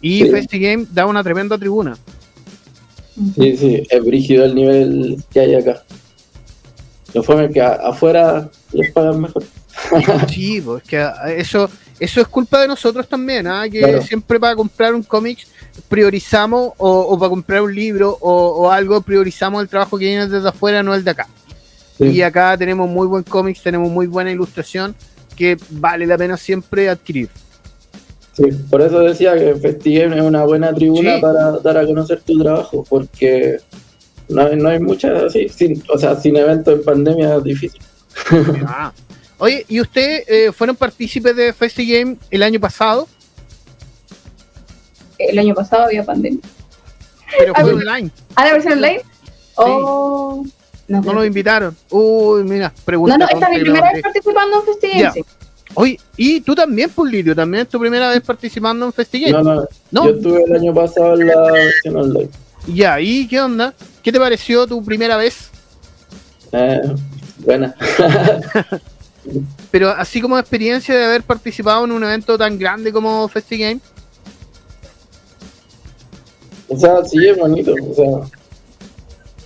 Y 0.00 0.22
Sí. 0.22 0.30
FestiGame 0.30 0.86
da 0.90 1.06
una 1.06 1.22
tremenda 1.24 1.58
tribuna. 1.58 1.96
Sí, 3.34 3.56
sí, 3.56 3.82
es 3.90 4.04
brígido 4.04 4.44
el 4.44 4.54
nivel 4.54 5.22
que 5.30 5.40
hay 5.40 5.54
acá. 5.56 5.82
Lo 7.14 7.22
fue 7.22 7.50
que 7.50 7.60
afuera 7.60 8.48
les 8.72 8.92
pagan 8.92 9.20
mejor. 9.20 9.42
Sí, 10.28 10.60
pues 10.60 10.82
que 10.82 11.08
eso, 11.36 11.70
eso 12.00 12.20
es 12.20 12.28
culpa 12.28 12.60
de 12.60 12.68
nosotros 12.68 13.08
también, 13.08 13.46
¿ah? 13.46 13.68
que 13.70 13.78
Claro. 13.78 14.02
siempre 14.02 14.38
para 14.40 14.54
comprar 14.56 14.92
un 14.94 15.02
cómic 15.04 15.38
priorizamos 15.88 16.72
o, 16.78 17.00
o 17.00 17.18
para 17.18 17.30
comprar 17.30 17.62
un 17.62 17.72
libro 17.74 18.16
o, 18.20 18.32
o 18.64 18.70
algo 18.70 19.00
priorizamos 19.00 19.62
el 19.62 19.68
trabajo 19.68 19.96
que 19.98 20.06
viene 20.06 20.26
desde 20.28 20.48
afuera, 20.48 20.82
no 20.82 20.94
el 20.94 21.04
de 21.04 21.10
acá. 21.12 21.28
Sí. 21.98 22.04
Y 22.06 22.22
acá 22.22 22.56
tenemos 22.56 22.88
muy 22.88 23.06
buen 23.06 23.24
cómics, 23.24 23.62
tenemos 23.62 23.90
muy 23.90 24.06
buena 24.06 24.30
ilustración 24.30 24.94
que 25.36 25.56
vale 25.70 26.06
la 26.06 26.16
pena 26.16 26.36
siempre 26.36 26.88
adquirir. 26.88 27.28
Sí, 28.32 28.44
por 28.70 28.82
eso 28.82 29.00
decía 29.00 29.34
que 29.36 29.56
FestiGame 29.56 30.16
es 30.16 30.22
una 30.22 30.44
buena 30.44 30.72
tribuna 30.72 31.16
Sí. 31.16 31.20
para 31.20 31.50
dar 31.58 31.76
a 31.78 31.84
conocer 31.86 32.20
tu 32.20 32.38
trabajo, 32.38 32.84
porque 32.88 33.58
no 34.28 34.42
hay, 34.42 34.56
no 34.56 34.68
hay 34.68 34.78
muchas 34.78 35.24
así, 35.24 35.48
sin, 35.48 35.82
o 35.92 35.98
sea, 35.98 36.14
sin 36.14 36.36
eventos 36.36 36.74
en 36.74 36.84
pandemia 36.84 37.36
es 37.36 37.44
difícil. 37.44 37.80
Ah. 38.66 38.92
Oye, 39.40 39.64
¿y 39.68 39.80
ustedes 39.80 40.24
eh, 40.28 40.52
fueron 40.52 40.74
partícipes 40.74 41.34
de 41.36 41.52
FestiGame 41.52 42.16
el 42.30 42.42
año 42.42 42.58
pasado? 42.58 43.08
El 45.18 45.38
año 45.38 45.54
pasado 45.54 45.84
había 45.84 46.04
pandemia. 46.04 46.40
Pero 47.38 47.54
fue 47.54 47.70
Ah, 47.70 47.74
online, 47.74 48.10
¿Ah, 48.34 48.44
la 48.46 48.52
versión 48.52 48.72
online? 48.74 49.02
Oh, 49.56 50.44
no, 50.88 51.02
no 51.02 51.12
nos 51.12 51.26
invitaron. 51.26 51.76
Uy, 51.90 52.44
mira, 52.44 52.72
pregunta. 52.84 53.16
no, 53.16 53.26
no, 53.26 53.30
esta 53.30 53.46
es 53.46 53.52
mi 53.52 53.60
primera 53.60 53.92
vez 53.92 54.02
participando 54.02 54.56
en 54.58 54.64
Festival. 54.64 55.24
Oye, 55.74 56.00
y 56.16 56.40
tú 56.40 56.54
también, 56.54 56.90
Pulirio, 56.90 57.36
también 57.36 57.62
es 57.62 57.68
tu 57.68 57.78
primera 57.78 58.08
vez 58.10 58.22
participando 58.22 58.86
en 58.86 58.92
FestiGame. 58.92 59.32
No, 59.32 59.42
no, 59.42 59.68
¿No? 59.90 60.04
yo 60.06 60.16
estuve 60.16 60.42
el 60.44 60.56
año 60.56 60.74
pasado 60.74 61.14
en 61.20 61.26
la 61.26 61.52
versión 61.52 61.96
online. 61.96 62.30
Ya, 62.66 63.00
¿y 63.00 63.28
qué 63.28 63.40
onda? 63.40 63.74
¿Qué 64.02 64.10
te 64.10 64.18
pareció 64.18 64.66
tu 64.66 64.82
primera 64.82 65.16
vez? 65.16 65.50
Eh, 66.52 66.80
buena. 67.38 67.74
Pero 69.70 69.90
así 69.90 70.20
como 70.22 70.38
experiencia 70.38 70.96
de 70.96 71.04
haber 71.04 71.22
participado 71.22 71.84
en 71.84 71.92
un 71.92 72.02
evento 72.02 72.38
tan 72.38 72.58
grande 72.58 72.92
como 72.92 73.28
FestiGame. 73.28 73.80
o 76.68 76.78
sea, 76.78 77.04
sí 77.04 77.26
es 77.26 77.36
bonito. 77.36 77.74
O 77.90 77.94
sea, 77.94 78.37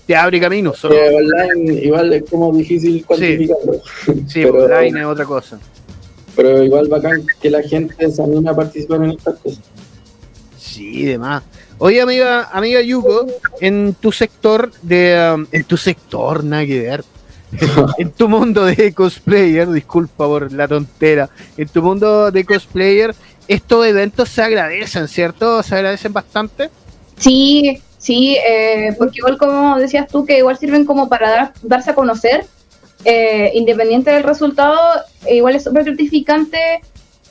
Te 0.07 0.17
abre 0.17 0.41
camino, 0.41 0.75
solo. 0.75 0.97
online 0.97 1.81
igual 1.85 2.13
es 2.13 2.25
como 2.29 2.53
difícil 2.57 3.05
cuantificarlo. 3.07 3.75
Sí, 4.27 4.43
pero- 4.43 4.65
online 4.65 5.01
es 5.01 5.07
otra 5.07 5.25
cosa. 5.25 5.59
Pero 6.35 6.63
igual 6.63 6.89
bacán 6.89 7.25
que 7.41 7.51
la 7.51 7.63
gente 7.63 8.11
se 8.11 8.23
anime 8.23 8.51
a 8.51 8.55
participar 8.57 9.05
en 9.05 9.11
estas 9.11 9.37
cosas. 9.39 9.61
Sí, 10.59 11.05
demás. 11.05 11.43
Oye, 11.79 12.01
amiga, 12.01 12.49
amiga 12.53 12.81
Yuko, 12.81 13.27
en 13.61 13.95
tu 14.01 14.13
sector 14.13 14.71
de. 14.83 15.33
um, 15.35 15.47
en 15.53 15.65
tu 15.65 15.77
sector, 15.77 16.43
nada 16.45 16.65
que 16.65 16.81
ver. 16.81 17.05
en 17.99 18.11
tu 18.13 18.29
mundo 18.29 18.65
de 18.65 18.95
cosplayer, 18.95 19.71
disculpa 19.71 20.27
por 20.27 20.53
la 20.53 20.67
tontera. 20.67 21.29
En 21.57 21.69
tu 21.69 21.83
mundo 21.83 22.31
de 22.31 22.45
cosplayer, 22.45 23.15
estos 23.47 23.87
eventos 23.87 24.29
se 24.31 24.43
agradecen, 24.43 25.07
¿cierto? 25.09 25.63
Se 25.63 25.75
agradecen 25.75 26.13
bastante. 26.13 26.71
Sí, 27.19 27.81
sí, 28.07 28.37
eh, 28.51 28.95
porque 28.99 29.19
igual 29.19 29.39
como 29.39 29.79
decías 29.79 30.07
tú, 30.13 30.25
que 30.27 30.39
igual 30.39 30.57
sirven 30.59 30.85
como 30.85 31.09
para 31.09 31.31
dar- 31.31 31.53
darse 31.63 31.91
a 31.91 31.95
conocer, 31.95 32.45
eh, 33.05 33.51
independiente 33.55 34.11
del 34.11 34.23
resultado, 34.33 34.79
eh, 35.27 35.37
igual 35.37 35.55
es 35.57 35.65
súper 35.65 35.85
gratificante 35.85 36.59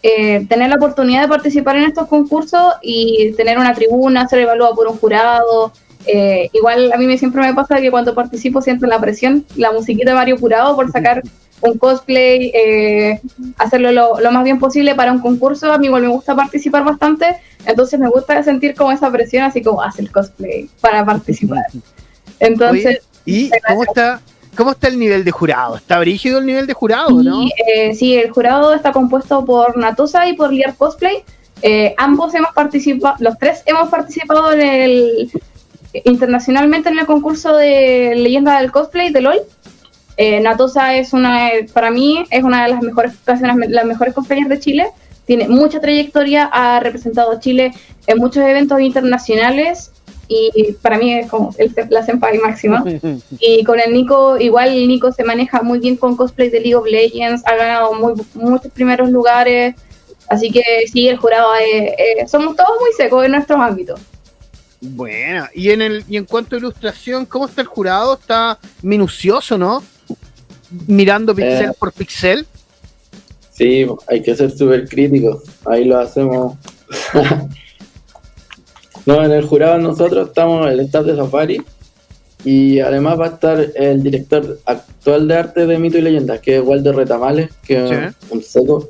eh, 0.04 0.46
tener 0.50 0.68
la 0.70 0.78
oportunidad 0.78 1.22
de 1.22 1.28
participar 1.28 1.76
en 1.78 1.84
estos 1.84 2.08
concursos 2.08 2.74
y 2.82 3.32
tener 3.34 3.58
una 3.58 3.74
tribuna, 3.76 4.28
ser 4.28 4.40
evaluado 4.40 4.74
por 4.76 4.88
un 4.88 4.98
jurado. 4.98 5.72
eh, 6.08 6.50
igual 6.54 6.92
a 6.92 6.98
mí 6.98 7.06
me, 7.06 7.16
siempre 7.18 7.42
me 7.44 7.54
pasa 7.54 7.80
que 7.80 7.92
cuando 7.92 8.16
participo 8.16 8.60
siento 8.62 8.88
la 8.88 9.00
presión, 9.00 9.46
la 9.56 9.72
musiquita 9.72 10.10
de 10.12 10.16
Mario 10.16 10.38
Jurado 10.40 10.76
por 10.76 10.92
sacar 10.92 11.22
un 11.62 11.78
cosplay, 11.78 12.51
eh, 12.53 13.22
hacerlo 13.57 13.91
lo, 13.91 14.20
lo 14.20 14.32
más 14.32 14.43
bien 14.43 14.59
posible 14.59 14.95
para 14.95 15.12
un 15.12 15.20
concurso. 15.20 15.72
A 15.72 15.78
mí 15.78 15.88
igual 15.88 16.03
me 16.03 16.07
gusta 16.07 16.36
participar 16.36 16.84
bastante, 16.84 17.38
entonces 17.66 17.99
me 17.99 18.09
gusta 18.09 18.41
sentir 18.43 18.76
como 18.76 18.91
esa 18.91 19.12
presión, 19.12 19.43
así 19.43 19.62
como 19.62 19.82
hacer 19.82 20.05
el 20.05 20.12
cosplay 20.12 20.70
para 20.80 21.05
participar. 21.05 21.66
Entonces, 22.39 22.86
Oye, 22.86 23.01
¿y 23.26 23.51
cómo 23.68 23.84
está, 23.84 24.22
cómo 24.55 24.72
está 24.72 24.88
el 24.88 24.97
nivel 24.97 25.24
de 25.24 25.32
jurado? 25.32 25.76
¿Está 25.76 25.99
brígido 25.99 26.39
el 26.39 26.45
nivel 26.45 26.68
de 26.68 26.74
jurado, 26.74 27.22
no? 27.24 27.43
sí, 27.43 27.51
eh, 27.68 27.95
sí, 27.95 28.16
el 28.16 28.32
jurado 28.32 28.74
está 28.74 28.91
compuesto 28.91 29.45
por 29.45 29.78
Natosa 29.78 30.28
y 30.28 30.34
por 30.34 30.51
Liar 30.51 30.76
Cosplay. 30.76 31.24
Eh, 31.62 31.93
ambos 31.97 32.34
hemos 32.34 32.51
participado, 32.53 33.16
los 33.20 33.38
tres 33.38 33.62
hemos 33.68 33.89
participado 33.89 34.51
en 34.53 34.62
el 34.62 35.32
internacionalmente 35.93 36.89
en 36.89 36.99
el 36.99 37.05
concurso 37.05 37.55
de 37.55 38.14
leyenda 38.16 38.59
del 38.59 38.72
cosplay 38.72 39.12
de 39.12 39.22
LOL. 39.22 39.39
Eh, 40.18 40.39
Natosa 40.41 40.95
es 40.95 41.14
una, 41.14 41.49
para 41.74 41.89
mí, 41.91 42.24
es 42.30 42.43
una 42.43 42.64
de 42.66 42.72
las 42.72 42.82
mejores, 42.82 43.14
casi 43.24 43.43
las, 43.43 43.55
las 43.70 43.86
mejores 43.86 44.14
cosplayers 44.14 44.49
de 44.49 44.59
Chile. 44.59 44.88
Tiene 45.26 45.47
mucha 45.47 45.80
trayectoria, 45.80 46.49
ha 46.51 46.80
representado 46.80 47.32
a 47.32 47.39
Chile 47.39 47.72
en 48.07 48.18
muchos 48.18 48.43
eventos 48.43 48.80
internacionales 48.82 49.91
y 50.28 50.74
para 50.82 50.97
mí 50.97 51.14
es 51.14 51.28
como 51.30 51.53
el, 51.57 51.74
la 51.89 52.03
senpai 52.05 52.38
máxima. 52.38 52.84
Y 53.39 53.64
con 53.64 53.80
el 53.80 53.93
Nico, 53.93 54.38
igual 54.39 54.70
el 54.70 54.88
Nico 54.88 55.12
se 55.12 55.24
maneja 55.24 55.62
muy 55.62 55.80
bien 55.80 55.97
con 55.97 56.16
cosplay 56.16 56.49
de 56.49 56.59
League 56.59 56.76
of 56.76 56.86
Legends, 56.88 57.45
ha 57.45 57.55
ganado 57.55 57.93
muy, 57.93 58.14
muchos 58.34 58.72
primeros 58.72 59.09
lugares, 59.09 59.76
así 60.30 60.49
que 60.51 60.64
sí, 60.91 61.07
el 61.09 61.18
jurado 61.18 61.53
es- 61.55 61.91
eh, 61.97 62.28
somos 62.28 62.55
todos 62.55 62.72
muy 62.80 62.91
secos 62.95 63.26
en 63.26 63.32
nuestros 63.32 63.59
ámbitos. 63.59 63.99
Bueno, 64.80 65.45
y 65.53 65.70
en 65.72 65.82
el 65.82 66.03
y 66.09 66.18
en 66.18 66.26
cuanto 66.26 66.55
a 66.55 66.59
ilustración, 66.59 67.26
¿cómo 67.26 67.45
está 67.45 67.62
el 67.62 67.68
jurado? 67.68 68.16
Está 68.16 68.57
minucioso, 68.82 69.57
¿no? 69.57 69.84
Mirando 70.88 71.34
pixel 71.36 71.70
Eh. 71.70 71.74
por 71.78 71.92
pixel. 71.94 72.46
Sí, 73.52 73.86
hay 74.08 74.22
que 74.22 74.36
ser 74.36 74.52
súper 74.52 74.88
críticos. 74.88 75.44
Ahí 75.66 75.86
lo 75.86 76.00
hacemos. 76.00 76.58
no, 79.06 79.24
en 79.24 79.32
el 79.32 79.46
jurado 79.46 79.78
nosotros 79.78 80.30
estamos 80.30 80.68
el 80.70 80.80
staff 80.82 81.06
de 81.06 81.16
Safari 81.16 81.62
y 82.44 82.80
además 82.80 83.20
va 83.20 83.26
a 83.26 83.30
estar 83.30 83.68
el 83.76 84.02
director 84.04 84.60
actual 84.66 85.28
de 85.28 85.36
arte 85.36 85.66
de 85.68 85.78
mito 85.78 85.98
y 85.98 86.02
leyendas, 86.02 86.40
que 86.40 86.58
es 86.58 86.64
Walter 86.64 86.96
Retamales, 86.96 87.50
que 87.64 87.88
Sí. 87.88 87.94
es 87.94 88.32
un 88.32 88.42
seco. 88.42 88.90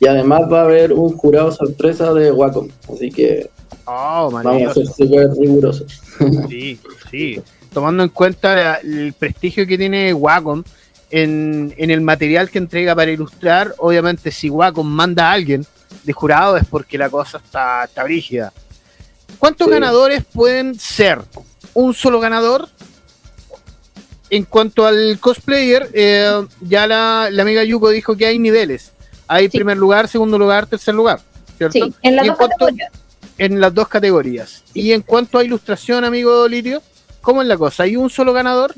Y 0.00 0.06
además 0.08 0.42
va 0.52 0.60
a 0.60 0.64
haber 0.64 0.92
un 0.92 1.16
jurado 1.16 1.52
sorpresa 1.52 2.12
de 2.12 2.32
Wacom, 2.32 2.68
así 2.92 3.10
que 3.10 3.50
Oh, 3.86 4.30
vamos 4.32 4.70
a 4.70 4.74
ser 4.74 4.86
súper 4.86 5.28
rigurosos. 5.38 6.00
Sí, 6.48 6.78
sí. 7.10 7.40
Tomando 7.74 8.02
en 8.04 8.08
cuenta 8.08 8.54
la- 8.54 8.74
el 8.76 9.12
prestigio 9.12 9.66
que 9.66 9.76
tiene 9.76 10.14
Wacom, 10.14 10.62
en, 11.10 11.74
en 11.76 11.90
el 11.90 12.00
material 12.00 12.48
que 12.50 12.58
entrega 12.58 12.94
para 12.94 13.10
ilustrar, 13.10 13.74
obviamente 13.78 14.30
si 14.30 14.48
Wacom 14.48 14.86
manda 14.86 15.28
a 15.28 15.32
alguien 15.32 15.66
de 16.04 16.12
jurado 16.12 16.56
es 16.56 16.64
porque 16.66 16.96
la 16.96 17.10
cosa 17.10 17.38
está, 17.44 17.84
está 17.84 18.04
brígida. 18.04 18.52
¿Cuántos 19.38 19.66
Sí. 19.66 19.72
ganadores 19.72 20.24
pueden 20.24 20.78
ser? 20.78 21.20
¿Un 21.74 21.92
solo 21.94 22.20
ganador? 22.20 22.68
En 24.30 24.44
cuanto 24.44 24.86
al 24.86 25.18
cosplayer, 25.20 25.88
eh, 25.92 26.46
ya 26.60 26.86
la, 26.86 27.28
la 27.30 27.42
amiga 27.42 27.62
Yuko 27.62 27.90
dijo 27.90 28.16
que 28.16 28.26
hay 28.26 28.38
niveles. 28.38 28.92
Hay 29.28 29.44
Sí. 29.50 29.58
primer 29.58 29.76
lugar, 29.76 30.08
segundo 30.08 30.38
lugar, 30.38 30.66
tercer 30.66 30.94
lugar. 30.94 31.20
¿cierto? 31.56 31.72
Sí, 31.86 31.94
en 32.02 32.16
las 32.16 32.26
dos 32.26 32.36
cuanto- 32.36 32.56
categorías. 32.58 32.92
en 33.38 33.60
las 33.60 33.74
dos 33.74 33.88
categorías. 33.88 34.64
Y 34.74 34.92
en 34.92 35.02
cuanto 35.02 35.38
a 35.38 35.44
ilustración, 35.44 36.04
amigo 36.04 36.48
Lirio, 36.48 36.82
¿cómo 37.24 37.42
es 37.42 37.48
la 37.48 37.56
cosa? 37.56 37.82
¿Hay 37.84 37.96
un 37.96 38.08
solo 38.10 38.32
ganador? 38.32 38.74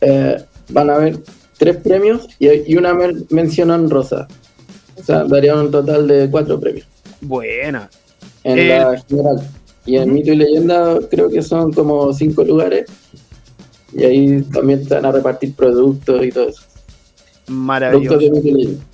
Eh, 0.00 0.42
van 0.70 0.90
a 0.90 0.94
haber 0.94 1.18
tres 1.58 1.76
premios 1.76 2.26
y, 2.38 2.72
y 2.72 2.76
una 2.76 2.94
men- 2.94 3.26
mención 3.30 3.70
honrosa. 3.70 4.28
O 4.96 5.02
sea, 5.02 5.24
daría 5.24 5.54
un 5.54 5.70
total 5.70 6.06
de 6.08 6.28
cuatro 6.30 6.58
premios 6.58 6.86
Buena. 7.20 7.88
en 8.44 8.58
El- 8.58 8.68
la 8.68 9.02
general. 9.08 9.50
Y 9.86 9.96
en 9.96 10.12
mito 10.12 10.32
y 10.32 10.36
leyenda 10.36 10.98
creo 11.10 11.30
que 11.30 11.40
son 11.42 11.72
como 11.72 12.12
cinco 12.12 12.44
lugares. 12.44 12.86
Y 13.92 14.04
ahí 14.04 14.42
también 14.52 14.86
te 14.86 14.94
van 14.94 15.06
a 15.06 15.12
repartir 15.12 15.54
productos 15.54 16.24
y 16.26 16.30
todo 16.30 16.48
eso. 16.50 16.60
Productos 17.46 17.54
Maravilloso. 17.56 18.18
de 18.18 18.30
mito 18.30 18.48
y 18.48 18.52
leyenda. 18.52 18.84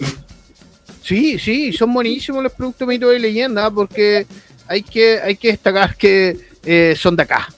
Sí, 1.02 1.38
sí, 1.38 1.72
son 1.72 1.92
buenísimos 1.92 2.42
los 2.42 2.52
productos 2.52 2.86
mito 2.88 3.12
y 3.12 3.18
leyenda 3.18 3.70
porque 3.70 4.26
hay 4.68 4.82
que, 4.82 5.20
hay 5.20 5.36
que 5.36 5.48
destacar 5.48 5.96
que 5.96 6.38
eh, 6.64 6.94
son 6.96 7.16
de 7.16 7.24
acá. 7.24 7.48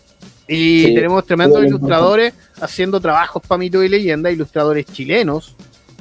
Y 0.49 0.85
Sí, 0.85 0.95
tenemos 0.95 1.27
tremendos 1.27 1.65
ilustradores 1.65 2.33
haciendo 2.61 3.01
trabajos 3.01 3.43
para 3.47 3.59
mito 3.59 3.83
y 3.83 3.89
leyenda, 3.89 4.31
ilustradores 4.31 4.87
chilenos. 4.87 5.57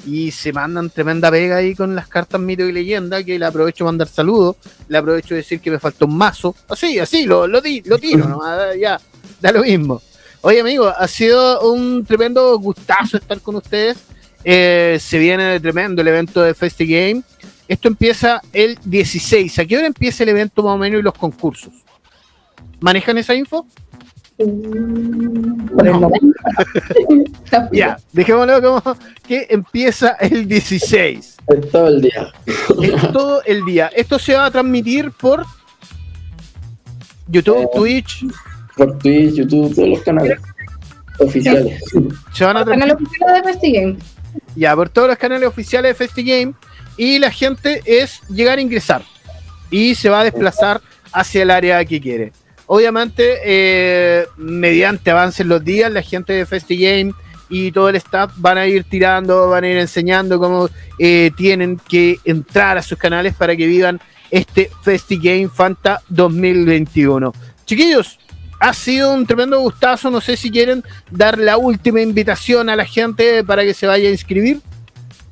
Y 0.08 0.30
se 0.30 0.54
mandan 0.54 0.91
tremenda 0.91 1.32
pega 1.32 1.56
ahí 1.58 1.74
con 1.74 1.96
las 1.96 2.08
cartas 2.08 2.39
mito 2.39 2.64
y 2.64 2.72
leyenda, 2.72 3.24
que 3.24 3.39
le 3.39 3.46
aprovecho 3.46 3.84
a 3.84 3.88
mandar 3.88 4.08
saludos, 4.08 4.56
le 4.88 5.00
aprovecho 5.00 5.34
decir 5.34 5.60
que 5.60 5.72
me 5.72 5.80
falta 5.80 6.06
un 6.06 6.16
mazo. 6.16 6.56
Así, 6.70 7.00
así, 7.00 7.26
lo, 7.26 7.48
lo, 7.48 7.60
di- 7.60 7.82
lo 7.86 7.98
tiro, 7.98 8.28
nomás, 8.30 8.78
ya, 8.80 9.00
da 9.41 9.52
lo 9.52 9.64
mismo. 9.64 10.00
Oye, 10.41 10.62
amigo, 10.62 10.88
ha 10.96 11.08
sido 11.08 11.72
un 11.72 12.06
tremendo 12.06 12.56
gustazo 12.60 13.18
estar 13.18 13.39
con 13.41 13.56
ustedes. 13.56 13.98
Eh, 14.43 15.00
se 15.02 15.18
viene 15.18 15.60
tremendo 15.60 16.04
el 16.04 16.08
evento 16.08 16.43
de 16.43 16.54
Festi 16.54 16.86
Game. 16.86 17.24
Esto 17.68 17.88
empieza 17.88 18.43
el 18.54 18.78
16. 18.86 19.58
¿A 19.58 19.66
qué 19.66 19.76
hora 19.76 19.88
empieza 19.88 20.22
el 20.22 20.30
evento 20.30 20.62
más 20.62 20.76
o 20.76 20.78
menos 20.78 21.00
y 21.00 21.04
los 21.04 21.16
concursos? 21.16 21.74
¿Manejan 22.80 23.18
esa 23.18 23.34
info? 23.34 23.66
Ya, 27.72 27.98
dejémoslo 28.12 28.62
como 28.62 28.98
que 29.28 29.48
empieza 29.50 30.10
el 30.20 30.48
16. 30.48 31.38
Es 31.48 31.72
todo 31.72 31.88
el 31.88 32.02
día. 32.02 32.32
Es 32.82 33.12
todo 33.12 33.42
el 33.44 33.64
día. 33.66 33.88
Esto 33.96 34.20
se 34.20 34.34
va 34.36 34.46
a 34.46 34.52
transmitir 34.52 35.12
por 35.12 35.46
YouTube, 37.28 37.64
Eh, 37.64 37.68
Twitch. 37.76 38.26
Por 38.76 38.98
Twitch, 39.00 39.36
YouTube, 39.36 39.74
todos 39.74 39.90
los 39.90 40.02
canales 40.02 40.40
oficiales. 41.20 41.82
Se 42.34 42.46
van 42.46 42.58
a 42.58 42.66
transmitir 42.66 43.20
de 43.20 43.44
Festigame. 43.44 43.98
ya 44.56 44.76
por 44.76 44.90
todos 44.90 45.08
los 45.08 45.18
canales 45.18 45.48
oficiales 45.48 45.92
de 45.92 45.96
FestiGame. 45.96 46.54
Y 46.98 47.20
la 47.20 47.32
gente 47.32 47.82
es 47.86 48.22
llegar 48.30 48.58
a 48.58 48.62
ingresar. 48.62 49.04
Y 49.70 49.96
se 49.96 50.10
va 50.10 50.22
a 50.22 50.24
desplazar 50.24 50.82
hacia 51.12 51.44
el 51.44 51.52
área 51.52 51.84
que 51.86 52.00
quiere. 52.00 52.32
Obviamente, 52.68 53.39
eh, 53.43 54.26
mediante 54.38 55.11
avancen 55.11 55.47
los 55.47 55.63
días, 55.63 55.91
la 55.91 56.01
gente 56.01 56.34
de 56.34 56.45
FestiGame 56.45 57.13
y 57.49 57.72
todo 57.72 57.89
el 57.89 57.95
staff 57.97 58.32
van 58.38 58.57
a 58.57 58.66
ir 58.66 58.84
tirando, 58.86 59.49
van 59.49 59.63
a 59.63 59.68
ir 59.68 59.78
enseñando 59.78 60.39
cómo 60.39 60.68
eh, 60.97 61.32
tienen 61.38 61.80
que 61.88 62.18
entrar 62.26 62.78
a 62.78 62.82
sus 62.82 62.97
canales 62.97 63.36
para 63.36 63.55
que 63.55 63.68
vivan 63.68 63.99
este 64.32 64.72
FestiGame 64.82 65.47
Fanta 65.49 66.01
2021. 66.09 67.32
Chiquillos, 67.66 68.20
ha 68.59 68.74
sido 68.74 69.13
un 69.13 69.26
tremendo 69.26 69.59
gustazo. 69.59 70.09
No 70.09 70.22
sé 70.22 70.38
si 70.38 70.49
quieren 70.49 70.84
dar 71.11 71.38
la 71.38 71.57
última 71.57 72.01
invitación 72.01 72.70
a 72.70 72.76
la 72.76 72.86
gente 72.86 73.43
para 73.43 73.63
que 73.63 73.74
se 73.74 73.88
vaya 73.88 74.09
a 74.09 74.11
inscribir. 74.11 74.61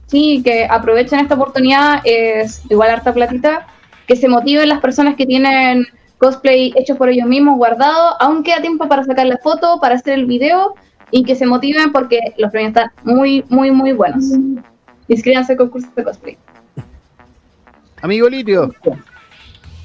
Sí, 0.07 0.41
que 0.43 0.65
aprovechen 0.69 1.19
esta 1.19 1.34
oportunidad, 1.34 2.01
es 2.03 2.61
igual 2.69 2.91
harta 2.91 3.13
platita, 3.13 3.65
que 4.07 4.15
se 4.15 4.27
motiven 4.27 4.69
las 4.69 4.79
personas 4.79 5.15
que 5.15 5.25
tienen 5.25 5.88
cosplay 6.24 6.71
hechos 6.78 6.97
por 6.97 7.09
ellos 7.09 7.28
mismos, 7.28 7.57
guardado, 7.57 8.15
aún 8.21 8.43
queda 8.43 8.61
tiempo 8.61 8.88
para 8.88 9.03
sacar 9.03 9.26
la 9.28 9.38
foto, 9.39 9.78
para 9.82 9.95
hacer 9.95 10.13
el 10.13 10.26
video, 10.26 10.74
y 11.11 11.26
que 11.26 11.36
se 11.36 11.45
motiven 11.45 11.91
porque 11.91 12.19
los 12.38 12.49
premios 12.49 12.69
están 12.69 12.91
muy, 13.03 13.43
muy, 13.49 13.71
muy 13.71 13.91
buenos. 13.91 14.24
Inscríbanse 15.09 15.51
al 15.51 15.57
concurso 15.57 15.89
de 15.97 16.03
cosplay. 16.03 16.38
Amigo 18.01 18.30
Litio, 18.30 18.74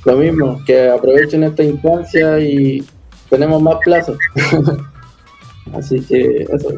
Lo 0.05 0.17
mismo, 0.17 0.61
que 0.65 0.89
aprovechen 0.89 1.43
esta 1.43 1.65
instancia 1.65 2.39
y 2.39 2.85
tenemos 3.29 3.61
más 3.61 3.77
plazos. 3.85 4.17
Así 5.75 6.01
que 6.03 6.43
eso. 6.43 6.71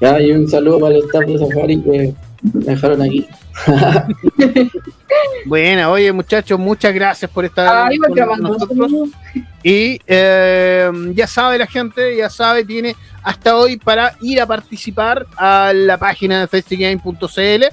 Ya, 0.00 0.20
y 0.20 0.32
un 0.32 0.48
saludo 0.48 0.80
para 0.80 0.96
el 0.96 1.04
staff 1.04 1.26
de 1.26 1.38
Safari 1.38 1.80
que 1.80 2.14
me 2.42 2.64
dejaron 2.64 3.02
aquí. 3.02 3.26
buena, 5.46 5.90
oye 5.90 6.12
muchachos, 6.12 6.58
muchas 6.58 6.94
gracias 6.94 7.30
por 7.30 7.44
estar 7.44 7.88
Ay, 7.90 7.98
con 7.98 8.40
nosotros. 8.40 8.92
Y 9.62 10.00
eh, 10.06 10.90
ya 11.14 11.26
sabe 11.26 11.58
la 11.58 11.66
gente, 11.66 12.16
ya 12.16 12.30
sabe, 12.30 12.64
tiene 12.64 12.94
hasta 13.22 13.56
hoy 13.56 13.76
para 13.76 14.14
ir 14.22 14.40
a 14.40 14.46
participar 14.46 15.26
a 15.36 15.72
la 15.74 15.98
página 15.98 16.40
de 16.40 16.46
festigame.cl 16.46 17.64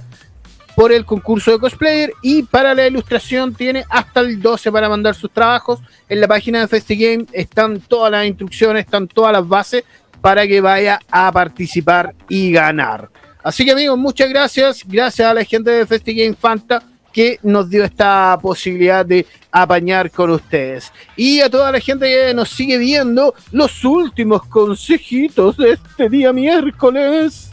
por 0.75 0.91
el 0.91 1.05
concurso 1.05 1.51
de 1.51 1.59
cosplayer 1.59 2.11
y 2.21 2.43
para 2.43 2.73
la 2.73 2.85
ilustración 2.85 3.53
tiene 3.55 3.85
hasta 3.89 4.19
el 4.19 4.41
12 4.41 4.71
para 4.71 4.89
mandar 4.89 5.15
sus 5.15 5.31
trabajos. 5.31 5.79
En 6.09 6.19
la 6.19 6.27
página 6.27 6.59
de 6.59 6.67
Festigame 6.67 7.25
están 7.31 7.79
todas 7.79 8.11
las 8.11 8.25
instrucciones, 8.25 8.83
están 8.83 9.07
todas 9.07 9.31
las 9.31 9.47
bases 9.47 9.85
para 10.19 10.45
que 10.45 10.59
vaya 10.59 10.99
a 11.09 11.31
participar 11.31 12.13
y 12.27 12.51
ganar. 12.51 13.09
Así 13.45 13.63
que 13.63 13.73
amigos, 13.73 13.95
muchas 13.95 14.27
gracias. 14.27 14.81
Gracias 14.83 15.29
a 15.29 15.31
la 15.31 15.43
gente 15.43 15.69
de 15.69 15.85
Festigame 15.85 16.33
Fanta 16.33 16.81
que 17.13 17.37
nos 17.43 17.69
dio 17.69 17.83
esta 17.83 18.35
posibilidad 18.41 19.05
de 19.05 19.23
apañar 19.51 20.09
con 20.09 20.31
ustedes. 20.31 20.91
Y 21.15 21.41
a 21.41 21.49
toda 21.49 21.71
la 21.71 21.79
gente 21.79 22.07
que 22.07 22.33
nos 22.33 22.49
sigue 22.49 22.79
viendo, 22.79 23.35
los 23.51 23.85
últimos 23.85 24.43
consejitos 24.47 25.57
de 25.57 25.73
este 25.73 26.09
día 26.09 26.33
miércoles. 26.33 27.51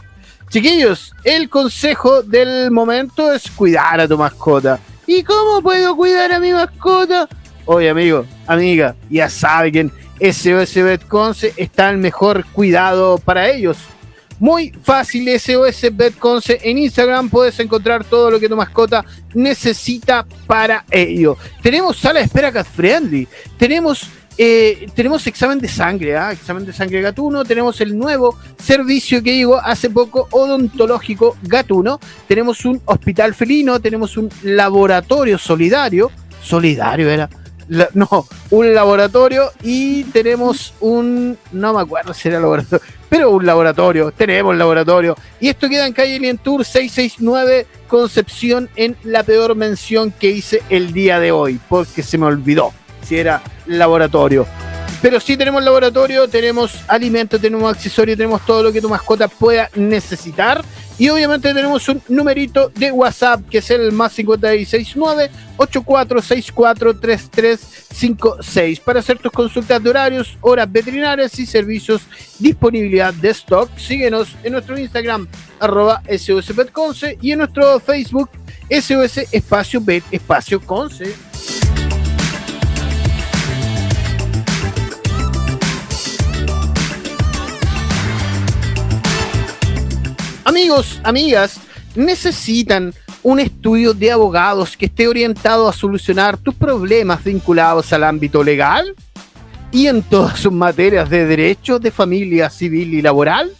Chiquillos, 0.49 1.13
el 1.23 1.47
consejo 1.47 2.23
del 2.23 2.71
momento 2.71 3.31
es 3.31 3.51
cuidar 3.51 4.01
a 4.01 4.07
tu 4.07 4.17
mascota. 4.17 4.79
¿Y 5.05 5.21
cómo 5.21 5.61
puedo 5.61 5.95
cuidar 5.95 6.31
a 6.31 6.39
mi 6.39 6.53
mascota? 6.53 7.29
Oye, 7.65 7.91
amigo, 7.91 8.25
amiga, 8.47 8.95
ya 9.11 9.29
sabe 9.29 9.71
que 9.71 9.79
en 9.81 9.91
SOS 10.33 10.73
Betconce 10.73 11.53
está 11.55 11.91
el 11.91 11.99
mejor 11.99 12.45
cuidado 12.45 13.19
para 13.19 13.47
ellos. 13.47 13.77
Muy 14.43 14.73
fácil, 14.83 15.29
SOS 15.39 15.95
Betconce. 15.95 16.59
En 16.63 16.77
Instagram 16.77 17.29
puedes 17.29 17.57
encontrar 17.61 18.03
todo 18.03 18.29
lo 18.29 18.41
que 18.41 18.49
tu 18.49 18.57
mascota 18.57 19.05
necesita 19.33 20.25
para 20.45 20.83
ello. 20.91 21.37
Tenemos 21.61 21.95
sala 21.95 22.19
de 22.19 22.25
espera 22.25 22.51
cat 22.51 22.67
friendly. 22.67 23.25
Tenemos 23.57 24.05
eh, 24.37 24.87
tenemos 24.93 25.25
examen 25.27 25.59
de 25.59 25.69
sangre, 25.69 26.17
¿ah? 26.17 26.33
examen 26.33 26.65
de 26.65 26.73
sangre 26.73 26.99
gatuno, 26.99 27.45
tenemos 27.45 27.79
el 27.79 27.97
nuevo 27.97 28.37
servicio 28.61 29.23
que 29.23 29.33
llegó 29.33 29.59
hace 29.59 29.89
poco, 29.89 30.27
odontológico 30.31 31.37
gatuno, 31.43 32.01
tenemos 32.27 32.65
un 32.65 32.81
hospital 32.83 33.35
felino, 33.35 33.79
tenemos 33.79 34.17
un 34.17 34.29
laboratorio 34.41 35.37
solidario, 35.37 36.11
solidario 36.41 37.09
era, 37.09 37.29
No, 37.93 38.27
un 38.51 38.73
laboratorio 38.73 39.51
y 39.63 40.03
tenemos 40.05 40.73
un, 40.79 41.37
no 41.51 41.73
me 41.73 41.81
acuerdo 41.81 42.13
si 42.13 42.27
era 42.27 42.39
laboratorio, 42.39 42.85
pero 43.09 43.31
un 43.31 43.45
laboratorio, 43.45 44.11
tenemos 44.11 44.55
laboratorio, 44.55 45.15
y 45.39 45.49
esto 45.49 45.67
queda 45.69 45.87
en 45.87 45.93
calle 45.93 46.19
Lientour 46.19 46.65
669 46.65 47.65
Concepción 47.87 48.69
en 48.75 48.97
la 49.03 49.23
peor 49.23 49.55
mención 49.55 50.11
que 50.11 50.29
hice 50.29 50.63
el 50.69 50.93
día 50.93 51.19
de 51.19 51.31
hoy, 51.31 51.59
porque 51.69 52.01
se 52.01 52.17
me 52.17 52.25
olvidó 52.25 52.73
si 53.03 53.17
era 53.17 53.41
laboratorio. 53.67 54.47
Pero 55.01 55.19
sí 55.19 55.35
tenemos 55.35 55.63
laboratorio, 55.63 56.27
tenemos 56.27 56.79
alimentos, 56.87 57.39
tenemos 57.39 57.75
accesorios, 57.75 58.17
tenemos 58.17 58.45
todo 58.45 58.63
lo 58.63 58.71
que 58.71 58.81
tu 58.81 58.89
mascota 58.89 59.27
pueda 59.27 59.69
necesitar. 59.75 60.63
Y 60.97 61.09
obviamente 61.09 61.53
tenemos 61.53 61.89
un 61.89 62.01
numerito 62.07 62.69
de 62.69 62.91
WhatsApp 62.91 63.41
que 63.49 63.57
es 63.57 63.71
el 63.71 63.91
más 63.91 64.13
569 64.13 65.31
8464 65.57 66.99
3356 66.99 68.79
para 68.79 68.99
hacer 68.99 69.17
tus 69.17 69.31
consultas 69.31 69.81
de 69.81 69.89
horarios, 69.89 70.37
horas 70.41 70.71
veterinarias 70.71 71.37
y 71.39 71.45
servicios, 71.45 72.03
disponibilidad 72.37 73.13
de 73.13 73.29
stock. 73.29 73.69
Síguenos 73.77 74.35
en 74.43 74.53
nuestro 74.53 74.77
Instagram, 74.77 75.27
arroba 75.59 76.03
SOSPetconce 76.07 77.17
y 77.21 77.31
en 77.31 77.39
nuestro 77.39 77.79
Facebook, 77.79 78.29
SOS 78.69 79.17
Espacio 79.31 79.81
Bet 79.81 80.03
Espacio 80.11 80.61
Conce. 80.61 81.32
Amigos, 90.53 91.01
amigas, 91.03 91.59
necesitan 91.95 92.93
un 93.23 93.39
estudio 93.39 93.95
de 93.95 94.11
abogados 94.11 94.77
que 94.77 94.85
esté 94.85 95.07
orientado 95.07 95.67
a 95.67 95.73
solucionar 95.73 96.37
tus 96.37 96.53
problemas 96.53 97.23
vinculados 97.23 97.91
al 97.91 98.03
ámbito 98.03 98.43
legal 98.43 98.93
y 99.71 99.87
en 99.87 100.03
todas 100.03 100.37
sus 100.37 100.53
materias 100.53 101.09
de 101.09 101.25
derecho, 101.25 101.79
de 101.79 101.89
familia, 101.89 102.51
civil 102.51 102.93
y 102.93 103.01
laboral. 103.01 103.51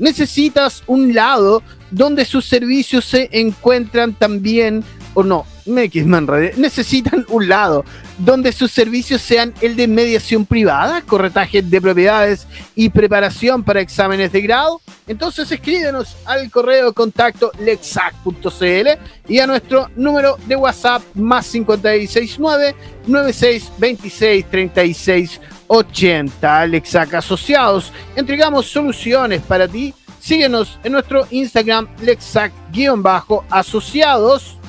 Necesitas 0.00 0.82
un 0.88 1.14
lado 1.14 1.62
donde 1.92 2.24
sus 2.24 2.46
servicios 2.46 3.04
se 3.04 3.28
encuentran 3.30 4.12
también, 4.12 4.82
o 5.14 5.22
no, 5.22 5.46
me, 5.70 5.90
me 6.04 6.52
necesitan 6.56 7.24
un 7.28 7.48
lado 7.48 7.84
donde 8.18 8.52
sus 8.52 8.70
servicios 8.70 9.22
sean 9.22 9.54
el 9.60 9.76
de 9.76 9.88
mediación 9.88 10.44
privada, 10.44 11.00
corretaje 11.02 11.62
de 11.62 11.80
propiedades 11.80 12.46
y 12.74 12.90
preparación 12.90 13.62
para 13.62 13.80
exámenes 13.80 14.32
de 14.32 14.42
grado, 14.42 14.80
entonces 15.06 15.50
escríbenos 15.50 16.16
al 16.26 16.50
correo 16.50 16.92
contacto 16.92 17.50
lexac.cl 17.58 18.88
y 19.28 19.38
a 19.38 19.46
nuestro 19.46 19.88
número 19.96 20.36
de 20.46 20.56
WhatsApp 20.56 21.02
más 21.14 21.50
569 21.50 22.74
9626 23.06 24.50
36 24.50 25.40
80. 25.72 26.66
Lexac 26.66 27.14
Asociados, 27.14 27.92
entregamos 28.16 28.66
soluciones 28.66 29.40
para 29.40 29.68
ti. 29.68 29.94
Síguenos 30.20 30.80
en 30.82 30.90
nuestro 30.92 31.28
Instagram 31.30 31.86
lexac-asociados 32.02 34.59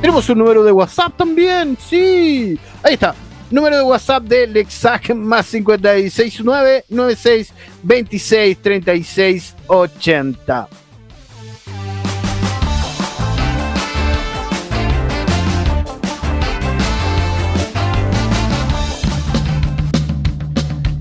tenemos 0.00 0.28
un 0.30 0.38
número 0.38 0.64
de 0.64 0.72
WhatsApp 0.72 1.16
también, 1.16 1.76
sí. 1.78 2.58
Ahí 2.82 2.94
está. 2.94 3.14
Número 3.50 3.76
de 3.76 3.82
WhatsApp 3.82 4.22
de 4.24 4.46
Lexac 4.46 5.14
más 5.14 5.50
569 5.50 6.84
96 6.88 7.52
26 7.82 8.58
36 8.62 9.56
80. 9.66 10.68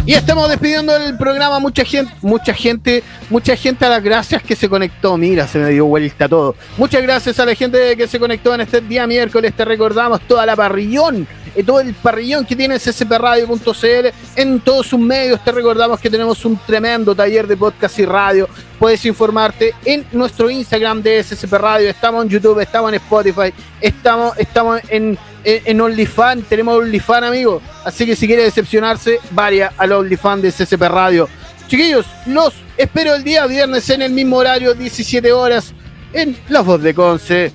Y 0.10 0.16
estamos 0.16 0.50
despidiendo 0.50 0.96
el 0.96 1.16
programa. 1.18 1.60
Mucha 1.60 1.86
gente, 1.86 2.12
mucha 2.24 2.52
gente, 2.52 3.04
mucha 3.30 3.56
gente 3.56 3.86
a 3.86 3.90
las 3.90 4.04
gracias 4.04 4.42
que 4.42 4.56
se 4.56 4.68
conectó. 4.68 5.16
Mira, 5.18 5.48
se 5.48 5.60
me 5.60 5.70
dio 5.70 5.86
vuelta 5.86 6.28
todo. 6.28 6.56
Muchas 6.78 7.04
gracias 7.04 7.40
a 7.40 7.46
la 7.46 7.54
gente 7.54 7.96
que 7.96 8.08
se 8.08 8.20
conectó 8.20 8.56
en 8.56 8.62
este 8.62 8.82
día 8.82 9.06
miércoles. 9.06 9.54
Te 9.56 9.64
recordamos 9.66 10.22
toda 10.22 10.48
la 10.48 10.56
parrillón, 10.56 11.28
eh, 11.56 11.64
todo 11.64 11.80
el 11.80 11.94
parrillón 11.94 12.44
que 12.44 12.56
tiene 12.56 12.80
ccpradio.cl 12.80 14.08
en 14.36 14.60
todos 14.62 14.88
sus 14.88 15.00
medios. 15.00 15.44
Te 15.44 15.52
recordamos 15.52 16.00
que 16.00 16.10
tenemos 16.10 16.44
un 16.44 16.58
tremendo 16.58 17.14
taller 17.14 17.46
de 17.46 17.56
podcast 17.56 18.00
y 18.00 18.06
radio. 18.06 18.50
Puedes 18.80 19.06
informarte 19.06 19.76
en 19.86 20.08
nuestro 20.12 20.50
Instagram 20.50 21.04
de 21.04 21.24
SCP 21.24 21.54
Radio. 21.54 21.88
Estamos 21.88 22.26
en 22.26 22.32
YouTube, 22.32 22.62
estamos 22.62 22.90
en 22.90 22.96
Spotify, 22.96 23.54
estamos, 23.80 24.36
estamos 24.40 24.82
en 24.90 25.20
en, 25.66 25.82
OnlyFans, 25.82 26.48
tenemos 26.48 26.78
OnlyFans, 26.78 27.28
amigos. 27.28 27.64
Así 27.84 28.06
que 28.06 28.16
si 28.16 28.28
quiere 28.28 28.44
decepcionarse, 28.44 29.20
vaya 29.32 29.74
al 29.78 29.92
OnlyFans 29.92 30.42
de 30.44 30.52
CCP 30.52 30.82
Radio. 30.84 31.28
Chiquillos, 31.68 32.06
los 32.26 32.54
espero 32.78 33.14
el 33.16 33.24
día 33.24 33.46
viernes 33.46 33.90
en 33.90 34.02
el 34.02 34.12
mismo 34.12 34.38
horario, 34.38 34.74
17 34.74 35.32
horas, 35.32 35.74
en 36.14 36.36
La 36.50 36.62
Voz 36.62 36.82
de 36.82 36.94
Conce. 36.94 37.54